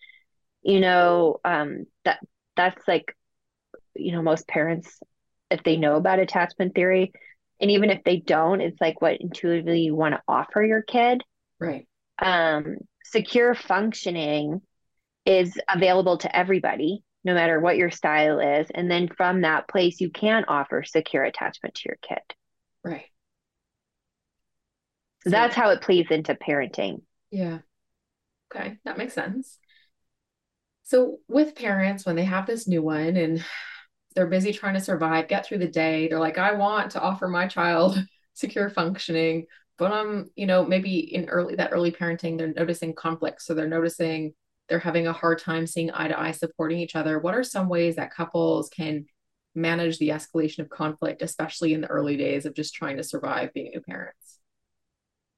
you 0.64 0.80
know 0.80 1.39
um 1.43 1.86
that 2.05 2.20
that's 2.55 2.88
like 2.88 3.16
you 3.95 4.11
know 4.11 4.22
most 4.22 4.47
parents 4.47 4.99
if 5.51 5.61
they 5.64 5.78
know 5.78 5.95
about 5.95 6.20
attachment 6.20 6.74
theory 6.74 7.11
and 7.59 7.70
even 7.70 7.89
if 7.89 8.03
they 8.03 8.18
don't 8.18 8.61
it's 8.61 8.82
like 8.82 9.01
what 9.01 9.22
intuitively 9.22 9.82
you 9.82 9.95
want 9.95 10.16
to 10.16 10.22
offer 10.28 10.64
your 10.64 10.82
kid. 10.82 11.22
Right. 11.59 11.88
Um 12.20 12.78
secure 13.03 13.53
functioning 13.53 14.61
is 15.26 15.57
available 15.70 16.18
to 16.18 16.36
everybody 16.36 17.03
no 17.24 17.34
matter 17.34 17.59
what 17.59 17.78
your 17.78 17.91
style 17.91 18.39
is 18.39 18.68
and 18.74 18.89
then 18.89 19.07
from 19.07 19.41
that 19.41 19.68
place 19.68 20.01
you 20.01 20.09
can 20.09 20.45
offer 20.47 20.84
secure 20.84 21.24
attachment 21.24 21.76
to 21.76 21.89
your 21.89 21.97
kid. 22.01 22.24
Right. 22.84 23.05
So, 25.24 25.30
so 25.30 25.32
that's 25.32 25.55
how 25.55 25.70
it 25.70 25.82
plays 25.82 26.07
into 26.09 26.36
parenting. 26.36 27.01
Yeah. 27.32 27.59
Okay 28.53 28.78
that 28.86 28.97
makes 28.97 29.14
sense 29.14 29.59
so 30.84 31.19
with 31.27 31.55
parents 31.55 32.05
when 32.05 32.15
they 32.15 32.25
have 32.25 32.45
this 32.45 32.67
new 32.67 32.81
one 32.81 33.15
and 33.15 33.43
they're 34.15 34.27
busy 34.27 34.53
trying 34.53 34.75
to 34.75 34.81
survive 34.81 35.27
get 35.27 35.45
through 35.45 35.57
the 35.57 35.67
day 35.67 36.07
they're 36.07 36.19
like 36.19 36.38
i 36.38 36.53
want 36.53 36.91
to 36.91 37.01
offer 37.01 37.27
my 37.27 37.47
child 37.47 37.97
secure 38.34 38.69
functioning 38.69 39.45
but 39.77 39.91
um 39.91 40.29
you 40.36 40.45
know 40.45 40.65
maybe 40.65 40.99
in 41.13 41.29
early 41.29 41.55
that 41.55 41.71
early 41.71 41.91
parenting 41.91 42.38
they're 42.38 42.53
noticing 42.53 42.93
conflict 42.93 43.41
so 43.41 43.53
they're 43.53 43.67
noticing 43.67 44.34
they're 44.69 44.79
having 44.79 45.07
a 45.07 45.13
hard 45.13 45.39
time 45.39 45.67
seeing 45.67 45.91
eye 45.93 46.07
to 46.07 46.19
eye 46.19 46.31
supporting 46.31 46.79
each 46.79 46.95
other. 46.95 47.19
What 47.19 47.36
are 47.36 47.43
some 47.43 47.69
ways 47.69 47.95
that 47.97 48.13
couples 48.13 48.69
can 48.69 49.05
manage 49.55 49.99
the 49.99 50.09
escalation 50.09 50.59
of 50.59 50.69
conflict 50.69 51.21
especially 51.21 51.73
in 51.73 51.81
the 51.81 51.88
early 51.88 52.17
days 52.17 52.47
of 52.47 52.55
just 52.55 52.73
trying 52.73 52.97
to 52.97 53.03
survive 53.03 53.53
being 53.53 53.69
new 53.71 53.81
parents? 53.81 54.39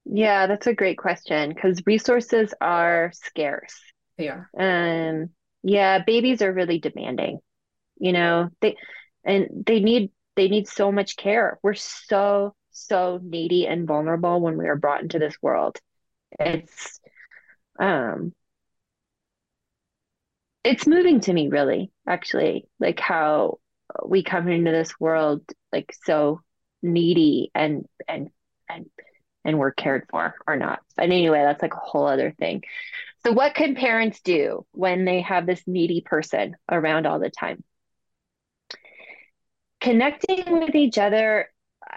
Yeah 0.06 0.48
that's 0.48 0.68
a 0.68 0.74
great 0.74 0.98
question 0.98 1.50
because 1.50 1.82
resources 1.86 2.54
are 2.62 3.12
scarce 3.14 3.76
they 4.18 4.30
are. 4.30 4.50
Um 4.58 5.30
yeah 5.64 6.04
babies 6.06 6.42
are 6.42 6.54
really 6.54 6.80
demanding 6.80 7.40
you 7.98 8.14
know 8.14 8.50
they 8.62 8.76
and 9.24 9.64
they 9.66 9.80
need 9.80 10.12
they 10.36 10.48
need 10.50 10.68
so 10.68 10.92
much 10.92 11.16
care. 11.16 11.60
We're 11.64 11.74
so 11.76 12.56
so 12.72 13.20
needy 13.24 13.68
and 13.68 13.88
vulnerable 13.88 14.42
when 14.42 14.58
we 14.58 14.68
are 14.68 14.76
brought 14.76 15.02
into 15.02 15.20
this 15.20 15.36
world. 15.42 15.80
It's 16.40 17.00
um 17.80 18.34
it's 20.64 20.88
moving 20.88 21.20
to 21.22 21.34
me 21.34 21.48
really 21.48 21.92
actually 22.08 22.68
like 22.80 23.00
how 23.00 23.60
we 24.06 24.24
come 24.24 24.48
into 24.48 24.72
this 24.72 25.00
world 25.00 25.42
like 25.72 25.94
so 26.04 26.42
needy 26.82 27.52
and 27.54 27.86
and 28.08 28.30
and 28.70 28.88
and 29.46 29.58
we're 29.58 29.72
cared 29.72 30.06
for 30.10 30.36
or 30.48 30.56
not 30.56 30.80
but 30.96 31.04
anyway 31.04 31.42
that's 31.44 31.62
like 31.62 31.74
a 31.74 31.78
whole 31.78 32.08
other 32.08 32.32
thing 32.32 32.64
so 33.24 33.32
what 33.32 33.56
can 33.56 33.76
parents 33.76 34.20
do 34.22 34.66
when 34.72 35.06
they 35.06 35.22
have 35.22 35.46
this 35.46 35.62
needy 35.66 36.02
person 36.02 36.56
around 36.70 37.06
all 37.06 37.20
the 37.20 37.30
time 37.30 37.64
connecting 39.80 40.60
with 40.60 40.76
each 40.76 40.98
other 40.98 41.50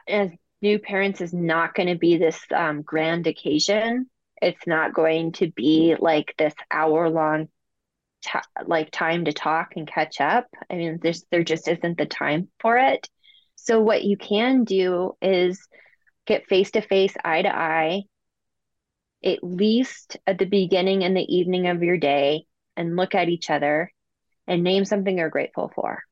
as 0.07 0.30
new 0.62 0.78
parents 0.78 1.20
is 1.20 1.32
not 1.32 1.74
going 1.74 1.88
to 1.88 1.96
be 1.96 2.16
this 2.16 2.38
um, 2.55 2.82
grand 2.82 3.26
occasion 3.26 4.09
it's 4.40 4.66
not 4.66 4.94
going 4.94 5.32
to 5.32 5.51
be 5.51 5.96
like 5.99 6.34
this 6.38 6.55
hour 6.70 7.11
long 7.11 7.49
t- 8.22 8.38
like 8.66 8.90
time 8.90 9.24
to 9.24 9.32
talk 9.32 9.72
and 9.76 9.86
catch 9.86 10.20
up. 10.20 10.46
I 10.70 10.74
mean, 10.74 10.99
there's 11.03 11.24
there 11.30 11.44
just 11.44 11.68
isn't 11.68 11.99
the 11.99 12.07
time 12.07 12.49
for 12.61 12.76
it. 12.76 13.09
So 13.57 13.80
what 13.80 14.05
you 14.05 14.16
can 14.16 14.64
do 14.64 15.16
is 15.20 15.66
get 16.29 16.47
face 16.47 16.70
to 16.72 16.81
face, 16.81 17.14
eye 17.24 17.43
to 17.43 17.55
eye, 17.55 18.03
at 19.24 19.43
least 19.43 20.18
at 20.26 20.39
the 20.39 20.45
beginning 20.45 21.03
and 21.03 21.16
the 21.16 21.37
evening 21.37 21.66
of 21.66 21.83
your 21.83 21.97
day, 21.97 22.45
and 22.76 22.95
look 22.95 23.14
at 23.14 23.29
each 23.29 23.51
other 23.51 23.93
and 24.47 24.62
name 24.62 24.85
something 24.85 25.18
you're 25.18 25.31
grateful 25.31 25.72
for. 25.74 26.03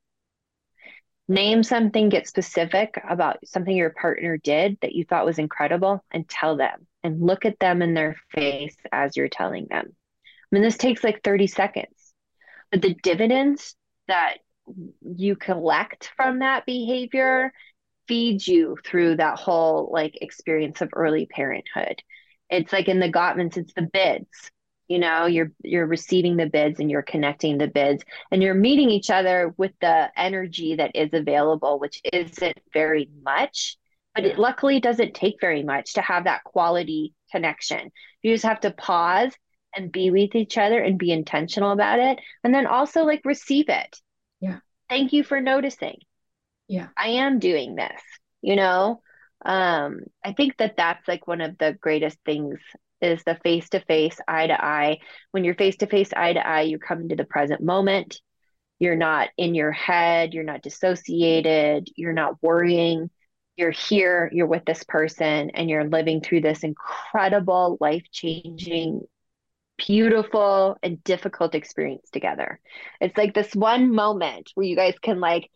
Name 1.28 1.62
something, 1.62 2.08
get 2.08 2.26
specific 2.26 3.00
about 3.08 3.38
something 3.44 3.76
your 3.76 3.90
partner 3.90 4.36
did 4.36 4.78
that 4.80 4.92
you 4.92 5.04
thought 5.04 5.26
was 5.26 5.38
incredible, 5.38 6.04
and 6.10 6.28
tell 6.28 6.56
them 6.56 6.86
and 7.02 7.20
look 7.20 7.44
at 7.44 7.58
them 7.58 7.82
in 7.82 7.94
their 7.94 8.16
face 8.32 8.76
as 8.90 9.16
you're 9.16 9.28
telling 9.28 9.66
them. 9.68 9.86
I 9.86 10.48
mean, 10.50 10.62
this 10.62 10.76
takes 10.76 11.04
like 11.04 11.22
30 11.22 11.46
seconds, 11.48 12.14
but 12.70 12.82
the 12.82 12.94
dividends 12.94 13.76
that 14.08 14.38
you 15.04 15.36
collect 15.36 16.10
from 16.16 16.40
that 16.40 16.66
behavior 16.66 17.52
feeds 18.08 18.46
you 18.46 18.76
through 18.84 19.16
that 19.16 19.38
whole 19.38 19.90
like 19.92 20.18
experience 20.20 20.80
of 20.80 20.90
early 20.92 21.26
parenthood. 21.26 22.02
It's 22.50 22.72
like 22.72 22.88
in 22.88 23.00
the 23.00 23.12
Gottmans, 23.12 23.56
it's 23.56 23.74
the 23.74 23.88
bids. 23.92 24.50
You 24.88 25.00
know, 25.00 25.26
you're 25.26 25.52
you're 25.62 25.86
receiving 25.86 26.36
the 26.36 26.46
bids 26.46 26.78
and 26.78 26.90
you're 26.90 27.02
connecting 27.02 27.58
the 27.58 27.66
bids 27.66 28.04
and 28.30 28.42
you're 28.42 28.54
meeting 28.54 28.90
each 28.90 29.10
other 29.10 29.52
with 29.56 29.72
the 29.80 30.10
energy 30.16 30.76
that 30.76 30.92
is 30.94 31.10
available, 31.12 31.80
which 31.80 32.00
isn't 32.12 32.58
very 32.72 33.10
much, 33.24 33.76
but 34.14 34.24
it 34.24 34.38
luckily 34.38 34.78
doesn't 34.78 35.14
take 35.14 35.40
very 35.40 35.64
much 35.64 35.94
to 35.94 36.02
have 36.02 36.24
that 36.24 36.44
quality 36.44 37.14
connection. 37.32 37.90
You 38.22 38.32
just 38.32 38.44
have 38.44 38.60
to 38.60 38.70
pause 38.70 39.32
and 39.76 39.92
be 39.92 40.10
with 40.10 40.34
each 40.34 40.58
other 40.58 40.80
and 40.80 40.98
be 40.98 41.12
intentional 41.12 41.70
about 41.70 41.98
it 41.98 42.18
and 42.42 42.54
then 42.54 42.66
also 42.66 43.04
like 43.04 43.20
receive 43.24 43.68
it 43.68 44.00
yeah 44.40 44.58
thank 44.88 45.12
you 45.12 45.22
for 45.22 45.40
noticing 45.40 45.98
yeah. 46.68 46.88
I 46.96 47.08
am 47.08 47.38
doing 47.38 47.74
this 47.74 48.00
you 48.42 48.56
know? 48.56 49.02
Um 49.44 50.00
i 50.24 50.32
think 50.32 50.56
that 50.56 50.76
that's 50.76 51.06
like 51.06 51.26
one 51.26 51.42
of 51.42 51.58
the 51.58 51.76
greatest 51.80 52.18
things 52.24 52.58
is 53.02 53.22
the 53.24 53.38
face 53.42 53.68
to 53.70 53.80
face 53.80 54.18
eye 54.26 54.46
to 54.46 54.64
eye 54.64 54.98
when 55.30 55.44
you're 55.44 55.54
face 55.54 55.76
to 55.76 55.86
face 55.86 56.10
eye 56.14 56.32
to 56.32 56.46
eye 56.46 56.62
you 56.62 56.78
come 56.78 57.02
into 57.02 57.16
the 57.16 57.24
present 57.24 57.60
moment. 57.62 58.20
You're 58.78 58.96
not 58.96 59.28
in 59.36 59.54
your 59.54 59.72
head. 59.72 60.34
You're 60.34 60.44
not 60.44 60.62
dissociated. 60.62 61.88
You're 61.96 62.12
not 62.12 62.42
worrying. 62.42 63.10
You're 63.56 63.70
here. 63.70 64.30
You're 64.32 64.46
with 64.46 64.64
this 64.64 64.84
person 64.84 65.50
and 65.50 65.70
you're 65.70 65.88
living 65.88 66.20
through 66.20 66.42
this 66.42 66.62
incredible 66.62 67.78
life 67.80 68.04
changing 68.10 69.02
beautiful 69.78 70.76
and 70.82 71.02
difficult 71.04 71.54
experience 71.54 72.08
together. 72.10 72.60
It's 73.00 73.16
like 73.16 73.34
this 73.34 73.54
one 73.54 73.94
moment 73.94 74.50
where 74.54 74.66
you 74.66 74.76
guys 74.76 74.94
can 75.00 75.20
like 75.20 75.50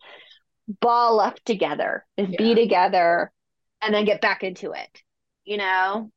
ball 0.67 1.19
up 1.19 1.39
together 1.45 2.05
and 2.17 2.29
yeah. 2.29 2.37
be 2.37 2.55
together 2.55 3.31
and 3.81 3.93
then 3.93 4.05
get 4.05 4.21
back 4.21 4.43
into 4.43 4.71
it, 4.71 5.01
you 5.43 5.57
know? 5.57 6.11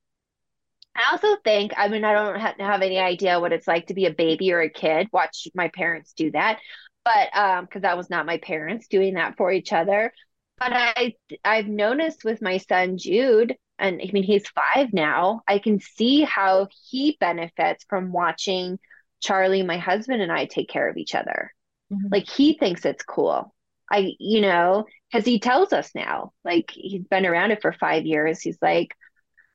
I 0.97 1.11
also 1.11 1.37
think, 1.43 1.73
I 1.77 1.89
mean, 1.89 2.05
I 2.05 2.13
don't 2.13 2.41
have, 2.41 2.55
have 2.59 2.83
any 2.83 2.99
idea 2.99 3.41
what 3.41 3.53
it's 3.53 3.67
like 3.67 3.89
to 3.89 3.95
be 3.95 4.07
a 4.07 4.13
baby 4.13 4.53
or 4.53 4.61
a 4.61 4.71
kid. 4.71 5.09
Watch 5.13 5.49
my 5.55 5.69
parents 5.69 6.13
do 6.13 6.31
that. 6.33 6.61
But 7.05 7.37
um, 7.37 7.65
because 7.65 7.83
that 7.83 7.97
was 7.97 8.09
not 8.09 8.27
my 8.27 8.39
parents 8.39 8.87
doing 8.89 9.15
that 9.15 9.37
for 9.37 9.53
each 9.53 9.73
other. 9.73 10.13
But 10.59 10.73
I 10.73 11.15
I've 11.45 11.67
noticed 11.67 12.25
with 12.25 12.41
my 12.41 12.59
son 12.59 12.97
Jude, 12.97 13.57
and 13.79 14.01
I 14.01 14.11
mean, 14.13 14.23
he's 14.23 14.49
five 14.49 14.93
now. 14.93 15.43
I 15.49 15.59
can 15.59 15.81
see 15.81 16.23
how 16.23 16.69
he 16.89 17.17
benefits 17.19 17.85
from 17.89 18.13
watching 18.13 18.79
Charlie, 19.21 19.65
my 19.65 19.79
husband, 19.79 20.23
and 20.23 20.31
I 20.31 20.47
take 20.47 20.69
care 20.69 20.89
of 20.89 20.97
each 20.97 21.15
other. 21.15 21.53
Mm-hmm. 21.93 22.09
Like 22.11 22.29
he 22.29 22.57
thinks 22.57 22.85
it's 22.85 23.03
cool. 23.03 23.53
I, 23.91 24.13
you 24.19 24.41
know, 24.41 24.87
because 25.11 25.25
he 25.25 25.39
tells 25.39 25.73
us 25.73 25.91
now, 25.95 26.33
like 26.45 26.71
he's 26.73 27.05
been 27.05 27.27
around 27.27 27.51
it 27.51 27.63
for 27.63 27.73
five 27.73 28.07
years. 28.07 28.41
He's 28.41 28.59
like, 28.61 28.95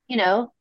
you 0.07 0.17
know, 0.17 0.53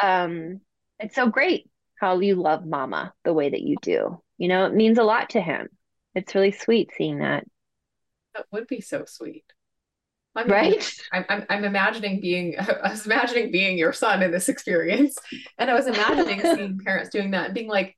um, 0.00 0.60
it's 0.98 1.14
so 1.14 1.28
great 1.28 1.68
how 2.00 2.20
you 2.20 2.36
love 2.36 2.64
mama 2.64 3.12
the 3.24 3.32
way 3.32 3.50
that 3.50 3.62
you 3.62 3.76
do. 3.82 4.22
You 4.38 4.48
know, 4.48 4.66
it 4.66 4.74
means 4.74 4.98
a 4.98 5.04
lot 5.04 5.30
to 5.30 5.40
him. 5.40 5.68
It's 6.14 6.34
really 6.34 6.52
sweet 6.52 6.90
seeing 6.96 7.18
that. 7.18 7.44
That 8.34 8.46
would 8.52 8.68
be 8.68 8.80
so 8.80 9.04
sweet. 9.04 9.44
I 10.36 10.44
mean, 10.44 10.52
right? 10.52 10.94
I'm, 11.12 11.24
I'm, 11.28 11.46
I'm 11.50 11.64
imagining 11.64 12.20
being, 12.20 12.56
I 12.58 12.90
was 12.90 13.04
imagining 13.04 13.50
being 13.50 13.76
your 13.76 13.92
son 13.92 14.22
in 14.22 14.30
this 14.30 14.48
experience. 14.48 15.18
And 15.58 15.70
I 15.70 15.74
was 15.74 15.88
imagining 15.88 16.40
seeing 16.40 16.78
parents 16.78 17.10
doing 17.10 17.32
that 17.32 17.46
and 17.46 17.54
being 17.54 17.68
like, 17.68 17.97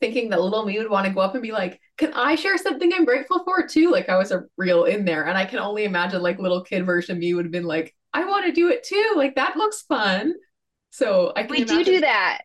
thinking 0.00 0.30
that 0.30 0.40
little 0.40 0.64
me 0.64 0.78
would 0.78 0.90
want 0.90 1.06
to 1.06 1.12
go 1.12 1.20
up 1.20 1.34
and 1.34 1.42
be 1.42 1.52
like, 1.52 1.80
can 1.96 2.12
I 2.12 2.34
share 2.34 2.58
something 2.58 2.92
I'm 2.92 3.04
grateful 3.04 3.42
for 3.44 3.66
too? 3.66 3.90
Like 3.90 4.08
I 4.08 4.16
was 4.18 4.30
a 4.30 4.44
real 4.56 4.84
in 4.84 5.04
there. 5.04 5.24
And 5.26 5.36
I 5.38 5.44
can 5.44 5.58
only 5.58 5.84
imagine 5.84 6.22
like 6.22 6.38
little 6.38 6.62
kid 6.62 6.84
version 6.84 7.18
me 7.18 7.34
would 7.34 7.46
have 7.46 7.52
been 7.52 7.64
like, 7.64 7.94
I 8.12 8.24
want 8.24 8.46
to 8.46 8.52
do 8.52 8.68
it 8.68 8.84
too. 8.84 9.14
Like 9.16 9.36
that 9.36 9.56
looks 9.56 9.82
fun. 9.82 10.34
So 10.90 11.32
I 11.36 11.42
can 11.42 11.50
We 11.50 11.56
imagine- 11.58 11.78
do 11.78 11.84
do 11.84 12.00
that. 12.00 12.42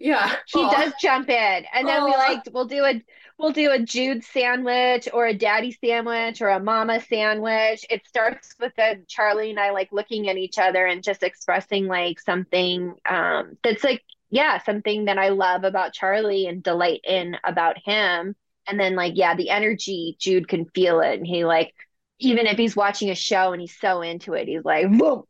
Yeah. 0.00 0.36
He 0.46 0.60
Aww. 0.60 0.70
does 0.70 0.92
jump 1.00 1.28
in. 1.28 1.64
And 1.74 1.88
then 1.88 2.00
Aww. 2.02 2.04
we 2.04 2.10
like 2.12 2.42
we'll 2.52 2.66
do 2.66 2.84
a 2.84 3.02
we'll 3.36 3.50
do 3.52 3.70
a 3.72 3.80
Jude 3.80 4.22
sandwich 4.22 5.08
or 5.12 5.26
a 5.26 5.34
daddy 5.34 5.76
sandwich 5.84 6.40
or 6.40 6.50
a 6.50 6.60
mama 6.60 7.00
sandwich. 7.00 7.84
It 7.90 8.06
starts 8.06 8.54
with 8.60 8.72
the 8.76 9.02
Charlie 9.08 9.50
and 9.50 9.58
I 9.58 9.70
like 9.72 9.90
looking 9.90 10.28
at 10.28 10.36
each 10.36 10.58
other 10.58 10.86
and 10.86 11.02
just 11.02 11.24
expressing 11.24 11.86
like 11.88 12.20
something 12.20 12.94
um, 13.08 13.56
that's 13.64 13.82
like, 13.82 14.02
yeah, 14.30 14.62
something 14.62 15.06
that 15.06 15.18
I 15.18 15.30
love 15.30 15.64
about 15.64 15.92
Charlie 15.92 16.46
and 16.46 16.62
delight 16.62 17.00
in 17.04 17.36
about 17.44 17.76
him. 17.78 18.34
And 18.66 18.78
then 18.78 18.94
like, 18.94 19.14
yeah, 19.16 19.34
the 19.34 19.50
energy, 19.50 20.16
Jude 20.18 20.48
can 20.48 20.66
feel 20.66 21.00
it. 21.00 21.14
And 21.14 21.26
he 21.26 21.44
like, 21.44 21.74
even 22.18 22.46
if 22.46 22.58
he's 22.58 22.76
watching 22.76 23.10
a 23.10 23.14
show 23.14 23.52
and 23.52 23.60
he's 23.60 23.78
so 23.78 24.02
into 24.02 24.34
it, 24.34 24.48
he's 24.48 24.64
like, 24.64 24.90
boom. 24.90 25.22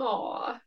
Aw. 0.00 0.58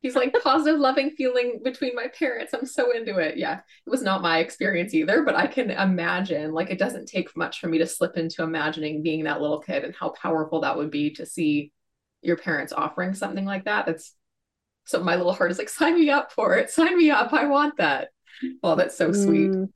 He's 0.00 0.16
like 0.16 0.34
positive, 0.42 0.80
loving 0.80 1.10
feeling 1.10 1.60
between 1.62 1.94
my 1.94 2.08
parents. 2.08 2.54
I'm 2.54 2.64
so 2.64 2.90
into 2.96 3.18
it. 3.18 3.36
Yeah. 3.36 3.60
It 3.86 3.90
was 3.90 4.02
not 4.02 4.22
my 4.22 4.38
experience 4.38 4.94
either, 4.94 5.22
but 5.22 5.36
I 5.36 5.46
can 5.46 5.70
imagine 5.70 6.52
like 6.52 6.70
it 6.70 6.78
doesn't 6.78 7.06
take 7.06 7.36
much 7.36 7.60
for 7.60 7.68
me 7.68 7.78
to 7.78 7.86
slip 7.86 8.16
into 8.16 8.42
imagining 8.42 9.02
being 9.02 9.24
that 9.24 9.42
little 9.42 9.60
kid 9.60 9.84
and 9.84 9.94
how 9.94 10.08
powerful 10.08 10.62
that 10.62 10.78
would 10.78 10.90
be 10.90 11.10
to 11.14 11.26
see 11.26 11.70
your 12.22 12.38
parents 12.38 12.72
offering 12.72 13.14
something 13.14 13.44
like 13.44 13.66
that. 13.66 13.84
That's 13.84 14.14
so 14.90 15.02
my 15.02 15.16
little 15.16 15.32
heart 15.32 15.50
is 15.50 15.58
like, 15.58 15.68
sign 15.68 15.94
me 15.94 16.10
up 16.10 16.32
for 16.32 16.56
it. 16.56 16.70
Sign 16.70 16.98
me 16.98 17.10
up. 17.10 17.32
I 17.32 17.46
want 17.46 17.76
that. 17.76 18.08
Oh, 18.62 18.74
that's 18.74 18.96
so 18.96 19.12
sweet. 19.12 19.50
Mm. 19.50 19.68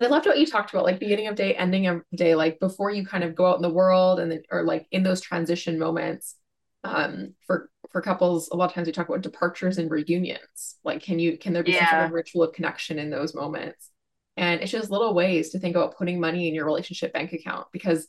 I 0.00 0.06
loved 0.06 0.26
what 0.26 0.38
you 0.38 0.46
talked 0.46 0.70
about, 0.70 0.84
like 0.84 0.98
beginning 0.98 1.28
of 1.28 1.36
day, 1.36 1.54
ending 1.54 1.86
of 1.86 2.02
day, 2.14 2.34
like 2.34 2.58
before 2.60 2.90
you 2.90 3.06
kind 3.06 3.24
of 3.24 3.34
go 3.34 3.46
out 3.46 3.56
in 3.56 3.62
the 3.62 3.70
world 3.72 4.20
and 4.20 4.30
then, 4.30 4.42
or 4.50 4.62
like 4.64 4.86
in 4.90 5.02
those 5.02 5.20
transition 5.20 5.78
moments. 5.78 6.36
Um, 6.82 7.34
for 7.46 7.70
for 7.90 8.02
couples, 8.02 8.50
a 8.50 8.56
lot 8.56 8.66
of 8.66 8.74
times 8.74 8.86
we 8.86 8.92
talk 8.92 9.08
about 9.08 9.22
departures 9.22 9.78
and 9.78 9.90
reunions. 9.90 10.76
Like, 10.84 11.02
can 11.02 11.18
you 11.18 11.38
can 11.38 11.52
there 11.52 11.62
be 11.62 11.72
yeah. 11.72 11.88
some 11.88 11.98
sort 11.98 12.04
of 12.06 12.12
ritual 12.12 12.42
of 12.42 12.52
connection 12.52 12.98
in 12.98 13.08
those 13.10 13.34
moments? 13.34 13.90
And 14.36 14.60
it's 14.60 14.72
just 14.72 14.90
little 14.90 15.14
ways 15.14 15.50
to 15.50 15.58
think 15.58 15.76
about 15.76 15.96
putting 15.96 16.20
money 16.20 16.48
in 16.48 16.54
your 16.54 16.66
relationship 16.66 17.12
bank 17.12 17.32
account 17.32 17.68
because 17.72 18.08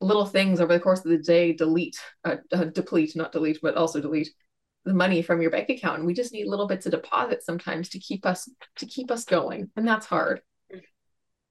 little 0.00 0.26
things 0.26 0.60
over 0.60 0.72
the 0.72 0.80
course 0.80 1.00
of 1.00 1.10
the 1.10 1.18
day 1.18 1.52
delete, 1.52 1.98
uh, 2.24 2.36
uh, 2.52 2.64
deplete, 2.64 3.16
not 3.16 3.32
delete, 3.32 3.58
but 3.62 3.74
also 3.74 4.00
delete 4.00 4.30
the 4.84 4.94
money 4.94 5.22
from 5.22 5.40
your 5.40 5.50
bank 5.50 5.68
account. 5.68 5.98
And 5.98 6.06
we 6.06 6.14
just 6.14 6.32
need 6.32 6.46
little 6.46 6.66
bits 6.66 6.86
of 6.86 6.92
deposit 6.92 7.42
sometimes 7.42 7.88
to 7.90 7.98
keep 7.98 8.26
us 8.26 8.48
to 8.76 8.86
keep 8.86 9.10
us 9.10 9.24
going, 9.24 9.70
and 9.76 9.86
that's 9.86 10.06
hard. 10.06 10.40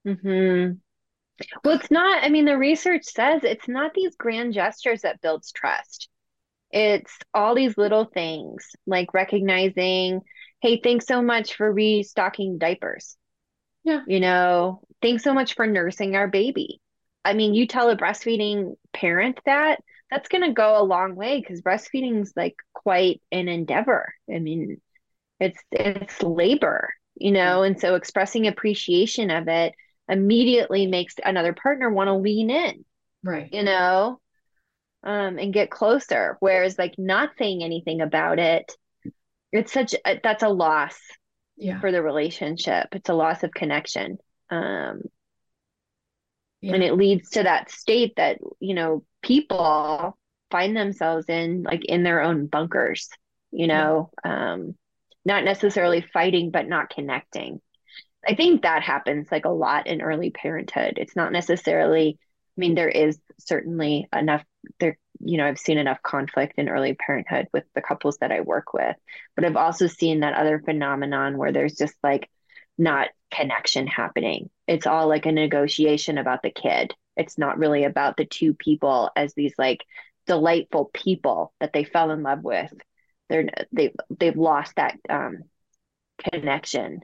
mm-hmm. 0.05 0.73
Well, 1.63 1.75
it's 1.75 1.91
not. 1.91 2.23
I 2.23 2.29
mean, 2.29 2.45
the 2.45 2.57
research 2.57 3.05
says 3.05 3.43
it's 3.43 3.67
not 3.67 3.93
these 3.93 4.15
grand 4.15 4.53
gestures 4.53 5.01
that 5.01 5.21
builds 5.21 5.51
trust. 5.51 6.09
It's 6.71 7.11
all 7.33 7.55
these 7.55 7.77
little 7.77 8.05
things 8.05 8.67
like 8.87 9.13
recognizing, 9.13 10.21
hey, 10.61 10.79
thanks 10.81 11.05
so 11.05 11.21
much 11.21 11.55
for 11.55 11.71
restocking 11.71 12.57
diapers. 12.57 13.15
Yeah. 13.83 14.01
You 14.07 14.19
know, 14.19 14.81
thanks 15.01 15.23
so 15.23 15.33
much 15.33 15.55
for 15.55 15.67
nursing 15.67 16.15
our 16.15 16.27
baby. 16.27 16.79
I 17.25 17.33
mean, 17.33 17.53
you 17.53 17.67
tell 17.67 17.89
a 17.89 17.97
breastfeeding 17.97 18.75
parent 18.91 19.39
that, 19.45 19.81
that's 20.13 20.29
going 20.29 20.43
to 20.43 20.53
go 20.53 20.79
a 20.79 20.83
long 20.83 21.15
way 21.15 21.39
because 21.39 21.61
breastfeeding 21.61 22.21
is 22.21 22.33
like 22.35 22.55
quite 22.71 23.19
an 23.31 23.47
endeavor. 23.47 24.13
I 24.33 24.37
mean, 24.37 24.79
it's 25.39 25.59
it's 25.71 26.21
labor, 26.21 26.93
you 27.15 27.31
know, 27.31 27.63
and 27.63 27.79
so 27.79 27.95
expressing 27.95 28.45
appreciation 28.45 29.31
of 29.31 29.47
it 29.47 29.73
immediately 30.07 30.85
makes 30.85 31.15
another 31.23 31.53
partner 31.53 31.89
want 31.89 32.09
to 32.09 32.13
lean 32.13 32.51
in. 32.51 32.85
Right. 33.23 33.51
You 33.51 33.63
know, 33.63 34.19
um, 35.03 35.39
and 35.39 35.51
get 35.51 35.71
closer. 35.71 36.37
Whereas 36.39 36.77
like 36.77 36.93
not 36.99 37.31
saying 37.39 37.63
anything 37.63 38.01
about 38.01 38.37
it, 38.37 38.71
it's 39.51 39.73
such 39.73 39.95
a, 40.05 40.19
that's 40.23 40.43
a 40.43 40.49
loss 40.49 40.99
yeah. 41.57 41.79
for 41.79 41.91
the 41.91 42.03
relationship. 42.03 42.89
It's 42.91 43.09
a 43.09 43.15
loss 43.15 43.41
of 43.41 43.51
connection. 43.51 44.19
Um, 44.51 45.01
yeah. 46.61 46.75
and 46.75 46.83
it 46.83 46.93
leads 46.93 47.31
to 47.31 47.43
that 47.43 47.71
state 47.71 48.13
that, 48.17 48.37
you 48.59 48.75
know, 48.75 49.03
people 49.23 50.17
find 50.51 50.75
themselves 50.77 51.25
in 51.29 51.63
like 51.63 51.85
in 51.85 52.03
their 52.03 52.21
own 52.21 52.45
bunkers, 52.47 53.09
you 53.51 53.67
know, 53.67 54.11
um, 54.23 54.75
not 55.25 55.43
necessarily 55.43 56.01
fighting, 56.01 56.51
but 56.51 56.67
not 56.67 56.89
connecting. 56.89 57.61
I 58.27 58.35
think 58.35 58.61
that 58.61 58.83
happens 58.83 59.27
like 59.31 59.45
a 59.45 59.49
lot 59.49 59.87
in 59.87 60.01
early 60.01 60.29
parenthood. 60.29 60.93
It's 60.97 61.15
not 61.15 61.31
necessarily, 61.31 62.19
I 62.21 62.59
mean, 62.59 62.75
there 62.75 62.89
is 62.89 63.19
certainly 63.39 64.07
enough 64.13 64.43
there, 64.79 64.97
you 65.19 65.37
know, 65.37 65.45
I've 65.45 65.59
seen 65.59 65.77
enough 65.77 66.01
conflict 66.03 66.53
in 66.57 66.69
early 66.69 66.93
parenthood 66.93 67.47
with 67.53 67.63
the 67.75 67.81
couples 67.81 68.17
that 68.19 68.31
I 68.31 68.41
work 68.41 68.73
with, 68.73 68.95
but 69.35 69.45
I've 69.45 69.55
also 69.55 69.87
seen 69.87 70.21
that 70.21 70.35
other 70.35 70.61
phenomenon 70.63 71.37
where 71.37 71.51
there's 71.51 71.75
just 71.75 71.95
like 72.03 72.29
not 72.77 73.09
connection 73.31 73.87
happening. 73.87 74.49
It's 74.67 74.87
all 74.87 75.07
like 75.07 75.25
a 75.25 75.31
negotiation 75.31 76.17
about 76.17 76.41
the 76.43 76.51
kid. 76.51 76.93
It's 77.17 77.37
not 77.37 77.57
really 77.57 77.83
about 77.83 78.17
the 78.17 78.25
two 78.25 78.53
people 78.53 79.11
as 79.15 79.33
these 79.33 79.53
like 79.57 79.83
delightful 80.27 80.89
people 80.93 81.53
that 81.59 81.73
they 81.73 81.83
fell 81.83 82.11
in 82.11 82.23
love 82.23 82.43
with. 82.43 82.73
They're 83.29 83.49
they 83.71 83.93
they've 84.09 84.35
lost 84.35 84.75
that 84.75 84.97
um 85.09 85.43
connection. 86.31 87.01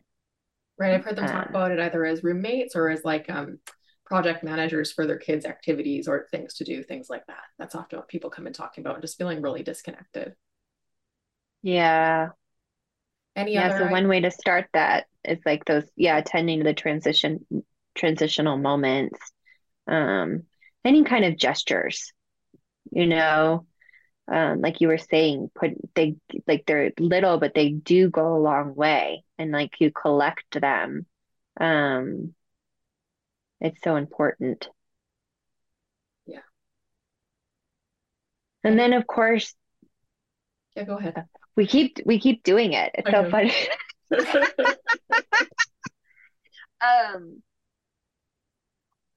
Right. 0.77 0.93
I've 0.93 1.03
heard 1.03 1.17
them 1.17 1.27
talk 1.27 1.45
uh, 1.45 1.49
about 1.49 1.71
it 1.71 1.79
either 1.79 2.05
as 2.05 2.23
roommates 2.23 2.75
or 2.75 2.89
as 2.89 3.03
like 3.03 3.29
um 3.29 3.59
project 4.05 4.43
managers 4.43 4.91
for 4.91 5.05
their 5.05 5.17
kids' 5.17 5.45
activities 5.45 6.07
or 6.07 6.27
things 6.31 6.55
to 6.55 6.63
do, 6.63 6.83
things 6.83 7.09
like 7.09 7.25
that. 7.27 7.43
That's 7.59 7.75
often 7.75 7.99
what 7.99 8.07
people 8.07 8.29
come 8.29 8.47
in 8.47 8.53
talking 8.53 8.83
about 8.83 8.95
and 8.95 9.03
just 9.03 9.17
feeling 9.17 9.41
really 9.41 9.61
disconnected. 9.61 10.35
Yeah. 11.61 12.29
Any 13.35 13.53
yeah, 13.53 13.67
other 13.67 13.85
so 13.85 13.91
one 13.91 14.07
way 14.07 14.21
to 14.21 14.31
start 14.31 14.67
that 14.73 15.05
is 15.23 15.39
like 15.45 15.65
those, 15.65 15.89
yeah, 15.95 16.17
attending 16.17 16.59
to 16.59 16.63
the 16.63 16.73
transition 16.73 17.45
transitional 17.95 18.57
moments. 18.57 19.19
Um, 19.89 20.43
any 20.85 21.03
kind 21.03 21.25
of 21.25 21.37
gestures, 21.37 22.13
you 22.91 23.07
know, 23.07 23.65
um, 24.31 24.61
like 24.61 24.79
you 24.79 24.87
were 24.87 24.99
saying, 24.99 25.49
put 25.55 25.71
they 25.95 26.15
like 26.47 26.65
they're 26.67 26.91
little, 26.99 27.39
but 27.39 27.53
they 27.55 27.69
do 27.69 28.09
go 28.09 28.35
a 28.35 28.39
long 28.39 28.75
way, 28.75 29.23
and 29.37 29.51
like 29.51 29.71
you 29.79 29.91
collect 29.91 30.61
them. 30.61 31.05
Um, 31.59 32.35
it's 33.59 33.81
so 33.83 33.95
important. 33.95 34.69
Yeah. 36.25 36.41
And 38.63 38.77
then 38.77 38.93
of 38.93 39.07
course 39.07 39.53
Yeah, 40.75 40.83
go 40.83 40.97
ahead. 40.97 41.25
We 41.55 41.65
keep 41.67 41.99
we 42.05 42.19
keep 42.19 42.43
doing 42.43 42.73
it. 42.73 42.91
It's 42.93 43.09
so 43.09 43.29
funny. 43.29 43.53
um 46.81 47.41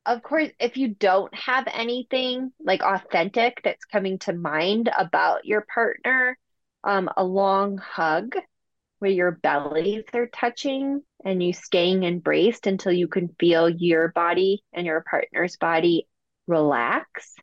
of 0.05 0.23
course, 0.23 0.51
if 0.59 0.77
you 0.77 0.89
don't 0.89 1.33
have 1.35 1.69
anything 1.73 2.53
like 2.61 2.83
authentic 2.83 3.61
that's 3.63 3.85
coming 3.85 4.19
to 4.21 4.33
mind 4.33 4.91
about 4.97 5.45
your 5.45 5.65
partner, 5.73 6.37
um, 6.85 7.09
a 7.17 7.25
long 7.25 7.79
hug 7.79 8.35
where 8.99 9.11
your 9.11 9.33
bellies 9.33 10.05
are 10.15 10.27
touching 10.27 11.03
and 11.25 11.43
you 11.43 11.53
staying 11.53 12.05
embraced 12.05 12.67
until 12.67 12.93
you 12.93 13.09
can 13.09 13.29
feel 13.39 13.69
your 13.69 14.09
body 14.09 14.63
and 14.73 14.87
your 14.87 15.05
partner's 15.09 15.57
body 15.57 16.09
relax. 16.47 17.35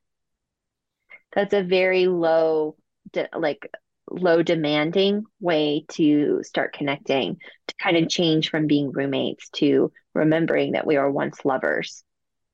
That's 1.33 1.53
a 1.53 1.63
very 1.63 2.07
low, 2.07 2.75
de- 3.11 3.29
like 3.37 3.69
low 4.09 4.41
demanding 4.41 5.23
way 5.39 5.85
to 5.89 6.41
start 6.43 6.73
connecting, 6.73 7.37
to 7.67 7.75
kind 7.75 7.97
of 7.97 8.09
change 8.09 8.49
from 8.49 8.67
being 8.67 8.91
roommates 8.91 9.49
to 9.49 9.91
remembering 10.13 10.73
that 10.73 10.87
we 10.87 10.97
were 10.97 11.11
once 11.11 11.45
lovers. 11.45 12.03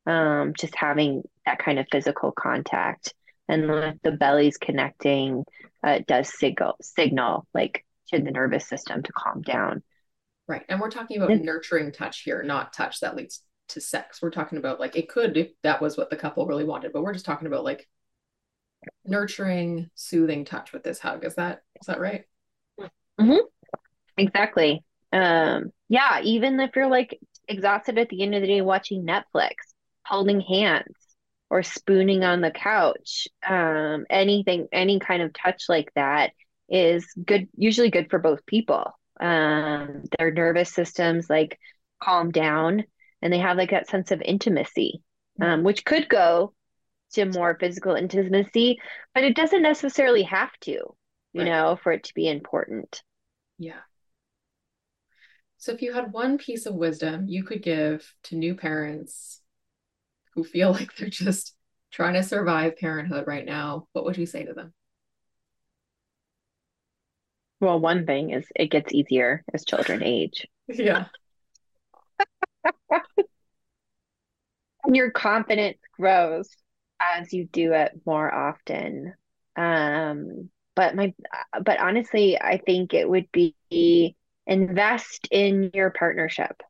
Um, 0.06 0.53
just 0.58 0.76
having 0.76 1.24
that 1.45 1.60
kind 1.60 1.80
of 1.80 1.88
physical 1.91 2.32
contact 2.32 3.14
and 3.47 3.70
with 3.70 4.01
the 4.03 4.12
bellies 4.12 4.58
connecting, 4.58 5.43
uh, 5.86 5.91
it 5.91 6.08
does 6.08 6.34
signal 6.38 6.76
signal 6.82 7.47
like 7.53 7.86
to 8.10 8.20
the 8.20 8.32
nervous 8.32 8.68
system 8.68 9.03
to 9.03 9.12
calm 9.14 9.41
down. 9.41 9.84
Right. 10.47 10.64
And 10.70 10.80
we're 10.80 10.91
talking 10.91 11.18
about 11.18 11.39
nurturing 11.39 11.91
touch 11.91 12.22
here, 12.22 12.43
not 12.43 12.74
touch 12.74 12.99
that 12.99 13.16
leads 13.16 13.41
to 13.70 13.82
sex. 13.82 14.22
We're 14.22 14.32
talking 14.32 14.58
about 14.58 14.80
like 14.80 14.95
it 14.95 15.10
could 15.10 15.38
if 15.38 15.49
that 15.64 15.82
was 15.82 15.97
what 15.97 16.10
the 16.10 16.16
couple 16.16 16.45
really 16.45 16.66
wanted, 16.66 16.93
but 16.93 17.01
we're 17.01 17.14
just 17.14 17.26
talking 17.26 17.47
about 17.47 17.64
like 17.64 17.88
nurturing, 19.06 19.89
soothing 19.95 20.45
touch 20.45 20.72
with 20.72 20.84
this 20.84 20.99
hug. 20.99 21.26
Is 21.26 21.36
that 21.36 21.64
is 21.82 21.88
that 21.88 21.99
right? 21.99 22.26
Mm-hmm. 23.20 23.45
Exactly. 24.18 24.84
Um, 25.12 25.72
yeah, 25.89 26.22
even 26.22 26.60
if 26.60 26.76
you're 26.76 26.89
like 26.89 27.20
exhausted 27.47 27.97
at 27.97 28.10
the 28.10 28.22
end 28.22 28.36
of 28.36 28.41
the 28.41 28.47
day 28.47 28.62
watching 28.62 29.06
Netflix, 29.06 29.53
holding 30.06 30.41
hands 30.41 30.95
or 31.49 31.64
spooning 31.64 32.24
on 32.24 32.41
the 32.41 32.51
couch, 32.51 33.28
um, 33.47 34.06
anything, 34.10 34.68
any 34.72 34.99
kind 34.99 35.22
of 35.22 35.34
touch 35.34 35.64
like 35.70 35.91
that 35.95 36.32
is 36.68 37.06
good 37.26 37.47
usually 37.56 37.91
good 37.91 38.10
for 38.10 38.20
both 38.20 38.45
people. 38.45 38.91
Um 39.20 40.03
their 40.18 40.32
nervous 40.32 40.74
systems 40.74 41.30
like 41.30 41.58
calm 42.01 42.32
down 42.32 42.84
and 43.22 43.32
they 43.32 43.39
have 43.39 43.58
like 43.58 43.72
that 43.72 43.88
sense 43.88 44.12
of 44.12 44.22
intimacy 44.22 45.01
um, 45.41 45.64
which 45.64 45.86
could 45.86 46.10
go 46.10 46.53
to 47.14 47.26
more 47.26 47.58
physical 47.60 47.95
intimacy 47.95 48.80
but 49.14 49.24
it 49.24 49.36
doesn't 49.36 49.62
necessarily 49.62 50.24
have 50.24 50.51
to 50.60 50.72
you 50.72 50.95
right. 51.36 51.45
know 51.45 51.78
for 51.82 51.91
it 51.91 52.03
to 52.03 52.14
be 52.14 52.28
important. 52.28 53.01
Yeah. 53.58 53.80
So 55.58 55.72
if 55.72 55.82
you 55.82 55.93
had 55.93 56.12
one 56.12 56.38
piece 56.38 56.66
of 56.66 56.76
wisdom 56.76 57.28
you 57.28 57.43
could 57.43 57.64
give 57.64 58.14
to 58.24 58.36
new 58.36 58.56
parents 58.56 59.41
who 60.36 60.43
feel 60.43 60.71
like 60.71 60.95
they're 60.95 61.09
just 61.09 61.55
trying 61.91 62.13
to 62.13 62.23
survive 62.23 62.77
parenthood 62.77 63.25
right 63.27 63.45
now 63.45 63.88
what 63.93 64.05
would 64.05 64.17
you 64.17 64.25
say 64.25 64.43
to 64.43 64.53
them 64.53 64.73
well, 67.61 67.79
one 67.79 68.05
thing 68.05 68.31
is 68.31 68.45
it 68.55 68.69
gets 68.69 68.93
easier 68.93 69.43
as 69.53 69.65
children 69.65 70.03
age. 70.03 70.45
Yeah. 70.67 71.05
and 74.83 74.95
your 74.95 75.11
confidence 75.11 75.77
grows 75.97 76.49
as 76.99 77.33
you 77.33 77.45
do 77.45 77.73
it 77.73 77.91
more 78.05 78.33
often. 78.33 79.13
Um, 79.55 80.49
but 80.75 80.95
my 80.95 81.13
but 81.63 81.79
honestly, 81.79 82.39
I 82.39 82.57
think 82.57 82.93
it 82.93 83.09
would 83.09 83.31
be 83.31 84.15
invest 84.45 85.27
in 85.31 85.71
your 85.73 85.91
partnership. 85.91 86.61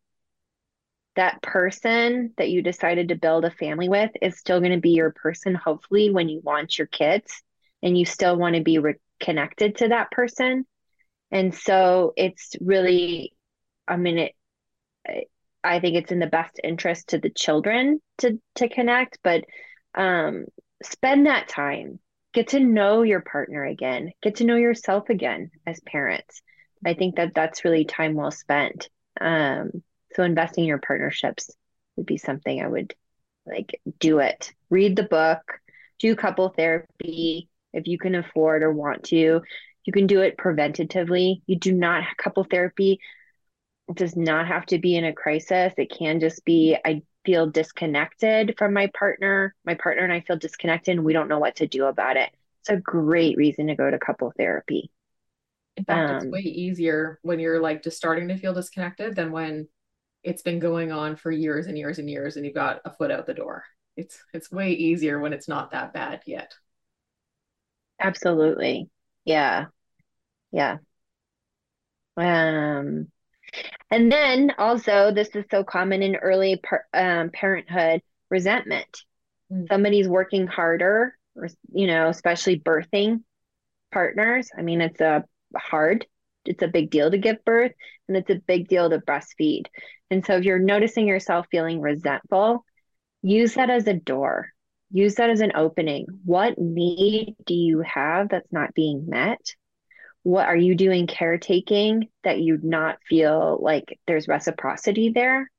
That 1.16 1.42
person 1.42 2.34
that 2.38 2.50
you 2.50 2.62
decided 2.62 3.10
to 3.10 3.16
build 3.16 3.46
a 3.46 3.52
family 3.52 3.90
with 3.90 4.12
is 4.22 4.38
still 4.38 4.60
going 4.60 4.74
to 4.74 4.80
be 4.80 4.92
your 4.92 5.12
person, 5.12 5.56
hopefully, 5.56 6.10
when 6.10 6.30
you 6.30 6.42
want 6.44 6.78
your 6.78 6.88
kids 6.88 7.42
and 7.82 7.98
you 7.98 8.06
still 8.06 8.36
want 8.36 8.56
to 8.56 8.62
be 8.62 8.80
connected 9.20 9.78
to 9.78 9.90
that 9.90 10.12
person. 10.12 10.66
And 11.32 11.54
so 11.54 12.14
it's 12.18 12.56
really, 12.60 13.36
I 13.88 13.98
mean, 13.98 14.18
it, 14.18 14.36
I 15.64 15.80
think 15.80 15.96
it's 15.96 16.12
in 16.12 16.20
the 16.20 16.28
best 16.28 16.60
interest 16.64 17.10
to 17.10 17.18
the 17.18 17.30
children 17.30 18.00
to 18.20 18.40
to 18.56 18.70
connect, 18.70 19.20
but 19.24 19.44
um, 19.96 20.46
spend 20.84 21.26
that 21.26 21.48
time. 21.48 22.00
Get 22.34 22.50
to 22.50 22.60
know 22.60 23.02
your 23.02 23.22
partner 23.22 23.64
again. 23.64 24.12
Get 24.22 24.36
to 24.36 24.44
know 24.44 24.58
yourself 24.58 25.10
again 25.10 25.52
as 25.66 25.80
parents. 25.80 26.42
I 26.86 26.94
think 26.94 27.16
that 27.16 27.34
that's 27.34 27.64
really 27.64 27.86
time 27.86 28.14
well 28.14 28.32
spent. 28.32 28.90
Um, 29.20 29.72
so 30.16 30.24
investing 30.24 30.64
in 30.64 30.70
your 30.70 30.80
partnerships 30.80 31.52
would 31.96 32.06
be 32.06 32.18
something 32.18 32.62
I 32.62 32.68
would 32.68 32.96
like 33.46 33.80
do 34.00 34.20
it. 34.20 34.52
Read 34.70 34.96
the 34.96 35.04
book, 35.04 35.60
do 36.00 36.16
couple 36.16 36.50
therapy 36.50 37.50
if 37.74 37.88
you 37.88 37.98
can 37.98 38.16
afford 38.16 38.64
or 38.64 38.72
want 38.72 39.04
to. 39.06 39.42
You 39.84 39.94
can 39.94 40.08
do 40.08 40.22
it 40.22 40.38
preventatively. 40.38 41.42
You 41.46 41.58
do 41.58 41.72
not 41.72 42.04
couple 42.18 42.44
therapy 42.44 43.00
does 43.94 44.16
not 44.16 44.48
have 44.48 44.66
to 44.68 44.80
be 44.80 44.96
in 44.96 45.06
a 45.06 45.14
crisis. 45.14 45.74
It 45.78 45.92
can 45.96 46.20
just 46.20 46.44
be 46.44 46.76
I 46.84 47.04
feel 47.24 47.48
disconnected 47.48 48.56
from 48.58 48.74
my 48.74 48.90
partner. 48.98 49.54
My 49.66 49.76
partner 49.76 50.04
and 50.04 50.14
I 50.14 50.22
feel 50.22 50.38
disconnected 50.38 50.96
and 50.96 51.06
we 51.06 51.14
don't 51.14 51.28
know 51.28 51.40
what 51.40 51.58
to 51.58 51.68
do 51.68 51.86
about 51.86 52.18
it. 52.18 52.30
It's 52.62 52.70
a 52.70 52.78
great 52.78 53.38
reason 53.38 53.68
to 53.68 53.76
go 53.76 53.90
to 53.90 54.00
couple 54.00 54.34
therapy. 54.36 54.92
In 55.78 55.84
fact, 55.84 56.10
um, 56.10 56.16
it's 56.16 56.26
way 56.26 56.40
easier 56.40 57.20
when 57.22 57.40
you're 57.40 57.60
like 57.60 57.84
just 57.84 57.98
starting 57.98 58.30
to 58.30 58.38
feel 58.38 58.54
disconnected 58.54 59.16
than 59.16 59.32
when 59.32 59.68
it's 60.26 60.42
been 60.42 60.60
going 60.60 60.92
on 60.92 61.16
for 61.16 61.32
years 61.32 61.68
and 61.68 61.78
years 61.78 62.00
and 62.00 62.10
years 62.10 62.36
and 62.36 62.46
you've 62.46 62.56
got 62.56 62.82
a 62.84 62.92
foot 62.92 63.12
out 63.12 63.26
the 63.26 63.34
door. 63.34 63.64
It's 63.96 64.18
it's 64.34 64.52
way 64.52 64.72
easier 64.72 65.20
when 65.20 65.32
it's 65.32 65.48
not 65.48 65.72
that 65.72 65.94
bad 65.94 66.22
yet. 66.26 66.54
Absolutely. 68.00 68.90
Yeah. 69.24 69.68
Yeah. 70.52 70.78
Um 72.18 73.08
and 73.92 74.12
then 74.12 74.52
also, 74.58 75.12
this 75.12 75.30
is 75.36 75.46
so 75.52 75.64
common 75.64 76.02
in 76.02 76.16
early 76.16 76.58
par- 76.58 76.86
um, 76.94 77.30
parenthood 77.30 78.02
resentment. 78.30 79.04
Mm. 79.52 79.68
Somebody's 79.70 80.08
working 80.08 80.48
harder, 80.48 81.16
or, 81.36 81.48
you 81.72 81.88
know, 81.88 82.10
especially 82.10 82.60
birthing 82.60 83.22
partners. 83.92 84.50
I 84.58 84.64
mean, 84.64 84.82
it's 84.82 85.00
a 85.00 85.24
hard, 85.56 86.08
it's 86.46 86.64
a 86.64 86.68
big 86.68 86.90
deal 86.90 87.12
to 87.12 87.18
give 87.18 87.44
birth, 87.46 87.74
and 88.08 88.18
it's 88.18 88.30
a 88.30 88.36
big 88.36 88.68
deal 88.68 88.90
to 88.90 89.00
breastfeed. 89.00 89.66
And 90.12 90.26
so, 90.26 90.38
if 90.38 90.44
you're 90.44 90.60
noticing 90.60 91.08
yourself 91.08 91.48
feeling 91.52 91.82
resentful, 91.82 92.64
use 93.22 93.56
that 93.56 93.70
as 93.70 93.88
a 93.88 93.94
door. 93.94 94.50
Use 94.92 95.16
that 95.16 95.30
as 95.30 95.42
an 95.42 95.54
opening. 95.56 96.06
What 96.24 96.58
need 96.58 97.36
do 97.46 97.54
you 97.54 97.82
have 97.82 98.30
that's 98.30 98.52
not 98.52 98.74
being 98.74 99.08
met? 99.08 99.40
what 100.26 100.48
are 100.48 100.58
you 100.58 100.74
doing 100.74 101.06
caretaking 101.06 102.08
that 102.24 102.40
you 102.40 102.60
not 102.64 102.98
feel 103.08 103.60
like 103.62 104.00
there's 104.08 104.28
reciprocity 104.28 105.12
there 105.14 105.52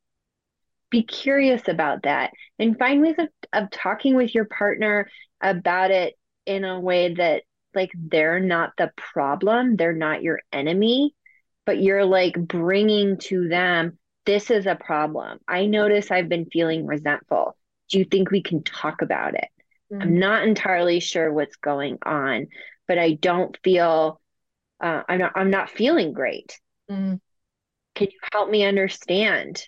be 0.91 1.05
curious 1.05 1.68
about 1.68 2.03
that 2.03 2.32
and 2.59 2.76
find 2.76 3.01
ways 3.01 3.14
of, 3.18 3.28
of 3.53 3.70
talking 3.70 4.16
with 4.16 4.34
your 4.34 4.45
partner 4.45 5.09
about 5.41 5.93
it 5.93 6.14
in 6.47 6.64
a 6.64 6.80
way 6.80 7.14
that 7.14 7.43
like 7.77 7.93
they're 7.95 8.41
not 8.41 8.72
the 8.79 8.91
problem 8.97 9.77
they're 9.77 9.93
not 9.93 10.22
your 10.22 10.41
enemy 10.53 11.14
but 11.64 11.81
you're 11.81 12.05
like 12.05 12.35
bringing 12.39 13.18
to 13.18 13.49
them 13.49 13.99
this 14.24 14.51
is 14.51 14.66
a 14.66 14.74
problem 14.74 15.39
i 15.47 15.66
notice 15.66 16.11
i've 16.11 16.29
been 16.29 16.47
feeling 16.47 16.87
resentful 16.87 17.57
do 17.91 17.99
you 17.99 18.05
think 18.05 18.31
we 18.31 18.43
can 18.43 18.62
talk 18.62 19.03
about 19.03 19.35
it 19.35 19.49
mm-hmm. 19.93 20.03
i'm 20.03 20.18
not 20.18 20.47
entirely 20.47 21.01
sure 21.01 21.33
what's 21.33 21.57
going 21.57 21.99
on 22.05 22.47
but 22.89 22.99
i 22.99 23.12
don't 23.12 23.59
feel 23.62 24.20
uh, 24.81 25.03
I'm 25.09 25.18
not 25.18 25.33
I'm 25.35 25.51
not 25.51 25.70
feeling 25.70 26.12
great. 26.12 26.59
Mm. 26.91 27.20
Can 27.95 28.09
you 28.11 28.18
help 28.33 28.51
me 28.51 28.64
understand? 28.64 29.62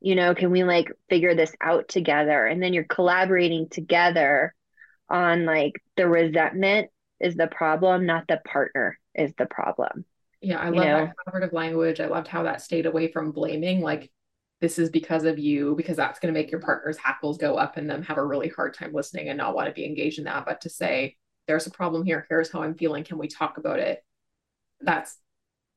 You 0.00 0.14
know, 0.14 0.34
can 0.34 0.50
we 0.50 0.64
like 0.64 0.88
figure 1.08 1.34
this 1.34 1.52
out 1.60 1.88
together? 1.88 2.46
And 2.46 2.62
then 2.62 2.72
you're 2.72 2.84
collaborating 2.84 3.68
together 3.70 4.54
on 5.08 5.44
like 5.44 5.72
the 5.96 6.06
resentment 6.08 6.90
is 7.20 7.36
the 7.36 7.46
problem, 7.46 8.06
not 8.06 8.26
the 8.28 8.40
partner 8.44 8.98
is 9.14 9.32
the 9.36 9.46
problem. 9.46 10.04
Yeah, 10.40 10.58
I 10.58 10.70
love 10.70 10.84
know? 10.84 11.06
that 11.06 11.14
collaborative 11.26 11.52
language. 11.52 12.00
I 12.00 12.06
loved 12.06 12.28
how 12.28 12.44
that 12.44 12.62
stayed 12.62 12.86
away 12.86 13.12
from 13.12 13.32
blaming. 13.32 13.80
Like, 13.80 14.10
this 14.60 14.78
is 14.78 14.90
because 14.90 15.24
of 15.24 15.38
you, 15.38 15.74
because 15.76 15.96
that's 15.96 16.18
going 16.18 16.32
to 16.32 16.38
make 16.38 16.50
your 16.50 16.60
partner's 16.60 16.98
hackles 16.98 17.38
go 17.38 17.56
up 17.56 17.76
and 17.76 17.88
them 17.88 18.02
have 18.02 18.18
a 18.18 18.24
really 18.24 18.48
hard 18.48 18.74
time 18.74 18.92
listening 18.92 19.28
and 19.28 19.38
not 19.38 19.54
want 19.54 19.68
to 19.68 19.74
be 19.74 19.84
engaged 19.84 20.18
in 20.18 20.24
that. 20.24 20.46
But 20.46 20.62
to 20.62 20.70
say, 20.70 21.16
there's 21.46 21.66
a 21.66 21.70
problem 21.70 22.04
here. 22.04 22.26
Here's 22.28 22.50
how 22.50 22.62
I'm 22.62 22.74
feeling. 22.74 23.04
Can 23.04 23.18
we 23.18 23.28
talk 23.28 23.58
about 23.58 23.80
it? 23.80 24.02
that's 24.80 25.16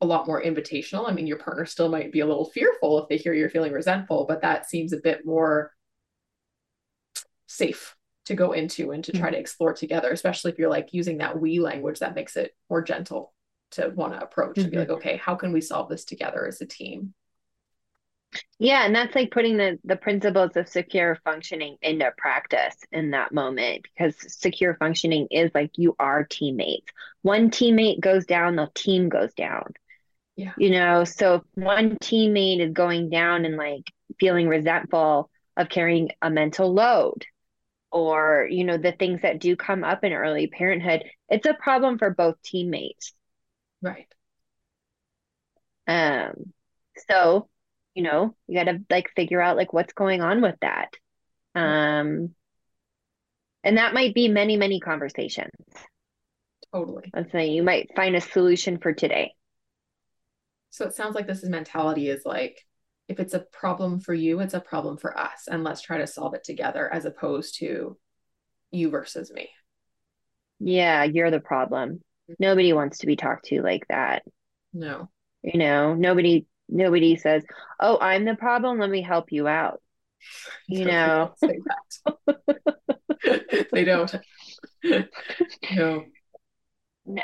a 0.02 0.06
lot 0.06 0.28
more 0.28 0.41
invitational. 0.41 1.10
I 1.10 1.14
mean, 1.14 1.28
your 1.28 1.38
partner 1.38 1.66
still 1.66 1.89
might 1.89 2.12
be 2.12 2.20
a 2.20 2.26
little 2.26 2.50
fearful 2.50 3.02
if 3.02 3.10
they 3.10 3.18
hear 3.18 3.34
you're 3.34 3.50
feeling 3.50 3.72
resentful, 3.72 4.26
but 4.28 4.41
that 4.41 4.70
seems 4.70 4.94
a 4.94 4.98
bit 4.98 5.26
more 5.26 5.72
safe 7.48 7.96
to 8.26 8.36
go 8.36 8.53
into 8.53 8.91
and 8.91 9.03
to 9.03 9.11
try 9.11 9.30
to 9.30 9.38
explore 9.38 9.74
together, 9.74 10.11
especially 10.11 10.51
if 10.51 10.57
you're 10.57 10.69
like 10.69 10.93
using 10.93 11.17
that 11.17 11.39
we 11.39 11.59
language 11.59 11.99
that 11.99 12.15
makes 12.15 12.36
it 12.36 12.55
more 12.69 12.82
gentle 12.82 13.34
to 13.71 13.91
want 13.95 14.13
to 14.13 14.24
approach 14.24 14.51
mm-hmm. 14.51 14.61
and 14.61 14.71
be 14.71 14.78
like, 14.78 14.88
mm-hmm. 14.88 14.97
okay, 14.97 15.17
how 15.17 15.36
can 15.36 15.51
we 15.51 15.61
solve 15.61 15.89
this 15.89 16.05
together 16.05 16.47
as 16.47 16.61
a 16.61 16.65
team? 16.65 17.13
Yeah, 18.57 18.86
and 18.86 18.95
that's 18.95 19.13
like 19.13 19.30
putting 19.30 19.57
the 19.57 19.78
the 19.84 19.95
principles 19.95 20.55
of 20.55 20.67
secure 20.67 21.19
functioning 21.24 21.78
into 21.84 22.11
practice 22.17 22.76
in 22.91 23.11
that 23.11 23.32
moment 23.32 23.84
because 23.84 24.15
secure 24.34 24.76
functioning 24.76 25.28
is 25.30 25.51
like 25.53 25.71
you 25.76 25.95
are 25.99 26.24
teammates. 26.24 26.91
One 27.21 27.51
teammate 27.51 27.99
goes 27.99 28.26
down, 28.26 28.55
the 28.55 28.71
team 28.74 29.09
goes 29.09 29.34
down. 29.34 29.74
Yeah. 30.36 30.53
You 30.57 30.71
know, 30.71 31.03
so 31.03 31.36
if 31.36 31.41
one 31.53 31.97
teammate 31.97 32.59
is 32.59 32.74
going 32.74 33.11
down 33.11 33.45
and 33.45 33.55
like 33.55 33.91
feeling 34.19 34.47
resentful 34.47 35.30
of 35.55 35.69
carrying 35.69 36.09
a 36.21 36.32
mental 36.32 36.74
load 36.74 37.26
or, 37.94 38.48
you 38.50 38.64
know, 38.64 38.78
the 38.78 38.91
things 38.91 39.22
that 39.22 39.39
do 39.39 39.56
come 39.56 39.84
up 39.84 40.04
in 40.04 40.14
early 40.14 40.48
parenthood, 40.48 41.04
it's 41.30 41.46
a 41.46 41.54
problem 41.54 42.00
for 42.00 42.10
both 42.10 42.41
teammates. 42.44 43.14
Right. 43.82 44.08
Um 45.88 46.54
so 47.10 47.50
you 47.94 48.04
know 48.04 48.36
you 48.48 48.58
got 48.58 48.72
to 48.72 48.80
like 48.89 49.12
figure 49.16 49.41
out 49.41 49.58
like 49.58 49.74
what's 49.74 49.94
going 49.94 50.22
on 50.22 50.41
with 50.41 50.56
that. 50.62 50.89
Um 51.56 52.34
and 53.64 53.78
that 53.78 53.94
might 53.94 54.16
be 54.16 54.28
many 54.28 54.58
many 54.58 54.80
conversations. 54.80 55.52
Totally. 56.74 57.12
Let's 57.14 57.32
say 57.32 57.50
you 57.50 57.62
might 57.62 57.91
find 57.96 58.16
a 58.16 58.22
solution 58.22 58.80
for 58.80 58.94
today. 58.94 59.34
So 60.72 60.86
it 60.86 60.96
sounds 60.96 61.14
like 61.14 61.28
this 61.28 61.44
is 61.44 61.50
mentality 61.50 62.10
is 62.10 62.26
like 62.26 62.66
if 63.14 63.20
it's 63.20 63.34
a 63.34 63.45
problem 63.51 63.99
for 63.99 64.14
you 64.14 64.39
it's 64.39 64.53
a 64.53 64.59
problem 64.59 64.97
for 64.97 65.18
us 65.18 65.47
and 65.47 65.64
let's 65.64 65.82
try 65.82 65.97
to 65.97 66.07
solve 66.07 66.34
it 66.34 66.43
together 66.43 66.91
as 66.93 67.05
opposed 67.05 67.55
to 67.59 67.97
you 68.72 68.89
versus 68.89 69.32
me 69.32 69.49
yeah 70.59 71.03
you're 71.03 71.32
the 71.32 71.39
problem 71.39 72.01
nobody 72.39 72.74
wants 72.74 72.99
to 72.99 73.07
be 73.07 73.16
talked 73.16 73.45
to 73.45 73.61
like 73.61 73.86
that 73.88 74.24
no 74.74 75.09
you 75.41 75.59
know 75.59 75.93
nobody 75.93 76.45
nobody 76.70 77.16
says, 77.16 77.45
"Oh, 77.80 77.97
I'm 77.99 78.26
the 78.26 78.36
problem. 78.36 78.80
Let 78.80 78.89
me 78.89 79.01
help 79.01 79.32
you 79.32 79.47
out." 79.47 79.82
You 80.68 80.86
know, 80.91 81.34
they 83.72 83.84
don't. 83.84 84.16
no. 85.76 86.05
No. 87.05 87.22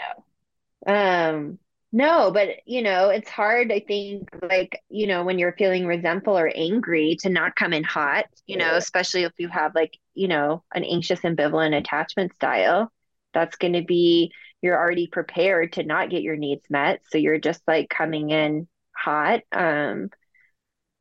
Um 0.85 1.59
no, 1.91 2.31
but 2.31 2.49
you 2.65 2.81
know, 2.81 3.09
it's 3.09 3.29
hard 3.29 3.71
I 3.71 3.79
think 3.79 4.29
like, 4.41 4.79
you 4.89 5.07
know, 5.07 5.23
when 5.23 5.39
you're 5.39 5.53
feeling 5.53 5.87
resentful 5.87 6.37
or 6.37 6.51
angry 6.53 7.17
to 7.21 7.29
not 7.29 7.55
come 7.55 7.73
in 7.73 7.83
hot, 7.83 8.25
you 8.45 8.57
know, 8.57 8.75
especially 8.75 9.23
if 9.23 9.33
you 9.37 9.47
have 9.49 9.73
like, 9.73 9.97
you 10.13 10.27
know, 10.27 10.63
an 10.73 10.83
anxious 10.83 11.21
ambivalent 11.21 11.75
attachment 11.75 12.33
style. 12.33 12.91
That's 13.33 13.57
going 13.57 13.73
to 13.73 13.83
be 13.83 14.31
you're 14.61 14.77
already 14.77 15.07
prepared 15.07 15.73
to 15.73 15.83
not 15.83 16.09
get 16.09 16.21
your 16.21 16.35
needs 16.35 16.63
met, 16.69 17.01
so 17.09 17.17
you're 17.17 17.39
just 17.39 17.61
like 17.67 17.89
coming 17.89 18.29
in 18.29 18.67
hot. 18.91 19.41
Um, 19.51 20.09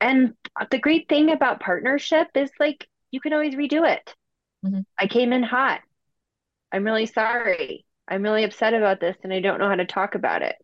and 0.00 0.34
the 0.70 0.78
great 0.78 1.08
thing 1.08 1.30
about 1.30 1.60
partnership 1.60 2.28
is 2.34 2.50
like 2.60 2.86
you 3.10 3.20
can 3.20 3.32
always 3.32 3.54
redo 3.54 3.90
it. 3.90 4.14
Mm-hmm. 4.64 4.80
I 4.98 5.06
came 5.06 5.32
in 5.32 5.42
hot. 5.42 5.80
I'm 6.72 6.84
really 6.84 7.06
sorry. 7.06 7.84
I'm 8.06 8.22
really 8.22 8.44
upset 8.44 8.74
about 8.74 9.00
this 9.00 9.16
and 9.22 9.32
I 9.32 9.40
don't 9.40 9.58
know 9.58 9.68
how 9.68 9.74
to 9.74 9.86
talk 9.86 10.14
about 10.14 10.42
it. 10.42 10.56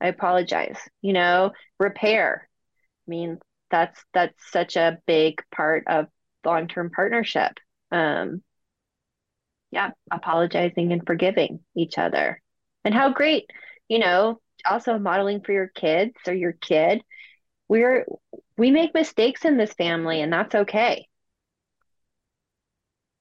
I 0.00 0.08
apologize. 0.08 0.78
You 1.02 1.12
know, 1.12 1.52
repair. 1.78 2.48
I 3.06 3.10
mean, 3.10 3.38
that's 3.70 4.02
that's 4.12 4.34
such 4.50 4.76
a 4.76 4.98
big 5.06 5.42
part 5.54 5.84
of 5.86 6.06
long-term 6.44 6.90
partnership. 6.90 7.52
Um, 7.92 8.42
yeah, 9.70 9.90
apologizing 10.10 10.92
and 10.92 11.06
forgiving 11.06 11.60
each 11.76 11.98
other. 11.98 12.40
And 12.84 12.94
how 12.94 13.12
great, 13.12 13.46
you 13.88 13.98
know, 13.98 14.40
also 14.68 14.98
modeling 14.98 15.42
for 15.42 15.52
your 15.52 15.68
kids 15.68 16.14
or 16.26 16.34
your 16.34 16.52
kid. 16.52 17.02
We're 17.68 18.06
we 18.56 18.70
make 18.70 18.94
mistakes 18.94 19.44
in 19.44 19.56
this 19.56 19.72
family 19.72 20.20
and 20.20 20.32
that's 20.32 20.54
okay. 20.54 21.08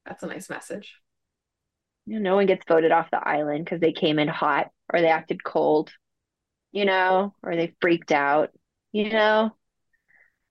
That's 0.05 0.23
a 0.23 0.27
nice 0.27 0.49
message. 0.49 0.95
You 2.05 2.15
know, 2.15 2.31
no 2.31 2.35
one 2.35 2.47
gets 2.47 2.65
voted 2.67 2.91
off 2.91 3.11
the 3.11 3.25
island 3.25 3.65
because 3.65 3.79
they 3.79 3.91
came 3.91 4.17
in 4.17 4.27
hot 4.27 4.69
or 4.91 5.01
they 5.01 5.09
acted 5.09 5.43
cold, 5.43 5.91
you 6.71 6.85
know, 6.85 7.33
or 7.43 7.55
they 7.55 7.75
freaked 7.81 8.11
out, 8.11 8.51
you 8.91 9.09
know. 9.09 9.51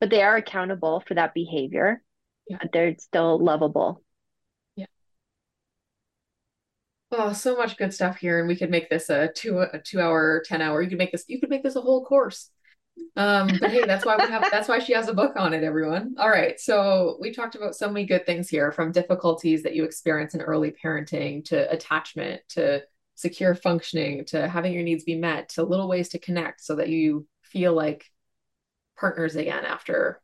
But 0.01 0.11
they 0.11 0.23
are 0.23 0.37
accountable 0.37 1.03
for 1.07 1.15
that 1.15 1.35
behavior. 1.35 2.03
Yeah. 2.49 2.59
But 2.63 2.73
they're 2.73 2.97
still 2.99 3.43
lovable. 3.43 4.03
Yeah. 4.77 4.87
Oh, 7.11 7.33
so 7.33 7.57
much 7.57 7.77
good 7.77 7.93
stuff 7.93 8.19
here. 8.19 8.39
And 8.39 8.49
we 8.49 8.57
could 8.57 8.71
make 8.71 8.91
this 8.91 9.11
a 9.11 9.29
two 9.35 9.59
a 9.59 9.81
two 9.81 10.01
hour, 10.01 10.43
ten 10.47 10.63
hour. 10.63 10.81
You 10.83 10.89
could 10.89 10.99
make 10.99 11.13
this 11.13 11.25
you 11.29 11.41
could 11.41 11.51
make 11.51 11.63
this 11.63 11.77
a 11.77 11.81
whole 11.81 12.05
course. 12.05 12.51
Um, 13.17 13.49
but 13.61 13.71
hey, 13.71 13.85
that's 13.85 14.05
why 14.05 14.17
we 14.17 14.31
have 14.31 14.49
that's 14.51 14.69
why 14.69 14.79
she 14.79 14.93
has 14.93 15.09
a 15.09 15.15
book 15.15 15.35
on 15.37 15.53
it, 15.53 15.65
everyone. 15.65 16.15
All 16.19 16.31
right. 16.31 16.59
So 16.59 17.17
we 17.21 17.33
talked 17.33 17.55
about 17.55 17.77
so 17.77 17.89
many 17.89 18.07
good 18.07 18.27
things 18.27 18.49
here 18.49 18.73
from 18.73 18.93
difficulties 18.93 19.63
that 19.65 19.75
you 19.75 19.85
experience 19.85 20.35
in 20.35 20.41
early 20.41 20.73
parenting 20.73 21.45
to 21.47 21.71
attachment 21.71 22.43
to 22.51 22.83
secure 23.19 23.53
functioning 23.53 24.25
to 24.25 24.47
having 24.47 24.73
your 24.73 24.85
needs 24.85 25.03
be 25.03 25.17
met 25.17 25.49
to 25.49 25.65
little 25.65 25.89
ways 25.89 26.11
to 26.11 26.21
connect 26.21 26.63
so 26.63 26.77
that 26.77 26.89
you 26.89 27.27
feel 27.43 27.73
like 27.73 28.05
partners 28.97 29.35
again 29.35 29.65
after 29.65 30.23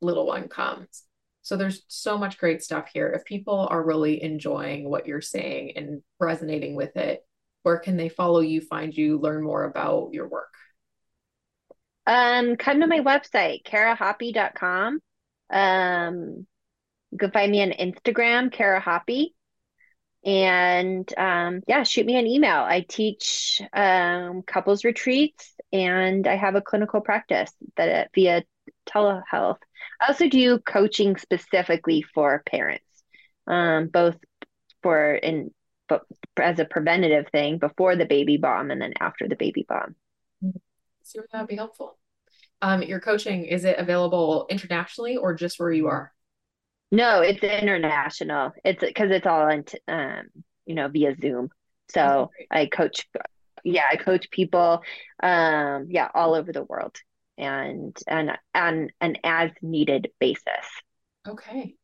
little 0.00 0.26
one 0.26 0.46
comes. 0.46 1.02
So 1.42 1.56
there's 1.56 1.82
so 1.88 2.16
much 2.16 2.38
great 2.38 2.62
stuff 2.62 2.88
here. 2.94 3.08
If 3.08 3.24
people 3.24 3.66
are 3.68 3.84
really 3.84 4.22
enjoying 4.22 4.88
what 4.88 5.08
you're 5.08 5.20
saying 5.20 5.72
and 5.74 6.02
resonating 6.20 6.76
with 6.76 6.96
it, 6.96 7.26
where 7.64 7.78
can 7.78 7.96
they 7.96 8.08
follow 8.08 8.38
you, 8.38 8.60
find 8.60 8.96
you, 8.96 9.18
learn 9.18 9.42
more 9.42 9.64
about 9.64 10.10
your 10.12 10.28
work? 10.28 10.54
Um, 12.06 12.54
come 12.54 12.78
to 12.78 12.86
my 12.86 13.00
website, 13.00 13.64
karahoppe.com. 13.64 15.00
Um, 15.50 16.46
you 17.10 17.18
can 17.18 17.32
find 17.32 17.50
me 17.50 17.62
on 17.62 17.70
Instagram, 17.70 18.52
Kara 18.52 18.80
Hoppe. 18.80 19.32
And 20.26 21.10
um, 21.16 21.62
yeah, 21.66 21.84
shoot 21.84 22.04
me 22.04 22.16
an 22.16 22.26
email. 22.26 22.58
I 22.58 22.84
teach 22.86 23.62
um, 23.72 24.42
couples 24.42 24.84
retreats 24.84 25.54
and 25.72 26.26
I 26.26 26.36
have 26.36 26.56
a 26.56 26.60
clinical 26.60 27.00
practice 27.00 27.52
that 27.76 28.10
via 28.14 28.44
telehealth. 28.88 29.58
I 30.00 30.08
also 30.08 30.28
do 30.28 30.58
coaching 30.58 31.16
specifically 31.16 32.02
for 32.02 32.42
parents, 32.44 32.84
um, 33.46 33.86
both 33.86 34.16
for 34.82 35.14
in 35.14 35.52
but 35.88 36.02
as 36.36 36.58
a 36.58 36.64
preventative 36.64 37.28
thing 37.30 37.58
before 37.58 37.94
the 37.94 38.04
baby 38.04 38.36
bomb 38.36 38.72
and 38.72 38.82
then 38.82 38.92
after 39.00 39.28
the 39.28 39.36
baby 39.36 39.64
bomb 39.68 39.94
where 41.14 41.26
that 41.32 41.40
would 41.40 41.48
be 41.48 41.56
helpful. 41.56 41.98
Um, 42.62 42.82
your 42.82 43.00
coaching, 43.00 43.44
is 43.44 43.64
it 43.64 43.78
available 43.78 44.46
internationally 44.48 45.16
or 45.16 45.34
just 45.34 45.60
where 45.60 45.70
you 45.70 45.88
are? 45.88 46.12
No, 46.90 47.20
it's 47.20 47.42
international. 47.42 48.52
It's 48.64 48.80
because 48.80 49.10
it's 49.10 49.26
all 49.26 49.48
in, 49.48 49.64
um, 49.88 50.22
you 50.64 50.74
know, 50.74 50.88
via 50.88 51.14
Zoom. 51.20 51.48
So 51.90 52.30
I 52.50 52.66
coach, 52.66 53.06
yeah, 53.64 53.84
I 53.90 53.96
coach 53.96 54.30
people, 54.30 54.82
um, 55.22 55.86
yeah, 55.88 56.08
all 56.14 56.34
over 56.34 56.52
the 56.52 56.62
world, 56.62 56.96
and 57.38 57.96
and 58.06 58.32
on 58.54 58.90
an 59.00 59.16
as 59.24 59.50
needed 59.62 60.10
basis. 60.20 60.44
Okay. 61.26 61.74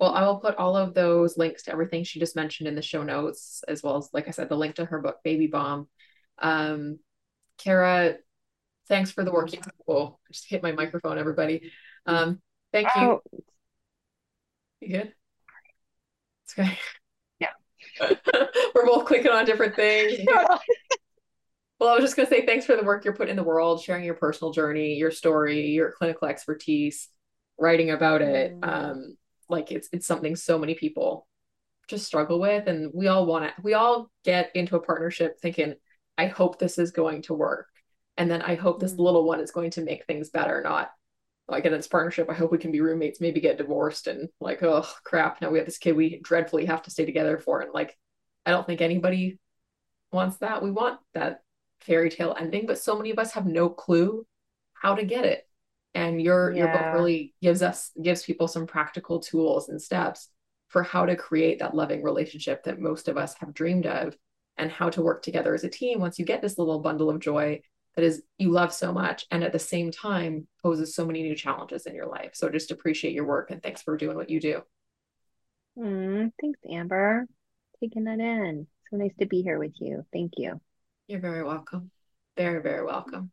Well, 0.00 0.12
I 0.12 0.26
will 0.26 0.38
put 0.38 0.56
all 0.56 0.76
of 0.76 0.94
those 0.94 1.38
links 1.38 1.64
to 1.64 1.72
everything 1.72 2.02
she 2.02 2.18
just 2.18 2.34
mentioned 2.34 2.68
in 2.68 2.74
the 2.74 2.82
show 2.82 3.04
notes, 3.04 3.62
as 3.68 3.82
well 3.82 3.96
as, 3.96 4.08
like 4.12 4.26
I 4.26 4.32
said, 4.32 4.48
the 4.48 4.56
link 4.56 4.74
to 4.76 4.84
her 4.84 5.00
book, 5.00 5.18
Baby 5.22 5.46
Bomb. 5.46 5.88
Um, 6.38 6.98
Kara, 7.58 8.16
Thanks 8.88 9.10
for 9.10 9.24
the 9.24 9.32
work. 9.32 9.50
Oh, 9.88 10.18
I 10.28 10.32
just 10.32 10.48
hit 10.48 10.62
my 10.62 10.72
microphone, 10.72 11.18
everybody. 11.18 11.72
Um, 12.06 12.40
thank 12.72 12.88
you. 12.96 13.02
Oh. 13.02 13.22
You 14.84 14.98
good? 14.98 15.12
It's 16.44 16.58
okay. 16.58 16.78
Yeah. 17.38 17.50
We're 18.74 18.86
both 18.86 19.06
clicking 19.06 19.30
on 19.30 19.44
different 19.44 19.76
things. 19.76 20.20
well, 21.78 21.90
I 21.90 21.94
was 21.94 22.02
just 22.02 22.16
going 22.16 22.28
to 22.28 22.34
say 22.34 22.44
thanks 22.44 22.66
for 22.66 22.76
the 22.76 22.84
work 22.84 23.04
you're 23.04 23.14
putting 23.14 23.30
in 23.30 23.36
the 23.36 23.42
world, 23.42 23.82
sharing 23.82 24.04
your 24.04 24.14
personal 24.14 24.52
journey, 24.52 24.94
your 24.94 25.10
story, 25.10 25.68
your 25.68 25.92
clinical 25.92 26.28
expertise, 26.28 27.08
writing 27.58 27.90
about 27.90 28.22
it. 28.22 28.60
Mm. 28.60 28.68
Um, 28.68 29.16
like 29.48 29.72
it's 29.72 29.88
it's 29.92 30.06
something 30.06 30.36
so 30.36 30.58
many 30.58 30.74
people 30.74 31.26
just 31.88 32.06
struggle 32.06 32.40
with 32.40 32.66
and 32.66 32.90
we 32.94 33.08
all 33.08 33.26
want 33.26 33.44
to 33.44 33.62
we 33.62 33.74
all 33.74 34.10
get 34.24 34.50
into 34.54 34.76
a 34.76 34.80
partnership 34.80 35.38
thinking 35.40 35.74
I 36.16 36.26
hope 36.26 36.58
this 36.58 36.78
is 36.78 36.92
going 36.92 37.22
to 37.22 37.34
work 37.34 37.68
and 38.16 38.30
then 38.30 38.42
i 38.42 38.54
hope 38.54 38.80
this 38.80 38.94
mm. 38.94 39.00
little 39.00 39.24
one 39.24 39.40
is 39.40 39.50
going 39.50 39.70
to 39.72 39.82
make 39.82 40.04
things 40.06 40.30
better 40.30 40.62
not 40.62 40.90
like 41.48 41.64
in 41.64 41.72
this 41.72 41.86
partnership 41.86 42.28
i 42.30 42.34
hope 42.34 42.50
we 42.50 42.58
can 42.58 42.72
be 42.72 42.80
roommates 42.80 43.20
maybe 43.20 43.40
get 43.40 43.58
divorced 43.58 44.06
and 44.06 44.28
like 44.40 44.62
oh 44.62 44.86
crap. 45.04 45.40
Now 45.40 45.50
we 45.50 45.58
have 45.58 45.66
this 45.66 45.78
kid 45.78 45.92
we 45.92 46.20
dreadfully 46.20 46.66
have 46.66 46.82
to 46.82 46.90
stay 46.90 47.04
together 47.04 47.38
for 47.38 47.60
and 47.60 47.72
like 47.72 47.96
i 48.46 48.50
don't 48.50 48.66
think 48.66 48.80
anybody 48.80 49.38
wants 50.12 50.38
that. 50.38 50.62
We 50.62 50.70
want 50.70 51.00
that 51.12 51.42
fairy 51.80 52.08
tale 52.08 52.34
ending 52.38 52.66
but 52.66 52.78
so 52.78 52.96
many 52.96 53.10
of 53.10 53.18
us 53.18 53.32
have 53.32 53.46
no 53.46 53.68
clue 53.68 54.26
how 54.74 54.94
to 54.94 55.04
get 55.04 55.24
it. 55.24 55.46
And 55.94 56.20
your 56.20 56.50
yeah. 56.50 56.58
your 56.58 56.72
book 56.72 56.94
really 56.94 57.34
gives 57.42 57.62
us 57.62 57.90
gives 58.00 58.22
people 58.22 58.48
some 58.48 58.66
practical 58.66 59.20
tools 59.20 59.68
and 59.68 59.80
steps 59.80 60.28
for 60.68 60.82
how 60.82 61.06
to 61.06 61.16
create 61.16 61.58
that 61.60 61.74
loving 61.74 62.02
relationship 62.02 62.64
that 62.64 62.80
most 62.80 63.08
of 63.08 63.16
us 63.16 63.34
have 63.34 63.54
dreamed 63.54 63.86
of 63.86 64.16
and 64.56 64.70
how 64.70 64.90
to 64.90 65.02
work 65.02 65.22
together 65.22 65.54
as 65.54 65.64
a 65.64 65.68
team 65.68 66.00
once 66.00 66.18
you 66.18 66.24
get 66.24 66.42
this 66.42 66.58
little 66.58 66.80
bundle 66.80 67.10
of 67.10 67.20
joy 67.20 67.60
that 67.96 68.04
is 68.04 68.22
you 68.38 68.50
love 68.50 68.72
so 68.72 68.92
much 68.92 69.26
and 69.30 69.44
at 69.44 69.52
the 69.52 69.58
same 69.58 69.90
time 69.90 70.46
poses 70.62 70.94
so 70.94 71.06
many 71.06 71.22
new 71.22 71.34
challenges 71.34 71.86
in 71.86 71.94
your 71.94 72.06
life. 72.06 72.30
So 72.34 72.48
just 72.48 72.70
appreciate 72.70 73.14
your 73.14 73.26
work 73.26 73.50
and 73.50 73.62
thanks 73.62 73.82
for 73.82 73.96
doing 73.96 74.16
what 74.16 74.30
you 74.30 74.40
do. 74.40 74.62
Mm, 75.78 76.32
thanks 76.40 76.60
amber 76.70 77.26
taking 77.80 78.04
that 78.04 78.20
in. 78.20 78.66
So 78.90 78.96
nice 78.96 79.14
to 79.18 79.26
be 79.26 79.42
here 79.42 79.58
with 79.58 79.74
you. 79.80 80.04
Thank 80.12 80.32
you. 80.36 80.60
You're 81.08 81.20
very 81.20 81.44
welcome. 81.44 81.90
Very 82.36 82.62
very 82.62 82.84
welcome. 82.84 83.30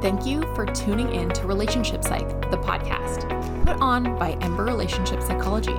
Thank 0.00 0.24
you 0.24 0.42
for 0.54 0.64
tuning 0.64 1.12
in 1.12 1.28
to 1.28 1.46
Relationship 1.46 2.02
Psych, 2.02 2.26
the 2.50 2.56
podcast, 2.56 3.28
put 3.66 3.82
on 3.82 4.18
by 4.18 4.32
Ember 4.40 4.64
Relationship 4.64 5.20
Psychology. 5.20 5.76